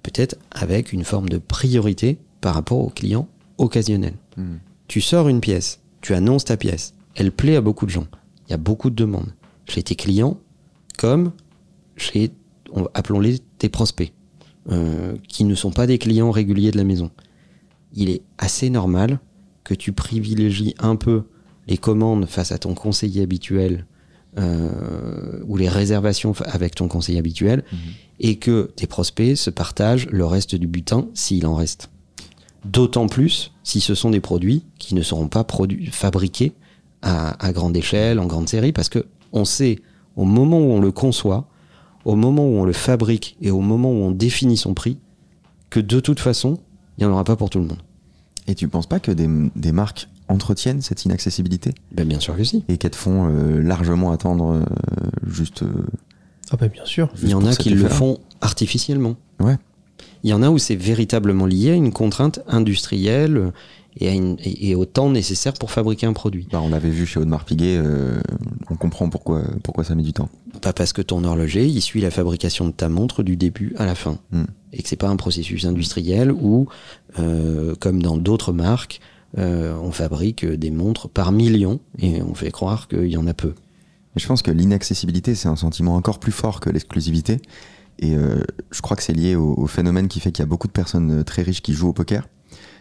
peut-être 0.03 0.35
avec 0.51 0.93
une 0.93 1.03
forme 1.03 1.29
de 1.29 1.37
priorité 1.37 2.19
par 2.41 2.53
rapport 2.55 2.79
aux 2.79 2.89
clients 2.89 3.27
occasionnels. 3.57 4.15
Hmm. 4.37 4.57
Tu 4.87 5.01
sors 5.01 5.29
une 5.29 5.39
pièce, 5.41 5.79
tu 6.01 6.13
annonces 6.13 6.45
ta 6.45 6.57
pièce, 6.57 6.93
elle 7.15 7.31
plaît 7.31 7.55
à 7.55 7.61
beaucoup 7.61 7.85
de 7.85 7.91
gens, 7.91 8.07
il 8.47 8.51
y 8.51 8.53
a 8.53 8.57
beaucoup 8.57 8.89
de 8.89 8.95
demandes. 8.95 9.33
Chez 9.67 9.81
tes 9.81 9.95
clients, 9.95 10.37
comme 10.97 11.31
chez, 11.95 12.31
on- 12.73 12.87
appelons-les 12.93 13.39
tes 13.57 13.69
prospects, 13.69 14.11
euh, 14.69 15.15
qui 15.27 15.45
ne 15.45 15.55
sont 15.55 15.71
pas 15.71 15.87
des 15.87 15.97
clients 15.97 16.31
réguliers 16.31 16.71
de 16.71 16.77
la 16.77 16.83
maison. 16.83 17.11
Il 17.93 18.09
est 18.09 18.21
assez 18.37 18.69
normal 18.69 19.19
que 19.63 19.73
tu 19.73 19.93
privilégies 19.93 20.75
un 20.79 20.95
peu 20.97 21.23
les 21.67 21.77
commandes 21.77 22.25
face 22.25 22.51
à 22.51 22.57
ton 22.57 22.73
conseiller 22.73 23.21
habituel 23.23 23.85
euh, 24.37 25.39
ou 25.45 25.57
les 25.57 25.69
réservations 25.69 26.33
avec 26.45 26.75
ton 26.75 26.87
conseiller 26.87 27.19
habituel 27.19 27.63
et 28.19 28.37
que 28.37 28.71
tes 28.75 28.87
prospects 28.87 29.35
se 29.35 29.49
partagent 29.49 30.07
le 30.09 30.25
reste 30.25 30.55
du 30.55 30.67
butin 30.67 31.07
s'il 31.13 31.45
en 31.45 31.55
reste. 31.55 31.89
D'autant 32.65 33.07
plus 33.07 33.51
si 33.63 33.81
ce 33.81 33.95
sont 33.95 34.09
des 34.09 34.21
produits 34.21 34.63
qui 34.79 34.95
ne 34.95 35.01
seront 35.01 35.27
pas 35.27 35.43
produits, 35.43 35.87
fabriqués 35.87 36.53
à, 37.01 37.45
à 37.45 37.51
grande 37.51 37.75
échelle, 37.75 38.19
en 38.19 38.25
grande 38.25 38.47
série, 38.47 38.71
parce 38.71 38.89
que 38.89 39.05
on 39.33 39.45
sait 39.45 39.79
au 40.15 40.25
moment 40.25 40.59
où 40.59 40.71
on 40.71 40.79
le 40.79 40.91
conçoit, 40.91 41.47
au 42.05 42.15
moment 42.15 42.45
où 42.45 42.55
on 42.57 42.65
le 42.65 42.73
fabrique 42.73 43.37
et 43.41 43.51
au 43.51 43.61
moment 43.61 43.91
où 43.91 44.03
on 44.03 44.11
définit 44.11 44.57
son 44.57 44.73
prix, 44.73 44.97
que 45.69 45.79
de 45.79 45.99
toute 45.99 46.19
façon, 46.19 46.59
il 46.97 47.03
n'y 47.03 47.09
en 47.09 47.13
aura 47.13 47.23
pas 47.23 47.35
pour 47.35 47.49
tout 47.49 47.59
le 47.59 47.65
monde. 47.65 47.81
Et 48.47 48.55
tu 48.55 48.67
penses 48.67 48.87
pas 48.87 48.99
que 48.99 49.11
des, 49.11 49.27
des 49.55 49.71
marques 49.71 50.07
entretiennent 50.33 50.81
cette 50.81 51.05
inaccessibilité 51.05 51.73
Ben, 51.91 52.07
bien 52.07 52.19
sûr 52.19 52.35
que 52.35 52.43
si. 52.43 52.63
et 52.67 52.77
qu'elles 52.77 52.91
te 52.91 52.95
font 52.97 53.29
euh, 53.29 53.61
largement 53.61 54.11
attendre 54.11 54.51
euh, 54.53 54.63
juste. 55.27 55.63
euh, 55.63 55.67
Ah 56.51 56.57
bah 56.57 56.67
bien 56.67 56.85
sûr. 56.85 57.09
Il 57.21 57.29
y 57.29 57.33
en 57.33 57.45
a 57.45 57.55
qui 57.55 57.69
le 57.69 57.87
font 57.87 58.19
artificiellement. 58.41 59.15
Ouais. 59.39 59.57
Il 60.23 60.29
y 60.29 60.33
en 60.33 60.41
a 60.43 60.49
où 60.49 60.57
c'est 60.57 60.75
véritablement 60.75 61.45
lié 61.45 61.71
à 61.71 61.75
une 61.75 61.91
contrainte 61.91 62.39
industrielle 62.47 63.51
et, 63.99 64.07
à 64.09 64.13
une- 64.13 64.37
et- 64.43 64.69
et 64.69 64.75
au 64.75 64.85
temps 64.85 65.09
nécessaire 65.09 65.53
pour 65.53 65.69
fabriquer 65.69 66.07
un 66.07 66.13
produit. 66.13 66.47
bah, 66.51 66.61
on 66.63 66.69
l'avait 66.69 66.89
vu 66.89 67.05
chez 67.05 67.19
Audemars 67.19 67.45
Piguet, 67.45 67.77
euh, 67.77 68.19
on 68.69 68.75
comprend 68.75 69.09
pourquoi, 69.09 69.43
pourquoi 69.63 69.83
ça 69.83 69.93
met 69.95 70.01
du 70.03 70.13
temps. 70.13 70.29
Pas 70.61 70.73
parce 70.73 70.93
que 70.93 71.01
ton 71.01 71.23
horloger, 71.23 71.67
il 71.67 71.81
suit 71.81 72.01
la 72.01 72.09
fabrication 72.09 72.65
de 72.67 72.71
ta 72.71 72.89
montre 72.89 73.21
du 73.21 73.35
début 73.35 73.75
à 73.77 73.85
la 73.85 73.95
fin. 73.95 74.17
Hmm. 74.31 74.45
Et 74.71 74.81
que 74.81 74.89
c'est 74.89 74.95
pas 74.95 75.09
un 75.09 75.15
processus 75.17 75.65
industriel 75.65 76.31
où, 76.31 76.67
euh, 77.19 77.75
comme 77.79 78.01
dans 78.01 78.17
d'autres 78.17 78.53
marques, 78.53 78.99
euh, 79.37 79.75
on 79.81 79.91
fabrique 79.91 80.45
des 80.45 80.71
montres 80.71 81.09
par 81.09 81.31
millions 81.31 81.79
et 81.99 82.21
on 82.21 82.33
fait 82.33 82.51
croire 82.51 82.87
qu'il 82.87 83.07
y 83.07 83.17
en 83.17 83.27
a 83.27 83.33
peu. 83.33 83.53
Mais 84.15 84.21
je 84.21 84.27
pense 84.27 84.41
que 84.43 84.51
l'inaccessibilité, 84.51 85.33
c'est 85.35 85.47
un 85.47 85.55
sentiment 85.55 85.95
encore 85.95 86.19
plus 86.19 86.31
fort 86.31 86.59
que 86.59 86.69
l'exclusivité. 86.69 87.39
Et 87.99 88.15
euh, 88.15 88.41
je 88.71 88.81
crois 88.81 88.95
que 88.97 89.03
c'est 89.03 89.13
lié 89.13 89.35
au, 89.35 89.53
au 89.55 89.67
phénomène 89.67 90.07
qui 90.07 90.19
fait 90.19 90.31
qu'il 90.31 90.41
y 90.43 90.47
a 90.47 90.49
beaucoup 90.49 90.67
de 90.67 90.71
personnes 90.73 91.19
euh, 91.19 91.23
très 91.23 91.41
riches 91.41 91.61
qui 91.61 91.73
jouent 91.73 91.89
au 91.89 91.93
poker. 91.93 92.27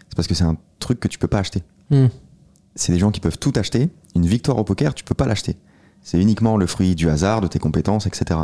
C'est 0.09 0.17
parce 0.17 0.29
que 0.29 0.35
c'est 0.35 0.45
un 0.45 0.57
truc 0.79 1.01
que 1.01 1.09
tu 1.09 1.19
peux 1.19 1.27
pas 1.29 1.39
acheter. 1.39 1.63
Hmm. 1.91 2.07
C'est 2.75 2.93
des 2.93 2.99
gens 2.99 3.11
qui 3.11 3.21
peuvent 3.21 3.39
tout 3.39 3.53
acheter. 3.57 3.89
Une 4.15 4.27
victoire 4.27 4.59
au 4.59 4.65
poker, 4.65 4.95
tu 4.95 5.05
peux 5.05 5.15
pas 5.15 5.27
l'acheter. 5.27 5.57
C'est 6.03 6.21
uniquement 6.21 6.57
le 6.57 6.67
fruit 6.67 6.95
du 6.95 7.09
hasard, 7.09 7.41
de 7.41 7.47
tes 7.47 7.59
compétences, 7.59 8.07
etc. 8.07 8.41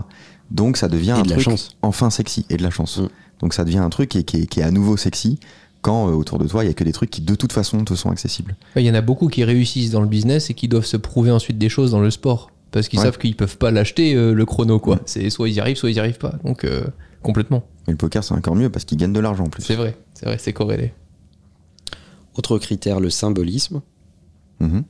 Donc 0.51 0.77
ça 0.77 0.89
devient 0.89 1.15
Et 1.17 1.21
un 1.21 1.23
de 1.23 1.29
la 1.31 1.35
truc 1.37 1.45
chance. 1.47 1.77
enfin 1.83 2.09
sexy 2.11 2.47
et 2.49 2.57
de 2.57 2.63
la 2.63 2.71
chance. 2.71 2.99
Mm. 2.99 3.09
Donc 3.41 3.55
ça 3.55 3.65
devient 3.65 3.79
un 3.79 3.91
truc 3.91 4.11
qui 4.11 4.19
est, 4.19 4.25
qui 4.25 4.37
est- 4.43 4.47
qui 4.47 4.61
est 4.61 4.63
à 4.63 4.71
nouveau 4.71 4.97
sexy 4.97 5.41
quand 5.83 6.09
euh, 6.09 6.13
autour 6.13 6.39
de 6.39 6.47
toi 6.49 6.65
il 6.65 6.67
y 6.67 6.71
a 6.71 6.75
que 6.75 6.85
des 6.85 6.93
trucs 6.93 7.11
qui 7.11 7.21
de 7.21 7.35
toute 7.35 7.53
façon 7.53 7.85
te 7.85 7.95
sont 7.95 8.11
accessibles. 8.11 8.57
Il 8.77 8.83
y 8.83 8.91
en 8.91 8.95
a 8.95 9.01
beaucoup 9.01 9.29
qui 9.29 9.45
réussissent 9.45 9.91
dans 9.91 10.01
le 10.01 10.09
business 10.09 10.51
et 10.51 10.55
qui 10.55 10.69
doivent 10.69 10.85
se 10.87 10.97
prouver 10.97 11.31
ensuite 11.31 11.59
des 11.59 11.69
choses 11.69 11.91
dans 11.93 12.01
le 12.01 12.11
sport. 12.11 12.51
Parce 12.71 12.89
qu'ils 12.89 12.99
Ouais. 12.99 13.07
savent 13.07 13.17
qu'ils 13.19 13.35
peuvent 13.37 13.57
pas 13.57 13.71
l'acheter 13.71 14.15
euh, 14.15 14.33
le 14.35 14.45
chrono, 14.45 14.79
quoi. 14.79 15.01
C'est 15.07 15.31
soit 15.31 15.49
ils 15.49 15.55
y 15.55 15.61
arrivent, 15.61 15.77
soit 15.79 15.91
ils 15.91 15.97
y 15.97 16.01
arrivent 16.01 16.19
pas. 16.19 16.35
Donc, 16.45 16.65
euh, 16.65 16.85
complètement. 17.23 17.65
Et 17.87 17.93
le 17.93 17.97
poker 17.97 18.23
c'est 18.23 18.35
encore 18.35 18.57
mieux 18.57 18.69
parce 18.69 18.85
qu'ils 18.85 18.99
gagnent 18.99 19.15
de 19.15 19.21
l'argent 19.21 19.45
en 19.45 19.49
plus. 19.49 19.63
C'est 19.63 19.75
vrai, 19.77 19.97
c'est 20.13 20.27
vrai, 20.27 20.37
c'est 20.39 20.53
corrélé. 20.53 20.93
Autre 22.37 22.59
critère, 22.59 23.01
le 23.01 23.11
symbolisme. 23.11 23.81
Mhm. 24.61 24.85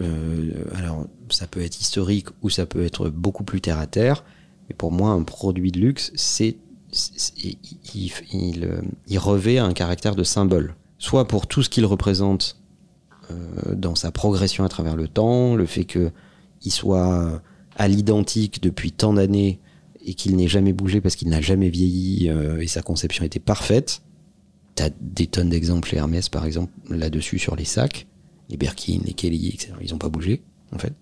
Euh, 0.00 0.50
alors, 0.74 1.06
ça 1.28 1.46
peut 1.46 1.60
être 1.60 1.78
historique 1.80 2.28
ou 2.42 2.50
ça 2.50 2.66
peut 2.66 2.84
être 2.84 3.08
beaucoup 3.10 3.44
plus 3.44 3.60
terre 3.60 3.78
à 3.78 3.86
terre. 3.86 4.24
Mais 4.68 4.74
pour 4.74 4.90
moi, 4.90 5.10
un 5.10 5.22
produit 5.22 5.70
de 5.72 5.78
luxe, 5.78 6.10
c'est- 6.14 6.56
euh, 6.94 8.82
il 9.08 9.18
revêt 9.18 9.58
un 9.58 9.72
caractère 9.72 10.14
de 10.14 10.24
symbole. 10.24 10.74
Soit 10.98 11.26
pour 11.26 11.46
tout 11.46 11.62
ce 11.62 11.68
qu'il 11.68 11.86
représente 11.86 12.56
euh, 13.30 13.74
dans 13.74 13.94
sa 13.94 14.10
progression 14.10 14.64
à 14.64 14.68
travers 14.68 14.96
le 14.96 15.08
temps, 15.08 15.54
le 15.54 15.66
fait 15.66 15.84
que 15.84 16.10
il 16.62 16.72
soit 16.72 17.42
à 17.76 17.88
l'identique 17.88 18.62
depuis 18.62 18.90
tant 18.90 19.12
d'années 19.12 19.60
et 20.04 20.14
qu'il 20.14 20.36
n'ait 20.36 20.48
jamais 20.48 20.72
bougé 20.72 21.00
parce 21.00 21.16
qu'il 21.16 21.28
n'a 21.28 21.40
jamais 21.40 21.68
vieilli 21.68 22.30
euh, 22.30 22.60
et 22.60 22.66
sa 22.66 22.80
conception 22.80 23.24
était 23.24 23.40
parfaite. 23.40 24.02
T'as 24.74 24.90
des 25.00 25.26
tonnes 25.26 25.50
d'exemples 25.50 25.88
chez 25.88 25.98
Hermès, 25.98 26.28
par 26.28 26.46
exemple, 26.46 26.72
là-dessus 26.88 27.38
sur 27.38 27.54
les 27.54 27.64
sacs 27.64 28.06
les 28.50 28.58
Birkin, 28.58 29.00
les 29.04 29.14
Kelly, 29.14 29.48
etc. 29.48 29.72
Ils 29.80 29.92
n'ont 29.92 29.98
pas 29.98 30.10
bougé, 30.10 30.42
en 30.72 30.78
fait. 30.78 30.92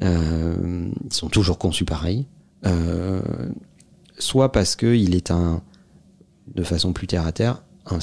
Ils 0.00 1.12
sont 1.12 1.28
toujours 1.28 1.58
conçus 1.58 1.84
pareil. 1.84 2.26
Soit 4.20 4.52
parce 4.52 4.76
qu'il 4.76 5.14
est 5.14 5.30
un, 5.30 5.62
de 6.54 6.62
façon 6.62 6.92
plus 6.92 7.06
terre 7.06 7.26
à 7.26 7.32
terre, 7.32 7.62
un, 7.86 7.98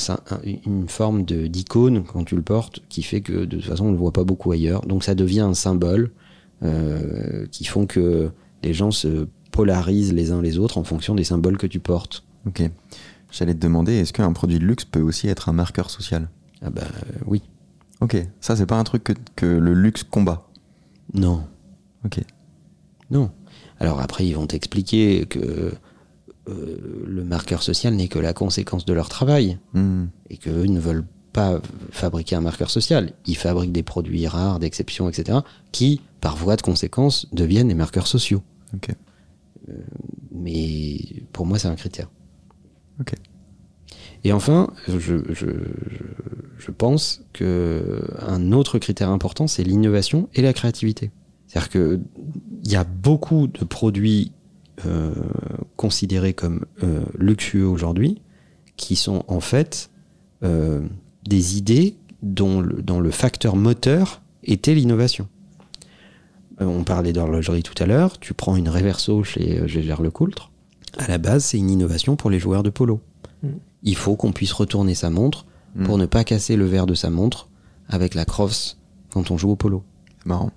une 0.66 0.90
forme 0.90 1.24
de- 1.24 1.48
d'icône 1.48 2.04
quand 2.04 2.26
tu 2.26 2.36
le 2.36 2.42
portes 2.42 2.82
qui 2.90 3.04
fait 3.04 3.22
que 3.22 3.46
de 3.46 3.58
toute 3.58 3.66
façon 3.66 3.86
on 3.86 3.88
ne 3.88 3.94
le 3.94 4.00
voit 4.00 4.12
pas 4.12 4.24
beaucoup 4.24 4.52
ailleurs. 4.52 4.82
Donc 4.86 5.04
ça 5.04 5.16
devient 5.16 5.42
un 5.42 5.54
symbole 5.54 6.12
euh, 6.64 7.46
qui 7.52 7.64
font 7.66 7.86
que 7.86 8.30
les 8.64 8.74
gens 8.74 8.92
se 8.92 9.28
polarisent 9.52 10.14
les 10.14 10.32
uns 10.32 10.42
les 10.42 10.58
autres 10.58 10.78
en 10.78 10.84
fonction 10.84 11.16
des 11.16 11.24
symboles 11.24 11.58
que 11.58 11.68
tu 11.68 11.80
portes. 11.80 12.24
Ok. 12.46 12.70
J'allais 13.32 13.54
te 13.54 13.60
demander, 13.60 13.94
est-ce 13.94 14.14
qu'un 14.14 14.32
produit 14.34 14.60
de 14.60 14.66
luxe 14.66 14.86
peut 14.86 15.02
aussi 15.02 15.28
être 15.28 15.50
un 15.50 15.54
marqueur 15.54 15.90
social? 15.90 16.30
Ah 16.62 16.70
bah 16.70 16.82
euh, 16.86 17.20
oui. 17.26 17.42
Ok, 18.02 18.16
ça 18.42 18.56
c'est 18.56 18.66
pas 18.66 18.80
un 18.80 18.84
truc 18.84 19.04
que, 19.04 19.14
que 19.36 19.46
le 19.46 19.74
luxe 19.74 20.04
combat? 20.04 20.48
Non. 21.14 21.44
Ok. 22.06 22.20
Non. 23.10 23.32
Alors 23.80 24.00
après, 24.00 24.26
ils 24.26 24.34
vont 24.34 24.48
t'expliquer 24.48 25.26
que 25.26 25.74
euh, 26.50 27.04
le 27.06 27.24
marqueur 27.24 27.64
social 27.64 27.94
n'est 27.96 28.08
que 28.08 28.20
la 28.20 28.34
conséquence 28.34 28.86
de 28.86 28.94
leur 28.94 29.10
travail 29.10 29.58
Hmm. 29.74 30.06
et 30.30 30.38
qu'eux 30.38 30.66
ne 30.66 30.80
veulent 30.80 31.06
pas 31.34 31.62
fabriquer 31.92 32.36
un 32.36 32.42
marqueur 32.42 32.70
social. 32.70 33.14
Ils 33.26 33.38
fabriquent 33.38 33.72
des 33.72 33.84
produits 33.84 34.28
rares, 34.28 34.60
d'exception, 34.60 35.08
etc., 35.10 35.40
qui, 35.72 36.02
par 36.22 36.36
voie 36.36 36.56
de 36.56 36.62
conséquence, 36.62 37.28
deviennent 37.32 37.68
des 37.68 37.76
marqueurs 37.76 38.08
sociaux. 38.08 38.42
Ok. 38.74 38.90
Mais 40.32 40.98
pour 41.34 41.46
moi, 41.46 41.60
c'est 41.60 41.68
un 41.68 41.76
critère. 41.76 42.10
Et 44.24 44.34
enfin, 44.34 44.70
je, 44.88 44.98
je, 44.98 45.16
je, 45.34 45.46
je 46.58 46.72
pense 46.72 47.22
que 47.34 48.02
un 48.20 48.52
autre 48.52 48.80
critère 48.80 49.10
important, 49.10 49.48
c'est 49.48 49.64
l'innovation 49.64 50.30
et 50.34 50.42
la 50.42 50.54
créativité. 50.54 51.12
C'est-à-dire 51.48 51.70
que 51.70 52.00
il 52.64 52.72
y 52.72 52.76
a 52.76 52.84
beaucoup 52.84 53.48
de 53.48 53.64
produits 53.64 54.32
euh, 54.86 55.12
considérés 55.76 56.34
comme 56.34 56.66
euh, 56.84 57.02
luxueux 57.18 57.68
aujourd'hui 57.68 58.22
qui 58.76 58.96
sont 58.96 59.24
en 59.28 59.40
fait 59.40 59.90
euh, 60.44 60.82
des 61.28 61.58
idées 61.58 61.96
dont 62.22 62.62
le, 62.62 62.82
dont 62.82 63.00
le 63.00 63.12
facteur 63.12 63.56
moteur 63.56 64.22
était 64.44 64.76
l'innovation. 64.76 65.28
Euh, 66.62 66.66
on 66.66 66.84
parlait 66.84 67.14
d'horlogerie 67.14 67.64
tout 67.64 67.82
à 67.82 67.86
l'heure. 67.86 68.20
Tu 68.20 68.34
prends 68.34 68.56
une 68.56 68.70
Reverso 68.70 69.24
chez 69.24 69.68
Gégère 69.68 70.02
Lecoultre. 70.02 70.52
À 70.98 71.08
la 71.08 71.18
base, 71.18 71.46
c'est 71.46 71.58
une 71.58 71.70
innovation 71.70 72.16
pour 72.16 72.30
les 72.30 72.40
joueurs 72.40 72.64
de 72.64 72.70
polo. 72.70 73.02
Mm. 73.44 73.50
Il 73.84 73.96
faut 73.96 74.16
qu'on 74.16 74.32
puisse 74.32 74.54
retourner 74.54 74.96
sa 74.96 75.10
montre 75.10 75.46
pour 75.86 75.98
Mm. 75.98 76.02
ne 76.02 76.06
pas 76.08 76.24
casser 76.24 76.56
le 76.56 76.66
verre 76.66 76.88
de 76.88 76.96
sa 76.96 77.10
montre 77.10 77.50
avec 77.88 78.16
la 78.16 78.26
crosse 78.26 78.78
quand 79.12 79.30
on 79.32 79.38
joue 79.38 79.52
au 79.52 79.56
polo. 79.56 79.84
C'est 80.20 80.28
marrant. 80.28 80.52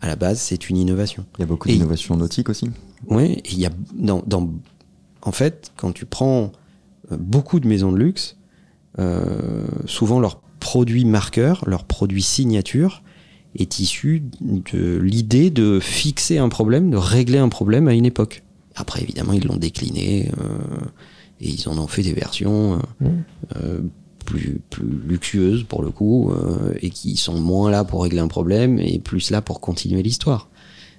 À 0.00 0.06
la 0.06 0.16
base, 0.16 0.38
c'est 0.40 0.68
une 0.68 0.76
innovation. 0.76 1.24
Il 1.38 1.40
y 1.40 1.44
a 1.44 1.46
beaucoup 1.46 1.68
d'innovations 1.68 2.16
nautiques 2.16 2.48
aussi. 2.48 2.70
Oui, 3.08 3.42
il 3.50 3.58
y 3.58 3.66
a 3.66 3.70
dans, 3.94 4.22
dans 4.26 4.50
En 5.22 5.32
fait, 5.32 5.72
quand 5.76 5.92
tu 5.92 6.06
prends 6.06 6.52
euh, 7.12 7.16
beaucoup 7.18 7.60
de 7.60 7.66
maisons 7.66 7.92
de 7.92 7.98
luxe, 7.98 8.36
euh, 8.98 9.66
souvent 9.86 10.20
leur 10.20 10.40
produit 10.60 11.04
marqueur, 11.04 11.64
leur 11.66 11.84
produit 11.84 12.22
signature 12.22 13.02
est 13.56 13.78
issu 13.78 14.22
de 14.40 14.96
l'idée 14.96 15.50
de 15.50 15.78
fixer 15.80 16.38
un 16.38 16.48
problème, 16.48 16.90
de 16.90 16.96
régler 16.96 17.38
un 17.38 17.48
problème 17.48 17.88
à 17.88 17.94
une 17.94 18.06
époque. 18.06 18.42
Après, 18.74 19.02
évidemment, 19.02 19.32
ils 19.32 19.46
l'ont 19.46 19.56
décliné 19.56 20.30
euh, 20.38 20.84
et 21.40 21.48
ils 21.48 21.68
en 21.68 21.78
ont 21.78 21.86
fait 21.86 22.02
des 22.02 22.12
versions 22.12 22.80
euh, 23.02 23.06
euh, 23.56 23.80
plus, 24.24 24.60
plus 24.70 24.86
luxueuses 25.06 25.64
pour 25.64 25.82
le 25.82 25.90
coup 25.90 26.32
et 26.80 26.88
qui 26.88 27.16
sont 27.16 27.38
moins 27.38 27.70
là 27.70 27.84
pour 27.84 28.02
régler 28.02 28.20
un 28.20 28.28
problème 28.28 28.78
et 28.78 28.98
plus 28.98 29.30
là 29.30 29.42
pour 29.42 29.60
continuer 29.60 30.02
l'histoire. 30.02 30.48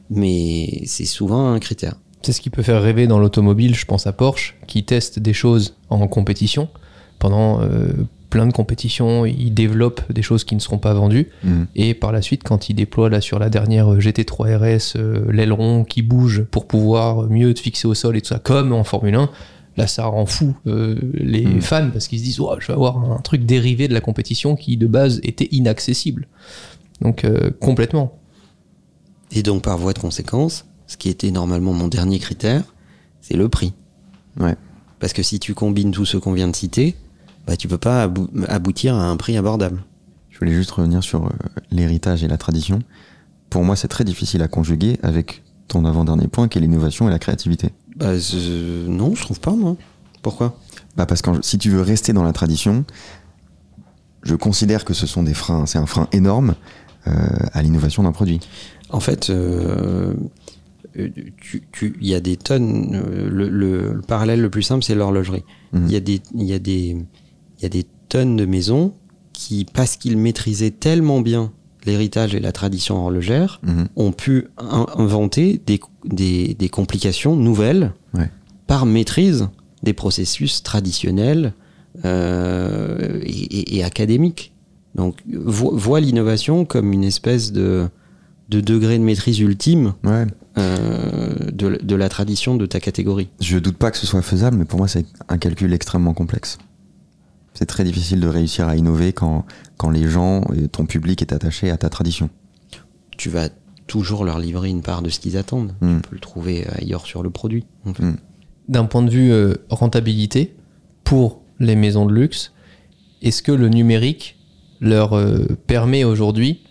Mais 0.09 0.81
c'est 0.85 1.05
souvent 1.05 1.47
un 1.51 1.59
critère. 1.59 1.95
C'est 2.21 2.31
ce 2.31 2.41
qui 2.41 2.49
peut 2.49 2.63
faire 2.63 2.81
rêver 2.81 3.07
dans 3.07 3.19
l'automobile, 3.19 3.75
je 3.75 3.85
pense 3.85 4.07
à 4.07 4.13
Porsche, 4.13 4.55
qui 4.67 4.83
teste 4.83 5.19
des 5.19 5.33
choses 5.33 5.75
en 5.89 6.07
compétition. 6.07 6.69
Pendant 7.19 7.61
euh, 7.61 7.89
plein 8.29 8.47
de 8.47 8.51
compétitions, 8.51 9.25
ils 9.25 9.51
développent 9.53 10.11
des 10.11 10.21
choses 10.23 10.43
qui 10.43 10.55
ne 10.55 10.59
seront 10.59 10.79
pas 10.79 10.93
vendues. 10.93 11.29
Mhm. 11.43 11.67
Et 11.75 11.93
par 11.93 12.11
la 12.11 12.21
suite, 12.21 12.41
quand 12.43 12.67
ils 12.69 12.73
déploient 12.73 13.09
là 13.09 13.21
sur 13.21 13.37
la 13.39 13.49
dernière 13.49 13.93
euh, 13.93 13.99
GT3 13.99 14.57
RS 14.57 14.93
euh, 14.97 15.31
l'aileron 15.31 15.83
qui 15.83 16.01
bouge 16.01 16.43
pour 16.49 16.67
pouvoir 16.67 17.29
mieux 17.29 17.53
te 17.53 17.59
fixer 17.59 17.87
au 17.87 17.93
sol 17.93 18.17
et 18.17 18.21
tout 18.21 18.29
ça, 18.29 18.39
comme 18.39 18.73
en 18.73 18.83
Formule 18.83 19.15
1, 19.15 19.29
là 19.77 19.87
ça 19.87 20.05
rend 20.05 20.25
fou 20.25 20.55
euh, 20.67 20.95
les 21.13 21.45
Mhm. 21.45 21.61
fans 21.61 21.89
parce 21.91 22.07
qu'ils 22.07 22.19
se 22.19 22.23
disent 22.23 22.39
oh, 22.39 22.55
je 22.59 22.67
vais 22.67 22.73
avoir 22.73 22.97
un 23.11 23.19
truc 23.21 23.45
dérivé 23.45 23.87
de 23.87 23.93
la 23.93 24.01
compétition 24.01 24.55
qui 24.55 24.77
de 24.77 24.87
base 24.87 25.19
était 25.23 25.49
inaccessible. 25.51 26.27
Donc 27.01 27.23
euh, 27.23 27.51
complètement. 27.61 28.17
Et 29.31 29.43
donc, 29.43 29.63
par 29.63 29.77
voie 29.77 29.93
de 29.93 29.99
conséquence, 29.99 30.65
ce 30.87 30.97
qui 30.97 31.09
était 31.09 31.31
normalement 31.31 31.73
mon 31.73 31.87
dernier 31.87 32.19
critère, 32.19 32.63
c'est 33.21 33.35
le 33.35 33.49
prix. 33.49 33.73
Ouais. 34.39 34.55
Parce 34.99 35.13
que 35.13 35.23
si 35.23 35.39
tu 35.39 35.53
combines 35.53 35.91
tout 35.91 36.05
ce 36.05 36.17
qu'on 36.17 36.33
vient 36.33 36.47
de 36.47 36.55
citer, 36.55 36.95
bah, 37.47 37.57
tu 37.57 37.67
peux 37.67 37.77
pas 37.77 38.03
abou- 38.07 38.29
aboutir 38.47 38.95
à 38.95 39.05
un 39.09 39.17
prix 39.17 39.37
abordable. 39.37 39.83
Je 40.29 40.39
voulais 40.39 40.53
juste 40.53 40.71
revenir 40.71 41.03
sur 41.03 41.25
euh, 41.25 41.29
l'héritage 41.71 42.23
et 42.23 42.27
la 42.27 42.37
tradition. 42.37 42.79
Pour 43.49 43.63
moi, 43.63 43.75
c'est 43.75 43.87
très 43.87 44.03
difficile 44.03 44.41
à 44.41 44.47
conjuguer 44.47 44.99
avec 45.03 45.43
ton 45.67 45.85
avant-dernier 45.85 46.27
point 46.27 46.47
qui 46.47 46.57
est 46.57 46.61
l'innovation 46.61 47.07
et 47.07 47.11
la 47.11 47.19
créativité. 47.19 47.69
Bah, 47.95 48.11
non, 48.87 49.15
je 49.15 49.21
trouve 49.21 49.39
pas, 49.39 49.51
moi. 49.51 49.75
Pourquoi? 50.21 50.57
Bah 50.97 51.05
parce 51.05 51.21
que 51.21 51.29
si 51.41 51.57
tu 51.57 51.69
veux 51.69 51.81
rester 51.81 52.13
dans 52.13 52.23
la 52.23 52.33
tradition, 52.33 52.83
je 54.23 54.35
considère 54.35 54.85
que 54.85 54.93
ce 54.93 55.05
sont 55.05 55.23
des 55.23 55.33
freins, 55.33 55.65
c'est 55.65 55.77
un 55.77 55.85
frein 55.85 56.07
énorme 56.11 56.55
à 57.05 57.61
l'innovation 57.61 58.03
d'un 58.03 58.11
produit. 58.11 58.39
En 58.89 58.99
fait, 58.99 59.29
euh, 59.29 60.13
euh, 60.97 61.09
il 61.81 62.07
y 62.07 62.13
a 62.15 62.19
des 62.19 62.37
tonnes. 62.37 62.95
euh, 62.95 63.29
le, 63.29 63.49
le- 63.49 63.93
le 63.93 64.01
parallèle 64.01 64.41
le 64.41 64.49
plus 64.49 64.63
simple, 64.63 64.83
c'est 64.83 64.95
l'horlogerie. 64.95 65.43
Mhm. 65.73 65.85
Il 65.87 65.91
y 65.93 65.95
a 65.95 65.99
des, 65.99 66.21
y 66.35 66.53
a 66.53 66.59
des, 66.59 66.95
il 67.57 67.63
y 67.63 67.65
a 67.65 67.69
des 67.69 67.85
tonnes 68.09 68.35
de 68.35 68.45
maisons 68.45 68.93
qui, 69.33 69.65
parce 69.73 69.97
qu'ils 69.97 70.17
maîtrisaient 70.17 70.71
tellement 70.71 71.21
bien 71.21 71.51
l'héritage 71.85 72.33
et 72.33 72.39
la 72.39 72.51
tradition 72.51 72.97
horlogère, 72.97 73.59
Mhm. 73.63 73.87
ont 73.95 74.11
pu 74.11 74.47
in- 74.57 74.87
inventer 74.97 75.61
des, 75.65 75.79
des, 76.05 76.53
des 76.55 76.69
complications 76.69 77.35
nouvelles 77.35 77.93
Ouais. 78.13 78.29
par 78.67 78.85
maîtrise 78.85 79.49
des 79.83 79.93
processus 79.93 80.63
traditionnels 80.63 81.53
euh, 82.05 83.19
et, 83.23 83.29
et- 83.29 83.77
et 83.77 83.83
académiques. 83.83 84.51
Donc, 84.95 85.17
vo- 85.27 85.75
vois 85.75 85.99
l'innovation 85.99 86.65
comme 86.65 86.93
une 86.93 87.03
espèce 87.03 87.51
de, 87.51 87.87
de 88.49 88.61
degré 88.61 88.97
de 88.97 89.03
maîtrise 89.03 89.39
ultime 89.39 89.93
Ouais. 90.03 90.25
euh, 90.57 91.33
de, 91.51 91.77
de 91.83 91.95
la 91.95 92.09
tradition 92.09 92.55
de 92.55 92.65
ta 92.65 92.79
catégorie. 92.79 93.29
Je 93.41 93.57
doute 93.59 93.77
pas 93.77 93.91
que 93.91 93.97
ce 93.97 94.07
soit 94.07 94.21
faisable, 94.21 94.57
mais 94.57 94.65
pour 94.65 94.79
moi, 94.79 94.87
c'est 94.87 95.05
un 95.27 95.37
calcul 95.37 95.73
extrêmement 95.73 96.13
complexe. 96.13 96.57
C'est 97.53 97.65
très 97.65 97.83
difficile 97.83 98.19
de 98.19 98.27
réussir 98.27 98.67
à 98.67 98.75
innover 98.75 99.13
quand, 99.13 99.45
quand 99.77 99.89
les 99.89 100.07
gens, 100.09 100.43
et 100.55 100.67
ton 100.67 100.85
public 100.85 101.21
est 101.21 101.33
attaché 101.33 101.69
à 101.69 101.77
ta 101.77 101.89
tradition. 101.89 102.29
Tu 103.17 103.29
vas 103.29 103.49
toujours 103.87 104.25
leur 104.25 104.39
livrer 104.39 104.69
une 104.69 104.81
part 104.81 105.01
de 105.01 105.09
ce 105.09 105.19
qu'ils 105.19 105.37
attendent. 105.37 105.73
Mm. 105.81 105.97
Tu 106.01 106.09
peux 106.09 106.15
le 106.15 106.21
trouver 106.21 106.65
ailleurs 106.77 107.05
sur 107.05 107.21
le 107.23 107.29
produit. 107.29 107.65
en 107.85 107.93
fait. 107.93 108.03
Mm. 108.03 108.15
d'un 108.67 108.85
point 108.85 109.03
de 109.03 109.09
vue 109.09 109.31
euh, 109.31 109.53
rentabilité 109.69 110.55
pour 111.03 111.41
les 111.59 111.75
maisons 111.75 112.05
de 112.05 112.13
luxe, 112.13 112.51
est-ce 113.21 113.41
que 113.43 113.51
le 113.51 113.69
numérique 113.69 114.37
leur 114.81 115.13
euh, 115.13 115.45
permet 115.67 116.03
aujourd'hui 116.03 116.63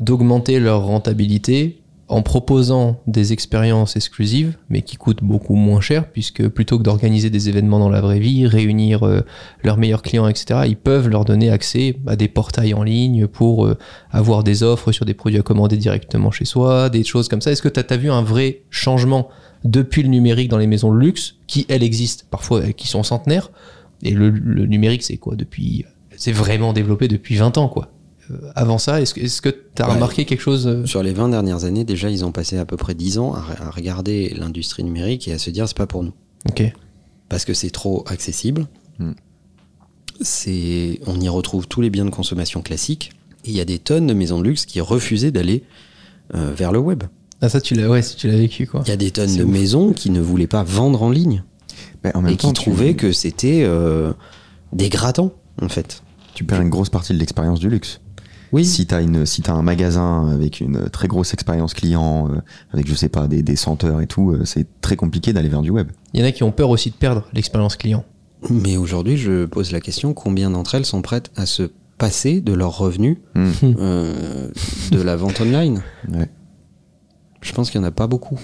d'augmenter 0.00 0.60
leur 0.60 0.84
rentabilité 0.84 1.80
en 2.10 2.22
proposant 2.22 3.00
des 3.06 3.32
expériences 3.32 3.94
exclusives, 3.94 4.56
mais 4.68 4.82
qui 4.82 4.96
coûtent 4.96 5.22
beaucoup 5.22 5.54
moins 5.54 5.80
cher, 5.80 6.10
puisque 6.10 6.48
plutôt 6.48 6.76
que 6.76 6.82
d'organiser 6.82 7.30
des 7.30 7.48
événements 7.48 7.78
dans 7.78 7.88
la 7.88 8.00
vraie 8.00 8.18
vie, 8.18 8.48
réunir 8.48 9.06
euh, 9.06 9.20
leurs 9.62 9.76
meilleurs 9.76 10.02
clients, 10.02 10.26
etc., 10.26 10.62
ils 10.66 10.76
peuvent 10.76 11.08
leur 11.08 11.24
donner 11.24 11.50
accès 11.50 11.94
à 12.08 12.16
des 12.16 12.26
portails 12.26 12.74
en 12.74 12.82
ligne 12.82 13.28
pour 13.28 13.64
euh, 13.64 13.78
avoir 14.10 14.42
des 14.42 14.64
offres 14.64 14.90
sur 14.90 15.04
des 15.04 15.14
produits 15.14 15.38
à 15.38 15.42
commander 15.42 15.76
directement 15.76 16.32
chez 16.32 16.44
soi, 16.44 16.90
des 16.90 17.04
choses 17.04 17.28
comme 17.28 17.40
ça. 17.40 17.52
Est-ce 17.52 17.62
que 17.62 17.68
tu 17.68 17.78
as, 17.78 17.96
vu 17.96 18.10
un 18.10 18.22
vrai 18.22 18.62
changement 18.70 19.28
depuis 19.62 20.02
le 20.02 20.08
numérique 20.08 20.48
dans 20.48 20.58
les 20.58 20.66
maisons 20.66 20.92
de 20.92 20.98
luxe, 20.98 21.36
qui 21.46 21.64
elles 21.68 21.84
existent 21.84 22.24
parfois, 22.28 22.72
qui 22.72 22.88
sont 22.88 23.04
centenaires, 23.04 23.52
et 24.02 24.10
le, 24.10 24.30
le 24.30 24.66
numérique 24.66 25.04
c'est 25.04 25.18
quoi 25.18 25.36
depuis 25.36 25.84
C'est 26.20 26.32
vraiment 26.32 26.72
développé 26.72 27.08
depuis 27.08 27.34
20 27.36 27.56
ans, 27.58 27.68
quoi. 27.68 27.90
Euh, 28.30 28.36
avant 28.54 28.78
ça, 28.78 29.00
est-ce 29.00 29.14
que 29.14 29.20
est-ce 29.20 29.40
que 29.42 29.48
tu 29.48 29.82
as 29.82 29.88
Ouais. 29.88 29.94
remarqué 29.94 30.24
quelque 30.26 30.40
chose 30.42 30.66
euh, 30.68 30.84
Sur 30.86 31.02
les 31.02 31.12
20 31.12 31.30
dernières 31.30 31.64
années, 31.64 31.82
déjà, 31.84 32.10
ils 32.10 32.24
ont 32.24 32.30
passé 32.32 32.58
à 32.58 32.64
peu 32.66 32.76
près 32.76 32.94
10 32.94 33.18
ans 33.18 33.32
à, 33.34 33.42
à 33.66 33.70
regarder 33.70 34.32
l'industrie 34.38 34.84
numérique 34.84 35.26
et 35.28 35.32
à 35.32 35.38
se 35.38 35.48
dire 35.50 35.66
c'est 35.66 35.76
pas 35.76 35.86
pour 35.86 36.04
nous. 36.04 36.12
Ok. 36.48 36.62
Parce 37.28 37.44
que 37.44 37.54
c'est 37.54 37.70
trop 37.70 38.04
accessible. 38.08 38.66
Mm. 38.98 39.12
C'est, 40.20 41.00
on 41.06 41.18
y 41.20 41.28
retrouve 41.28 41.66
tous 41.66 41.80
les 41.80 41.90
biens 41.90 42.04
de 42.04 42.10
consommation 42.10 42.60
classiques. 42.60 43.12
Et 43.44 43.50
il 43.50 43.56
y 43.56 43.60
a 43.60 43.64
des 43.64 43.78
tonnes 43.78 44.06
de 44.06 44.12
maisons 44.14 44.38
de 44.38 44.44
luxe 44.44 44.66
qui 44.66 44.80
refusaient 44.80 45.30
d'aller 45.30 45.64
euh, 46.34 46.52
vers 46.54 46.72
le 46.72 46.78
web. 46.78 47.04
Ah 47.40 47.48
ça 47.48 47.58
tu 47.62 47.74
l'as 47.74 47.88
ouais, 47.88 48.02
si 48.02 48.16
tu 48.16 48.28
l'as 48.28 48.36
vécu 48.36 48.66
quoi. 48.66 48.82
Il 48.84 48.90
y 48.90 48.92
a 48.92 48.96
des 48.98 49.10
tonnes 49.10 49.30
C'est 49.30 49.38
de 49.38 49.44
ouf. 49.44 49.50
maisons 49.50 49.92
qui 49.94 50.10
ne 50.10 50.20
voulaient 50.20 50.46
pas 50.46 50.62
vendre 50.62 51.02
en 51.02 51.08
ligne 51.08 51.42
Mais 52.04 52.14
en 52.14 52.20
même 52.20 52.34
et 52.34 52.36
temps, 52.36 52.48
qui 52.52 52.62
tu- 52.62 52.70
trouvaient 52.70 52.94
que 52.94 53.12
c'était 53.12 53.62
euh, 53.64 54.12
dégradant, 54.74 55.32
en 55.62 55.70
fait. 55.70 56.02
Tu 56.40 56.44
perds 56.46 56.62
une 56.62 56.70
grosse 56.70 56.88
partie 56.88 57.12
de 57.12 57.18
l'expérience 57.18 57.60
du 57.60 57.68
luxe. 57.68 58.00
Oui, 58.50 58.64
Si 58.64 58.86
t'as 58.86 59.02
une, 59.02 59.26
si 59.26 59.42
t'as 59.42 59.52
un 59.52 59.60
magasin 59.60 60.26
avec 60.32 60.60
une 60.60 60.88
très 60.88 61.06
grosse 61.06 61.34
expérience 61.34 61.74
client, 61.74 62.30
euh, 62.32 62.40
avec 62.72 62.88
je 62.88 62.94
sais 62.94 63.10
pas 63.10 63.28
des, 63.28 63.42
des 63.42 63.56
senteurs 63.56 64.00
et 64.00 64.06
tout, 64.06 64.30
euh, 64.30 64.46
c'est 64.46 64.66
très 64.80 64.96
compliqué 64.96 65.34
d'aller 65.34 65.50
vers 65.50 65.60
du 65.60 65.68
web. 65.68 65.90
Il 66.14 66.20
y 66.20 66.22
en 66.22 66.26
a 66.26 66.32
qui 66.32 66.42
ont 66.42 66.50
peur 66.50 66.70
aussi 66.70 66.88
de 66.90 66.94
perdre 66.96 67.26
l'expérience 67.34 67.76
client. 67.76 68.06
mais 68.48 68.78
aujourd'hui, 68.78 69.18
je 69.18 69.44
pose 69.44 69.70
la 69.70 69.80
question 69.80 70.14
combien 70.14 70.48
d'entre 70.48 70.74
elles 70.76 70.86
sont 70.86 71.02
prêtes 71.02 71.30
à 71.36 71.44
se 71.44 71.70
passer 71.98 72.40
de 72.40 72.54
leurs 72.54 72.78
revenus 72.78 73.18
Hmm. 73.34 73.50
euh, 73.78 74.48
de 74.92 75.02
la 75.02 75.16
vente 75.16 75.42
online? 75.42 75.82
Ouais. 76.10 76.30
Je 77.42 77.52
pense 77.52 77.70
qu'il 77.70 77.80
n'y 77.80 77.84
en 77.84 77.88
a 77.88 77.92
pas 77.92 78.06
beaucoup. 78.06 78.40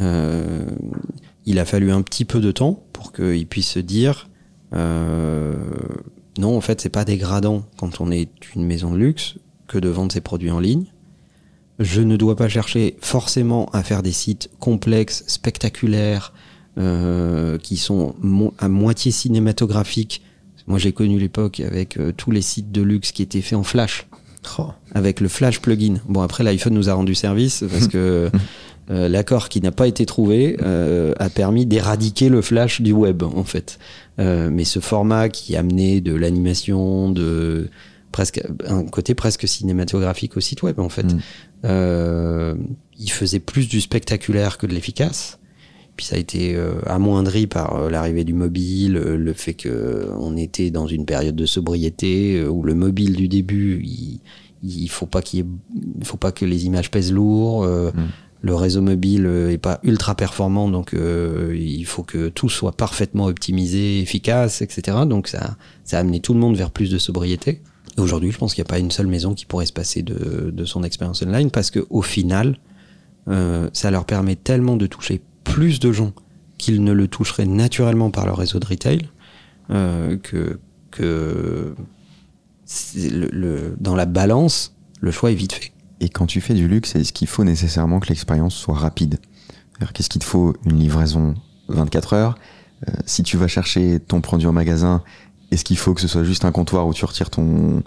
Euh, 0.00 0.64
il 1.44 1.58
a 1.58 1.64
fallu 1.66 1.90
un 1.92 2.00
petit 2.02 2.24
peu 2.24 2.40
de 2.40 2.50
temps 2.52 2.82
pour 2.94 3.12
qu'ils 3.12 3.46
puissent 3.46 3.72
se 3.72 3.78
dire 3.80 4.30
euh, 4.74 5.54
non, 6.38 6.56
en 6.56 6.60
fait, 6.60 6.80
c'est 6.80 6.88
pas 6.88 7.04
dégradant 7.04 7.64
quand 7.76 8.00
on 8.00 8.10
est 8.10 8.28
une 8.54 8.64
maison 8.64 8.92
de 8.92 8.96
luxe 8.98 9.34
que 9.66 9.78
de 9.78 9.88
vendre 9.88 10.12
ses 10.12 10.20
produits 10.20 10.50
en 10.50 10.60
ligne. 10.60 10.86
Je 11.78 12.00
ne 12.00 12.16
dois 12.16 12.36
pas 12.36 12.48
chercher 12.48 12.96
forcément 13.00 13.66
à 13.72 13.82
faire 13.82 14.02
des 14.02 14.12
sites 14.12 14.50
complexes, 14.60 15.24
spectaculaires, 15.26 16.32
euh, 16.78 17.58
qui 17.58 17.76
sont 17.76 18.14
mo- 18.20 18.54
à 18.58 18.68
moitié 18.68 19.10
cinématographiques. 19.12 20.22
Moi, 20.66 20.78
j'ai 20.78 20.92
connu 20.92 21.18
l'époque 21.18 21.60
avec 21.60 21.96
euh, 21.98 22.12
tous 22.16 22.30
les 22.30 22.42
sites 22.42 22.72
de 22.72 22.82
luxe 22.82 23.12
qui 23.12 23.22
étaient 23.22 23.42
faits 23.42 23.58
en 23.58 23.62
flash 23.62 24.06
Oh. 24.58 24.70
avec 24.92 25.20
le 25.20 25.28
Flash 25.28 25.60
plugin. 25.60 26.00
Bon, 26.08 26.20
après, 26.20 26.42
l'iPhone 26.42 26.74
nous 26.74 26.88
a 26.90 26.94
rendu 26.94 27.14
service 27.14 27.62
parce 27.70 27.86
que 27.86 28.28
euh, 28.92 29.08
l'accord 29.08 29.48
qui 29.48 29.60
n'a 29.60 29.72
pas 29.72 29.86
été 29.86 30.04
trouvé 30.04 30.56
euh, 30.62 31.14
a 31.18 31.30
permis 31.30 31.64
d'éradiquer 31.64 32.28
le 32.28 32.42
Flash 32.42 32.82
du 32.82 32.92
web, 32.92 33.22
en 33.22 33.44
fait. 33.44 33.78
Euh, 34.18 34.50
mais 34.52 34.64
ce 34.64 34.80
format 34.80 35.30
qui 35.30 35.56
amenait 35.56 36.00
de 36.02 36.14
l'animation, 36.14 37.10
de 37.10 37.70
presque 38.10 38.42
un 38.66 38.84
côté 38.84 39.14
presque 39.14 39.48
cinématographique 39.48 40.36
au 40.36 40.40
site 40.40 40.62
web, 40.62 40.78
en 40.78 40.90
fait, 40.90 41.06
Mm. 41.64 42.56
il 42.98 43.10
faisait 43.10 43.38
plus 43.38 43.68
du 43.68 43.80
spectaculaire 43.80 44.58
que 44.58 44.66
de 44.66 44.74
l'efficace. 44.74 45.38
Puis 45.96 46.06
ça 46.06 46.16
a 46.16 46.18
été 46.18 46.58
amoindri 46.86 47.46
par 47.46 47.88
l'arrivée 47.88 48.24
du 48.24 48.32
mobile, 48.32 48.94
le 48.94 49.32
fait 49.32 49.54
que 49.54 50.08
on 50.18 50.36
était 50.36 50.70
dans 50.70 50.86
une 50.86 51.04
période 51.06 51.36
de 51.36 51.46
sobriété 51.46 52.44
où 52.44 52.62
le 52.64 52.74
mobile 52.74 53.14
du 53.14 53.28
début, 53.28 53.80
il, 53.84 54.20
il 54.62 54.88
faut 54.88 55.06
pas 55.06 55.22
qu'il 55.22 55.46
faut 56.02 56.16
pas 56.16 56.32
que 56.32 56.44
les 56.44 56.66
images 56.66 56.90
pèsent 56.90 57.12
lourd. 57.12 57.64
Mm. 57.64 57.92
Le 58.44 58.54
réseau 58.56 58.82
mobile 58.82 59.24
euh, 59.26 59.52
est 59.52 59.58
pas 59.58 59.78
ultra 59.84 60.16
performant, 60.16 60.68
donc 60.68 60.94
euh, 60.94 61.56
il 61.56 61.84
faut 61.86 62.02
que 62.02 62.28
tout 62.28 62.48
soit 62.48 62.72
parfaitement 62.72 63.26
optimisé, 63.26 64.00
efficace, 64.00 64.62
etc. 64.62 64.98
Donc 65.06 65.28
ça, 65.28 65.56
ça 65.84 65.98
a 65.98 66.00
amené 66.00 66.18
tout 66.20 66.34
le 66.34 66.40
monde 66.40 66.56
vers 66.56 66.70
plus 66.72 66.90
de 66.90 66.98
sobriété. 66.98 67.62
Aujourd'hui, 67.98 68.32
je 68.32 68.38
pense 68.38 68.54
qu'il 68.54 68.62
n'y 68.62 68.66
a 68.66 68.70
pas 68.70 68.78
une 68.80 68.90
seule 68.90 69.06
maison 69.06 69.34
qui 69.34 69.46
pourrait 69.46 69.66
se 69.66 69.72
passer 69.72 70.02
de, 70.02 70.50
de 70.50 70.64
son 70.64 70.82
expérience 70.82 71.22
online 71.22 71.50
parce 71.52 71.70
que 71.70 71.86
au 71.90 72.02
final, 72.02 72.58
euh, 73.28 73.68
ça 73.72 73.90
leur 73.92 74.06
permet 74.06 74.34
tellement 74.34 74.76
de 74.76 74.86
toucher 74.86 75.20
plus 75.44 75.78
de 75.78 75.92
gens 75.92 76.12
qu'ils 76.58 76.82
ne 76.82 76.92
le 76.92 77.06
toucheraient 77.06 77.46
naturellement 77.46 78.10
par 78.10 78.26
leur 78.26 78.38
réseau 78.38 78.58
de 78.58 78.66
retail, 78.66 79.08
euh, 79.70 80.16
que, 80.16 80.58
que 80.90 81.74
le- 82.96 83.28
le- 83.30 83.76
dans 83.80 83.94
la 83.94 84.06
balance, 84.06 84.74
le 85.00 85.10
choix 85.10 85.30
est 85.30 85.34
vite 85.36 85.52
fait. 85.52 85.71
Et 86.02 86.08
quand 86.08 86.26
tu 86.26 86.40
fais 86.40 86.54
du 86.54 86.66
luxe, 86.66 86.96
est-ce 86.96 87.12
qu'il 87.12 87.28
faut 87.28 87.44
nécessairement 87.44 88.00
que 88.00 88.08
l'expérience 88.08 88.56
soit 88.56 88.74
rapide? 88.74 89.20
Qu'est-ce 89.94 90.10
qu'il 90.10 90.20
te 90.20 90.26
faut? 90.26 90.52
Une 90.66 90.76
livraison 90.76 91.34
24 91.68 92.14
heures? 92.14 92.34
Euh, 92.88 92.92
Si 93.06 93.22
tu 93.22 93.36
vas 93.36 93.46
chercher 93.46 94.00
ton 94.00 94.20
produit 94.20 94.48
au 94.48 94.52
magasin, 94.52 95.04
est-ce 95.52 95.64
qu'il 95.64 95.78
faut 95.78 95.94
que 95.94 96.00
ce 96.00 96.08
soit 96.08 96.24
juste 96.24 96.44
un 96.44 96.50
comptoir 96.50 96.88
où 96.88 96.92
tu 96.92 97.04
retires 97.04 97.30
ton, 97.30 97.84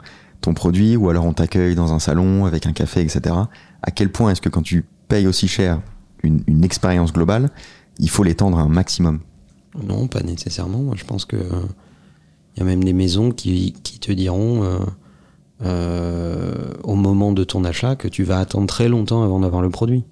produit? 0.55 0.95
Ou 0.95 1.09
alors 1.09 1.25
on 1.25 1.33
t'accueille 1.33 1.75
dans 1.75 1.91
un 1.91 1.99
salon 1.99 2.45
avec 2.45 2.65
un 2.67 2.71
café, 2.71 3.01
etc. 3.01 3.35
À 3.81 3.91
quel 3.91 4.09
point 4.09 4.31
est-ce 4.31 4.41
que 4.41 4.49
quand 4.49 4.61
tu 4.61 4.85
payes 5.09 5.27
aussi 5.27 5.49
cher 5.49 5.81
une, 6.23 6.63
expérience 6.63 7.11
globale, 7.11 7.49
il 7.99 8.09
faut 8.09 8.23
l'étendre 8.23 8.59
un 8.59 8.69
maximum? 8.69 9.19
Non, 9.83 10.07
pas 10.07 10.21
nécessairement. 10.21 10.95
Je 10.95 11.03
pense 11.03 11.25
que 11.25 11.35
il 12.55 12.59
y 12.59 12.61
a 12.61 12.65
même 12.65 12.83
des 12.83 12.93
maisons 12.93 13.31
qui, 13.31 13.73
qui 13.83 13.99
te 13.99 14.13
diront 14.13 14.63
euh, 14.63 14.79
euh, 15.63 16.53
au 16.83 16.95
moment 16.95 17.31
de 17.31 17.43
ton 17.43 17.63
achat 17.63 17.95
que 17.95 18.07
tu 18.07 18.23
vas 18.23 18.39
attendre 18.39 18.67
très 18.67 18.89
longtemps 18.89 19.23
avant 19.23 19.39
d'avoir 19.39 19.61
le 19.61 19.69
produit. 19.69 20.03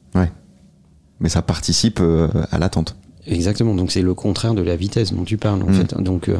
Mais 1.19 1.29
ça 1.29 1.41
participe 1.41 1.99
euh, 2.01 2.27
à 2.51 2.57
l'attente. 2.59 2.97
Exactement. 3.27 3.75
Donc 3.75 3.91
c'est 3.91 4.01
le 4.01 4.13
contraire 4.13 4.53
de 4.55 4.61
la 4.61 4.75
vitesse 4.75 5.13
dont 5.13 5.23
tu 5.23 5.37
parles 5.37 5.61
en 5.63 5.67
Mm. 5.69 5.73
fait. 5.73 5.93
Donc 6.01 6.27
euh, 6.27 6.39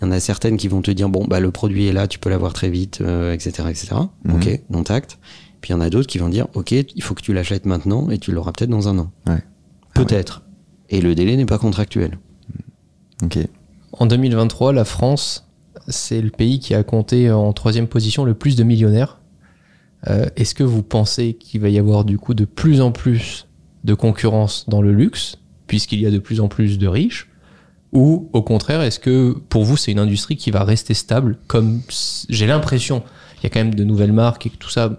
il 0.00 0.04
y 0.04 0.08
en 0.08 0.10
a 0.10 0.18
certaines 0.18 0.56
qui 0.56 0.66
vont 0.66 0.82
te 0.82 0.90
dire 0.90 1.08
bon 1.08 1.24
bah 1.26 1.38
le 1.38 1.50
produit 1.52 1.86
est 1.86 1.92
là, 1.92 2.08
tu 2.08 2.18
peux 2.18 2.28
l'avoir 2.28 2.52
très 2.52 2.68
vite, 2.68 3.00
euh, 3.02 3.32
etc., 3.32 3.68
etc. 3.70 3.94
Mhm. 4.24 4.34
Ok, 4.34 4.60
non 4.70 4.82
tact. 4.82 5.18
Puis 5.60 5.70
il 5.70 5.74
y 5.74 5.76
en 5.76 5.80
a 5.80 5.90
d'autres 5.90 6.08
qui 6.08 6.18
vont 6.18 6.28
dire 6.28 6.48
ok, 6.54 6.72
il 6.72 7.02
faut 7.02 7.14
que 7.14 7.22
tu 7.22 7.32
l'achètes 7.34 7.66
maintenant 7.66 8.10
et 8.10 8.18
tu 8.18 8.32
l'auras 8.32 8.50
peut-être 8.52 8.70
dans 8.70 8.88
un 8.88 8.98
an. 8.98 9.10
Ouais. 9.28 9.42
Peut-être. 9.94 10.42
Et 10.90 11.00
le 11.00 11.14
délai 11.14 11.36
n'est 11.36 11.46
pas 11.46 11.58
contractuel. 11.58 12.18
Ok. 13.22 13.38
En 13.92 14.06
2023, 14.06 14.72
la 14.72 14.84
France, 14.84 15.45
c'est 15.88 16.20
le 16.20 16.30
pays 16.30 16.58
qui 16.58 16.74
a 16.74 16.82
compté 16.82 17.30
en 17.30 17.52
troisième 17.52 17.86
position 17.86 18.24
le 18.24 18.34
plus 18.34 18.56
de 18.56 18.64
millionnaires. 18.64 19.18
Euh, 20.08 20.26
Est-ce 20.36 20.54
que 20.54 20.64
vous 20.64 20.82
pensez 20.82 21.34
qu'il 21.34 21.60
va 21.60 21.68
y 21.68 21.78
avoir 21.78 22.04
du 22.04 22.18
coup 22.18 22.34
de 22.34 22.44
plus 22.44 22.80
en 22.80 22.92
plus 22.92 23.46
de 23.84 23.94
concurrence 23.94 24.66
dans 24.68 24.82
le 24.82 24.92
luxe, 24.92 25.38
puisqu'il 25.66 26.00
y 26.00 26.06
a 26.06 26.10
de 26.10 26.18
plus 26.18 26.40
en 26.40 26.48
plus 26.48 26.78
de 26.78 26.86
riches? 26.86 27.30
Ou 27.92 28.28
au 28.32 28.42
contraire, 28.42 28.82
est-ce 28.82 28.98
que 28.98 29.32
pour 29.48 29.64
vous, 29.64 29.76
c'est 29.76 29.92
une 29.92 29.98
industrie 29.98 30.36
qui 30.36 30.50
va 30.50 30.64
rester 30.64 30.92
stable 30.92 31.38
Comme 31.46 31.80
j'ai 32.28 32.46
l'impression, 32.46 33.02
il 33.38 33.44
y 33.44 33.46
a 33.46 33.50
quand 33.50 33.60
même 33.60 33.74
de 33.74 33.84
nouvelles 33.84 34.12
marques 34.12 34.46
et 34.46 34.50
tout 34.50 34.70
ça, 34.70 34.98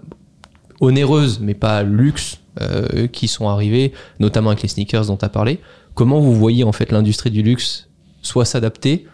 onéreuses, 0.80 1.38
mais 1.40 1.54
pas 1.54 1.82
luxe, 1.82 2.38
euh, 2.60 3.06
qui 3.06 3.28
sont 3.28 3.48
arrivées, 3.48 3.92
notamment 4.18 4.50
avec 4.50 4.62
les 4.62 4.68
sneakers 4.68 5.06
dont 5.06 5.16
tu 5.16 5.24
as 5.24 5.28
parlé. 5.28 5.60
Comment 5.94 6.18
vous 6.18 6.34
voyez 6.34 6.64
en 6.64 6.72
fait 6.72 6.90
l'industrie 6.90 7.30
du 7.30 7.42
luxe 7.42 7.88
soit 8.20 8.44
s'adapter, 8.44 9.06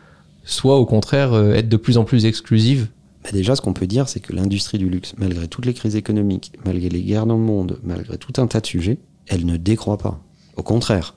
soit 0.45 0.77
au 0.77 0.87
contraire 0.87 1.33
euh, 1.33 1.55
être 1.55 1.69
de 1.69 1.77
plus 1.77 1.99
en 1.99 2.05
plus 2.05 2.27
exclusive 2.27 2.89
Bah 3.25 3.31
déjà, 3.33 3.57
ce 3.57 3.61
qu'on 3.61 3.73
peut 3.73 3.87
dire, 3.87 4.09
c'est 4.09 4.21
que 4.21 4.33
l'industrie 4.33 4.79
du 4.79 4.89
luxe, 4.89 5.15
malgré 5.19 5.49
toutes 5.49 5.67
les 5.67 5.75
crises 5.75 5.97
économiques, 5.97 6.53
malgré 6.65 6.89
les 6.89 7.03
guerres 7.03 7.27
dans 7.27 7.37
le 7.37 7.43
monde, 7.43 7.81
malgré 7.83 8.19
tout 8.19 8.41
un 8.41 8.47
tas 8.47 8.61
de 8.61 8.67
sujets, 8.67 8.99
elle 9.27 9.47
ne 9.47 9.57
décroît 9.57 9.99
pas. 9.99 10.21
Au 10.57 10.63
contraire, 10.63 11.17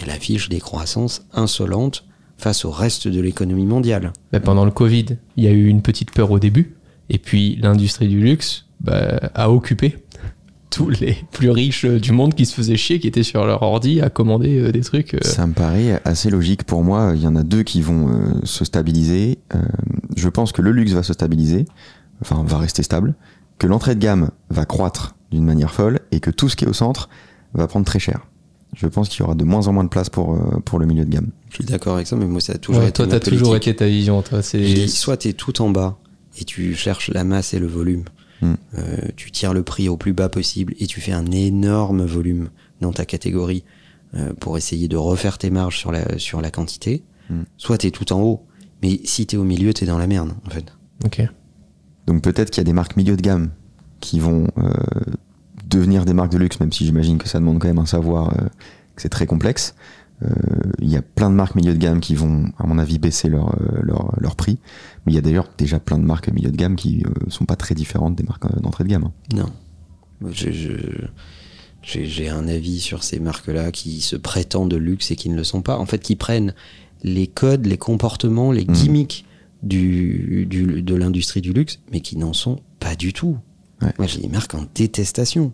elle 0.00 0.10
affiche 0.10 0.48
des 0.48 0.60
croissances 0.60 1.26
insolentes 1.32 2.04
face 2.36 2.64
au 2.64 2.70
reste 2.70 3.06
de 3.06 3.20
l'économie 3.20 3.66
mondiale. 3.66 4.12
Bah, 4.32 4.40
Pendant 4.40 4.64
le 4.64 4.70
Covid, 4.70 5.06
il 5.36 5.44
y 5.44 5.48
a 5.48 5.52
eu 5.52 5.66
une 5.66 5.82
petite 5.82 6.10
peur 6.10 6.30
au 6.30 6.38
début, 6.38 6.76
et 7.10 7.18
puis 7.18 7.56
l'industrie 7.60 8.08
du 8.08 8.20
luxe 8.20 8.66
bah, 8.80 9.30
a 9.34 9.50
occupé 9.50 9.98
tous 10.74 10.90
les 10.90 11.16
plus 11.32 11.50
riches 11.50 11.84
du 11.84 12.12
monde 12.12 12.34
qui 12.34 12.46
se 12.46 12.54
faisaient 12.54 12.76
chier, 12.76 12.98
qui 12.98 13.06
étaient 13.06 13.22
sur 13.22 13.44
leur 13.46 13.62
ordi 13.62 14.00
à 14.00 14.10
commander 14.10 14.58
euh, 14.58 14.72
des 14.72 14.80
trucs. 14.80 15.14
euh. 15.14 15.18
Ça 15.22 15.46
me 15.46 15.52
paraît 15.52 16.00
assez 16.04 16.30
logique 16.30 16.64
pour 16.64 16.82
moi. 16.84 17.12
Il 17.14 17.22
y 17.22 17.26
en 17.26 17.36
a 17.36 17.42
deux 17.42 17.62
qui 17.62 17.80
vont 17.82 18.08
euh, 18.08 18.40
se 18.44 18.64
stabiliser. 18.64 19.38
Euh, 19.54 19.58
je 20.16 20.28
pense 20.28 20.52
que 20.52 20.62
le 20.62 20.72
luxe 20.72 20.92
va 20.92 21.02
se 21.02 21.12
stabiliser, 21.12 21.64
enfin 22.22 22.42
va 22.46 22.58
rester 22.58 22.82
stable, 22.82 23.14
que 23.58 23.66
l'entrée 23.66 23.94
de 23.94 24.00
gamme 24.00 24.30
va 24.50 24.64
croître 24.64 25.14
d'une 25.30 25.44
manière 25.44 25.72
folle 25.72 26.00
et 26.12 26.20
que 26.20 26.30
tout 26.30 26.48
ce 26.48 26.56
qui 26.56 26.64
est 26.64 26.68
au 26.68 26.72
centre 26.72 27.08
va 27.54 27.66
prendre 27.66 27.86
très 27.86 27.98
cher. 27.98 28.20
Je 28.76 28.88
pense 28.88 29.08
qu'il 29.08 29.20
y 29.20 29.22
aura 29.22 29.36
de 29.36 29.44
moins 29.44 29.68
en 29.68 29.72
moins 29.72 29.84
de 29.84 29.88
place 29.88 30.10
pour, 30.10 30.34
euh, 30.34 30.60
pour 30.64 30.80
le 30.80 30.86
milieu 30.86 31.04
de 31.04 31.10
gamme. 31.10 31.28
Je 31.50 31.56
suis 31.56 31.64
d'accord 31.64 31.94
avec 31.94 32.08
ça, 32.08 32.16
mais 32.16 32.26
moi, 32.26 32.40
ça 32.40 32.54
a 32.54 32.58
toujours 32.58 32.82
Ouais, 32.82 32.88
été 32.88 33.04
toi, 33.04 33.06
t'as 33.06 33.20
toujours 33.20 33.54
été 33.54 33.74
ta 33.76 33.86
vision. 33.86 34.20
Toi, 34.22 34.42
c'est 34.42 34.88
soit 34.88 35.16
tu 35.18 35.28
es 35.28 35.32
tout 35.32 35.62
en 35.62 35.70
bas 35.70 35.96
et 36.40 36.44
tu 36.44 36.74
cherches 36.74 37.10
la 37.10 37.22
masse 37.22 37.54
et 37.54 37.60
le 37.60 37.68
volume. 37.68 38.02
Euh, 38.78 39.08
tu 39.16 39.30
tires 39.30 39.54
le 39.54 39.62
prix 39.62 39.88
au 39.88 39.96
plus 39.96 40.12
bas 40.12 40.28
possible 40.28 40.74
et 40.78 40.86
tu 40.86 41.00
fais 41.00 41.12
un 41.12 41.30
énorme 41.30 42.04
volume 42.04 42.50
dans 42.80 42.92
ta 42.92 43.04
catégorie 43.04 43.64
euh, 44.14 44.32
pour 44.34 44.56
essayer 44.56 44.88
de 44.88 44.96
refaire 44.96 45.38
tes 45.38 45.50
marges 45.50 45.78
sur 45.78 45.90
la, 45.90 46.18
sur 46.18 46.40
la 46.40 46.50
quantité. 46.50 47.02
Mm. 47.30 47.42
Soit 47.56 47.78
tu 47.78 47.86
es 47.88 47.90
tout 47.90 48.12
en 48.12 48.20
haut. 48.20 48.46
Mais 48.82 49.00
si 49.04 49.26
tu 49.26 49.36
es 49.36 49.38
au 49.38 49.44
milieu, 49.44 49.72
tu 49.72 49.84
es 49.84 49.86
dans 49.86 49.98
la 49.98 50.06
merde, 50.06 50.34
en 50.46 50.50
fait. 50.50 50.72
Ok. 51.04 51.22
Donc 52.06 52.22
peut-être 52.22 52.50
qu'il 52.50 52.60
y 52.60 52.60
a 52.60 52.64
des 52.64 52.72
marques 52.72 52.96
milieu 52.96 53.16
de 53.16 53.22
gamme 53.22 53.50
qui 54.00 54.20
vont 54.20 54.46
euh, 54.58 54.70
devenir 55.66 56.04
des 56.04 56.12
marques 56.12 56.32
de 56.32 56.38
luxe, 56.38 56.60
même 56.60 56.72
si 56.72 56.84
j'imagine 56.84 57.18
que 57.18 57.28
ça 57.28 57.38
demande 57.38 57.58
quand 57.58 57.68
même 57.68 57.78
un 57.78 57.86
savoir, 57.86 58.30
euh, 58.30 58.44
que 58.94 59.02
c'est 59.02 59.08
très 59.08 59.26
complexe. 59.26 59.74
Euh, 60.22 60.28
Il 60.80 60.88
y 60.90 60.96
a 60.96 61.02
plein 61.02 61.28
de 61.30 61.34
marques 61.34 61.54
milieu 61.56 61.72
de 61.72 61.78
gamme 61.78 62.00
qui 62.00 62.14
vont, 62.14 62.46
à 62.58 62.66
mon 62.66 62.78
avis, 62.78 62.98
baisser 62.98 63.28
leur, 63.28 63.54
euh, 63.60 63.80
leur, 63.82 64.14
leur 64.20 64.36
prix. 64.36 64.58
Mais 65.04 65.12
il 65.12 65.14
y 65.16 65.18
a 65.18 65.20
d'ailleurs 65.22 65.48
déjà 65.58 65.80
plein 65.80 65.98
de 65.98 66.04
marques 66.04 66.28
milieu 66.30 66.50
de 66.50 66.56
gamme 66.56 66.76
qui 66.76 67.02
euh, 67.06 67.10
sont 67.30 67.44
pas 67.46 67.56
très 67.56 67.74
différentes 67.74 68.14
des 68.16 68.22
marques 68.24 68.46
d'entrée 68.60 68.84
de 68.84 68.88
gamme. 68.90 69.04
hein. 69.04 69.12
Non. 69.34 69.50
Je- 70.30 70.50
je- 70.52 71.06
J'ai 71.82 72.06
j'ai 72.06 72.30
un 72.30 72.48
avis 72.48 72.80
sur 72.80 73.02
ces 73.04 73.20
marques-là 73.20 73.70
qui 73.70 74.00
se 74.00 74.16
prétendent 74.16 74.70
de 74.70 74.76
luxe 74.78 75.10
et 75.10 75.16
qui 75.16 75.28
ne 75.28 75.36
le 75.36 75.44
sont 75.44 75.60
pas. 75.60 75.78
En 75.78 75.84
fait, 75.84 75.98
qui 75.98 76.16
prennent 76.16 76.54
les 77.02 77.26
codes, 77.26 77.66
les 77.66 77.76
comportements, 77.76 78.52
les 78.52 78.64
Mhm. 78.64 78.72
gimmicks 78.74 79.24
du, 79.62 80.46
du- 80.48 80.80
de 80.82 80.94
l'industrie 80.94 81.42
du 81.42 81.52
luxe, 81.52 81.80
mais 81.92 82.00
qui 82.00 82.16
n'en 82.16 82.32
sont 82.32 82.60
pas 82.80 82.94
du 82.96 83.12
tout. 83.12 83.36
Ouais. 83.82 83.92
Moi, 83.98 84.06
j'ai 84.06 84.20
des 84.20 84.28
marques 84.28 84.54
en 84.54 84.64
détestation. 84.74 85.52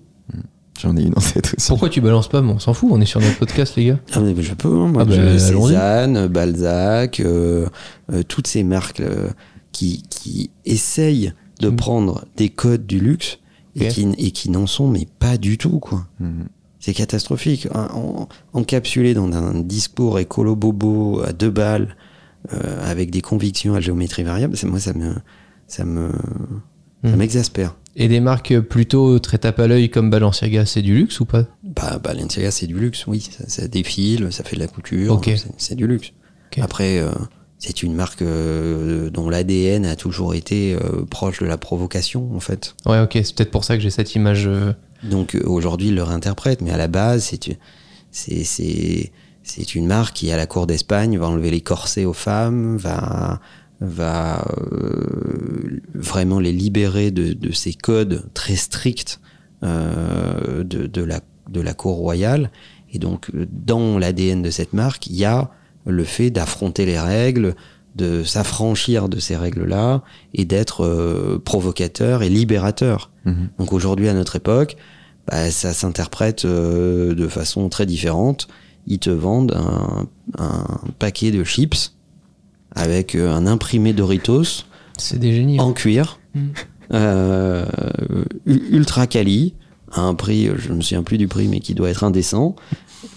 J'en 0.81 0.97
ai 0.97 1.03
une 1.03 1.13
en 1.17 1.21
tête 1.21 1.55
aussi. 1.57 1.69
Pourquoi 1.69 1.89
tu 1.89 2.01
balances 2.01 2.29
pas 2.29 2.41
mais 2.43 2.53
On 2.53 2.59
s'en 2.59 2.73
fout, 2.75 2.89
on 2.93 3.01
est 3.01 3.07
sur 3.07 3.21
notre 3.21 3.39
podcast, 3.39 3.77
les 3.77 3.87
gars. 3.87 3.99
Ah, 4.13 4.21
mais 4.21 4.35
je 4.43 4.55
peux, 4.55 4.69
hein, 4.69 4.89
moi. 4.89 5.03
Ah 5.03 5.05
bah, 5.05 5.15
je-. 5.15 5.39
Cézanne, 5.39 6.27
Balzac, 6.29 7.21
euh, 7.21 7.67
euh, 8.13 8.23
toutes 8.27 8.47
ces 8.47 8.63
marques 8.63 9.01
euh, 9.01 9.29
qui, 9.73 10.03
qui 10.11 10.51
essayent 10.65 11.33
de 11.61 11.69
Mm. 11.69 11.77
prendre 11.77 12.25
des 12.37 12.49
codes 12.49 12.87
du 12.87 12.99
luxe 13.01 13.39
et 13.77 13.89
qui, 13.89 14.09
et 14.19 14.31
qui 14.31 14.51
n'en 14.51 14.67
sont, 14.67 14.89
mais 14.89 15.07
pas 15.19 15.37
du 15.37 15.59
tout, 15.59 15.79
quoi. 15.79 16.07
Mhm. 16.19 16.47
C'est 16.79 16.95
catastrophique. 16.95 17.69
En- 17.75 18.23
en- 18.23 18.29
encapsulé 18.55 19.13
dans 19.13 19.31
un 19.33 19.61
discours 19.61 20.19
écolo 20.19 20.57
bobo 20.57 21.21
à 21.23 21.33
deux 21.35 21.51
balles, 21.51 21.95
euh, 22.55 22.91
avec 22.91 23.11
des 23.11 23.21
convictions 23.21 23.75
à 23.75 23.81
géométrie 23.81 24.23
variable, 24.23 24.57
moi 24.65 24.79
ça 24.81 24.95
me, 24.95 25.13
ça 25.67 25.85
me, 25.85 26.11
ça 27.05 27.11
Hmm. 27.11 27.17
m'exaspère. 27.17 27.77
Et 27.97 28.07
des 28.09 28.21
marques 28.21 28.59
plutôt 28.61 29.19
très 29.19 29.39
tape 29.39 29.59
à 29.59 29.67
l'œil 29.67 29.91
comme 29.91 30.11
Balenciaga, 30.11 30.65
c'est 30.65 30.83
du 30.83 30.95
luxe 30.95 31.19
ou 31.21 31.25
pas? 31.25 31.45
Bah, 31.65 31.99
Balenciaga 32.03 32.51
c'est 32.51 32.67
du 32.67 32.79
luxe, 32.79 33.07
oui, 33.07 33.21
ça, 33.21 33.45
ça 33.49 33.67
défile, 33.69 34.29
ça 34.31 34.45
fait 34.45 34.55
de 34.57 34.61
la 34.61 34.69
couture, 34.69 35.21
c'est- 35.59 35.75
du 35.75 35.87
luxe. 35.87 36.13
Après, 36.61 36.99
euh, 36.99 37.11
c'est 37.59 37.83
une 37.83 37.95
marque 37.95 38.23
euh, 38.23 39.11
dont 39.11 39.29
l'ADN 39.29 39.85
a 39.87 39.97
toujours 39.97 40.35
été 40.35 40.75
euh, 40.75 41.05
proche 41.05 41.41
de 41.41 41.47
la 41.47 41.59
provocation, 41.59 42.31
en 42.35 42.41
fait. 42.41 42.75
Ouais, 42.87 43.01
ok, 43.01 43.13
c'est 43.25 43.35
peut-être 43.35 43.51
pour 43.51 43.65
ça 43.65 43.77
que 43.77 43.83
j'ai 43.83 43.91
cette 43.91 44.15
image. 44.15 44.49
Donc 45.03 45.37
aujourd'hui, 45.45 45.89
ils 45.89 45.95
le 45.95 46.03
réinterprètent, 46.03 46.61
mais 46.61 46.71
à 46.71 46.77
la 46.77 46.87
base, 46.89 47.33
c'est 48.13 49.75
une 49.75 49.87
marque 49.87 50.15
qui 50.17 50.31
à 50.31 50.37
la 50.37 50.47
cour 50.47 50.67
d'Espagne 50.67 51.19
va 51.19 51.27
enlever 51.29 51.51
les 51.51 51.61
corsets 51.61 52.05
aux 52.05 52.13
femmes, 52.13 52.77
va 52.77 53.41
va 53.81 54.45
euh, 54.73 55.81
vraiment 55.95 56.39
les 56.39 56.53
libérer 56.53 57.11
de, 57.11 57.33
de 57.33 57.53
ces 57.53 57.73
codes 57.73 58.25
très 58.35 58.57
stricts 58.57 59.21
euh, 59.63 60.65
de, 60.65 60.87
de 60.87 61.03
la 61.03 61.21
de 61.49 61.61
la 61.61 61.75
cour 61.75 61.97
royale. 61.97 62.51
Et 62.93 62.99
donc 62.99 63.31
dans 63.33 63.99
l'ADN 63.99 64.43
de 64.43 64.51
cette 64.51 64.73
marque, 64.73 65.07
il 65.07 65.17
y 65.17 65.25
a 65.25 65.51
le 65.87 66.05
fait 66.05 66.31
d'affronter 66.31 66.87
les 66.87 66.99
règles, 66.99 67.55
de 67.97 68.23
s'affranchir 68.23 69.09
de 69.09 69.19
ces 69.19 69.37
règles-là 69.37 70.03
et 70.35 70.45
d'être 70.45 70.85
euh, 70.85 71.41
provocateur 71.45 72.23
et 72.23 72.29
libérateur. 72.29 73.11
Mhm. 73.25 73.49
Donc 73.59 73.73
aujourd'hui, 73.73 74.09
à 74.09 74.15
notre 74.15 74.37
époque, 74.37 74.77
bah, 75.27 75.51
ça 75.51 75.73
s'interprète 75.73 76.45
euh, 76.45 77.15
de 77.15 77.29
façon 77.29 77.69
très 77.69 77.87
différente. 77.87 78.49
Ils 78.87 78.99
te 78.99 79.11
vendent 79.11 79.55
un, 79.57 80.07
un 80.39 80.65
paquet 80.99 81.31
de 81.31 81.45
chips 81.45 81.95
avec 82.75 83.15
euh, 83.15 83.33
un 83.35 83.47
imprimé 83.47 83.93
Doritos 83.93 84.65
C'est 84.99 85.19
des 85.19 85.33
génies. 85.35 85.59
hein. 85.59 85.65
en 85.65 85.73
cuir, 85.73 86.19
Mm. 86.35 86.41
euh, 86.95 87.65
ultra 88.47 89.07
quali, 89.07 89.55
à 89.93 90.03
un 90.03 90.15
prix, 90.15 90.47
euh, 90.49 90.55
je 90.59 90.73
me 90.73 90.81
souviens 90.81 91.03
plus 91.03 91.19
du 91.19 91.27
prix, 91.29 91.49
mais 91.49 91.61
qui 91.61 91.75
doit 91.75 91.91
être 91.91 92.05
indécent. 92.05 92.55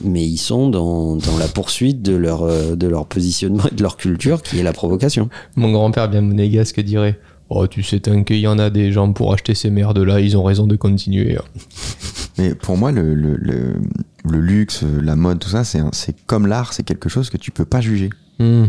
Mais 0.04 0.26
ils 0.26 0.38
sont 0.38 0.70
dans, 0.70 1.16
dans 1.18 1.38
la 1.38 1.48
poursuite 1.48 2.02
de 2.02 2.16
leur, 2.16 2.48
de 2.76 2.88
leur 2.88 3.06
positionnement 3.06 3.66
et 3.72 3.76
de 3.76 3.84
leur 3.84 3.98
culture, 3.98 4.42
qui 4.42 4.58
est 4.60 4.64
la 4.64 4.74
provocation. 4.74 5.30
Mon 5.56 5.72
grand-père 5.72 6.10
bien 6.10 6.22
monégasque 6.22 6.80
dirait 6.80 7.20
Oh, 7.50 7.68
tu 7.68 7.84
sais, 7.84 8.00
tant 8.00 8.24
qu'il 8.24 8.38
y 8.40 8.48
en 8.48 8.58
a 8.58 8.70
des 8.72 8.92
gens 8.92 9.12
pour 9.14 9.34
acheter 9.34 9.54
ces 9.54 9.70
merdes-là, 9.70 10.22
ils 10.22 10.36
ont 10.38 10.44
raison 10.44 10.66
de 10.66 10.76
continuer. 10.78 11.38
Mais 12.40 12.56
pour 12.56 12.78
moi, 12.78 12.92
le, 12.92 13.14
le- 13.14 13.36
le- 13.36 13.76
le 14.28 14.40
luxe, 14.40 14.84
la 15.02 15.16
mode, 15.16 15.40
tout 15.40 15.50
ça, 15.50 15.64
c'est 15.66 15.82
comme 16.26 16.48
l'art, 16.48 16.74
c'est 16.74 16.84
quelque 16.84 17.10
chose 17.10 17.30
que 17.30 17.38
tu 17.38 17.52
peux 17.52 17.66
pas 17.66 17.82
juger. 17.82 18.10
Hmm. 18.40 18.66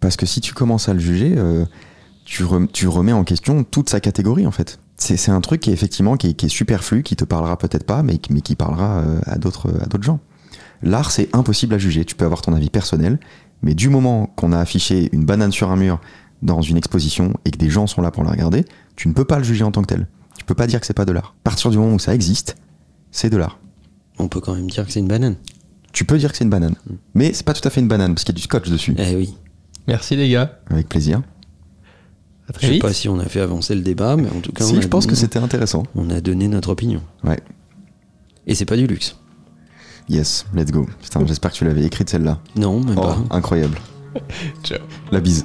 Parce 0.00 0.16
que 0.16 0.26
si 0.26 0.40
tu 0.40 0.54
commences 0.54 0.88
à 0.88 0.94
le 0.94 1.00
juger, 1.00 1.34
euh, 1.36 1.64
tu, 2.24 2.44
rem- 2.44 2.68
tu 2.72 2.88
remets 2.88 3.12
en 3.12 3.24
question 3.24 3.64
toute 3.64 3.88
sa 3.90 4.00
catégorie 4.00 4.46
en 4.46 4.50
fait. 4.50 4.78
C'est 4.96 5.30
un 5.30 5.40
truc 5.40 5.62
qui 5.62 5.70
est 5.70 5.72
effectivement 5.72 6.16
qui 6.18 6.28
est, 6.28 6.34
qui 6.34 6.46
est 6.46 6.50
superflu, 6.50 7.02
qui 7.02 7.16
te 7.16 7.24
parlera 7.24 7.56
peut-être 7.56 7.84
pas, 7.84 8.02
mais, 8.02 8.18
qui- 8.18 8.32
mais 8.34 8.42
qui 8.42 8.54
parlera 8.54 8.98
euh, 9.00 9.20
à 9.24 9.38
d'autres 9.38 9.70
à 9.82 9.86
d'autres 9.86 10.04
gens. 10.04 10.20
L'art, 10.82 11.10
c'est 11.10 11.28
impossible 11.34 11.74
à 11.74 11.78
juger. 11.78 12.04
Tu 12.04 12.14
peux 12.14 12.24
avoir 12.24 12.40
ton 12.42 12.52
avis 12.54 12.70
personnel, 12.70 13.18
mais 13.62 13.74
du 13.74 13.88
moment 13.88 14.26
qu'on 14.36 14.52
a 14.52 14.58
affiché 14.58 15.08
une 15.12 15.24
banane 15.24 15.52
sur 15.52 15.70
un 15.70 15.76
mur 15.76 16.00
dans 16.42 16.62
une 16.62 16.76
exposition 16.78 17.34
et 17.44 17.50
que 17.50 17.58
des 17.58 17.68
gens 17.70 17.86
sont 17.86 18.00
là 18.02 18.10
pour 18.10 18.24
la 18.24 18.30
regarder, 18.30 18.64
tu 18.96 19.08
ne 19.08 19.12
peux 19.12 19.24
pas 19.26 19.36
le 19.38 19.44
juger 19.44 19.64
en 19.64 19.70
tant 19.72 19.82
que 19.82 19.88
tel. 19.88 20.06
Tu 20.38 20.44
peux 20.46 20.54
pas 20.54 20.66
dire 20.66 20.80
que 20.80 20.86
c'est 20.86 20.94
pas 20.94 21.04
de 21.04 21.12
l'art. 21.12 21.34
À 21.44 21.44
partir 21.44 21.70
du 21.70 21.76
moment 21.78 21.94
où 21.94 21.98
ça 21.98 22.14
existe, 22.14 22.56
c'est 23.10 23.28
de 23.28 23.36
l'art. 23.36 23.58
On 24.18 24.28
peut 24.28 24.40
quand 24.40 24.54
même 24.54 24.70
dire 24.70 24.86
que 24.86 24.92
c'est 24.92 25.00
une 25.00 25.08
banane. 25.08 25.36
Tu 25.92 26.04
peux 26.06 26.16
dire 26.18 26.30
que 26.30 26.38
c'est 26.38 26.44
une 26.44 26.50
banane, 26.50 26.76
mais 27.14 27.32
c'est 27.34 27.44
pas 27.44 27.52
tout 27.52 27.66
à 27.66 27.70
fait 27.70 27.80
une 27.80 27.88
banane 27.88 28.14
parce 28.14 28.24
qu'il 28.24 28.34
y 28.34 28.36
a 28.36 28.40
du 28.40 28.42
scotch 28.42 28.70
dessus. 28.70 28.94
Eh 28.98 29.16
oui. 29.16 29.34
Merci 29.86 30.16
les 30.16 30.28
gars. 30.30 30.58
Avec 30.70 30.88
plaisir. 30.88 31.18
À 31.18 31.22
Je 32.48 32.52
très 32.54 32.66
sais 32.66 32.72
vite. 32.74 32.82
pas 32.82 32.92
si 32.92 33.08
on 33.08 33.18
a 33.18 33.24
fait 33.26 33.40
avancer 33.40 33.74
le 33.74 33.80
débat, 33.82 34.16
mais 34.16 34.28
en 34.30 34.40
tout 34.40 34.52
cas, 34.52 34.64
on 34.64 34.68
Si, 34.68 34.76
a 34.76 34.80
je 34.80 34.88
pense 34.88 35.04
que 35.06 35.10
donné- 35.10 35.20
c'était 35.20 35.38
intéressant. 35.38 35.84
on 35.94 36.10
a 36.10 36.20
donné 36.20 36.48
notre 36.48 36.70
opinion. 36.70 37.02
Ouais. 37.24 37.38
Et 38.46 38.54
c'est 38.54 38.64
pas 38.64 38.76
du 38.76 38.86
luxe. 38.86 39.16
Yes, 40.08 40.46
let's 40.54 40.72
go. 40.72 40.86
Putain, 41.02 41.24
j'espère 41.26 41.52
que 41.52 41.56
tu 41.56 41.64
l'avais 41.64 41.84
écrite 41.84 42.10
celle-là. 42.10 42.40
Non, 42.56 42.80
même 42.80 42.96
Oh, 42.98 43.02
pas. 43.02 43.18
incroyable. 43.30 43.78
Ciao. 44.64 44.80
La 45.12 45.20
bise. 45.20 45.44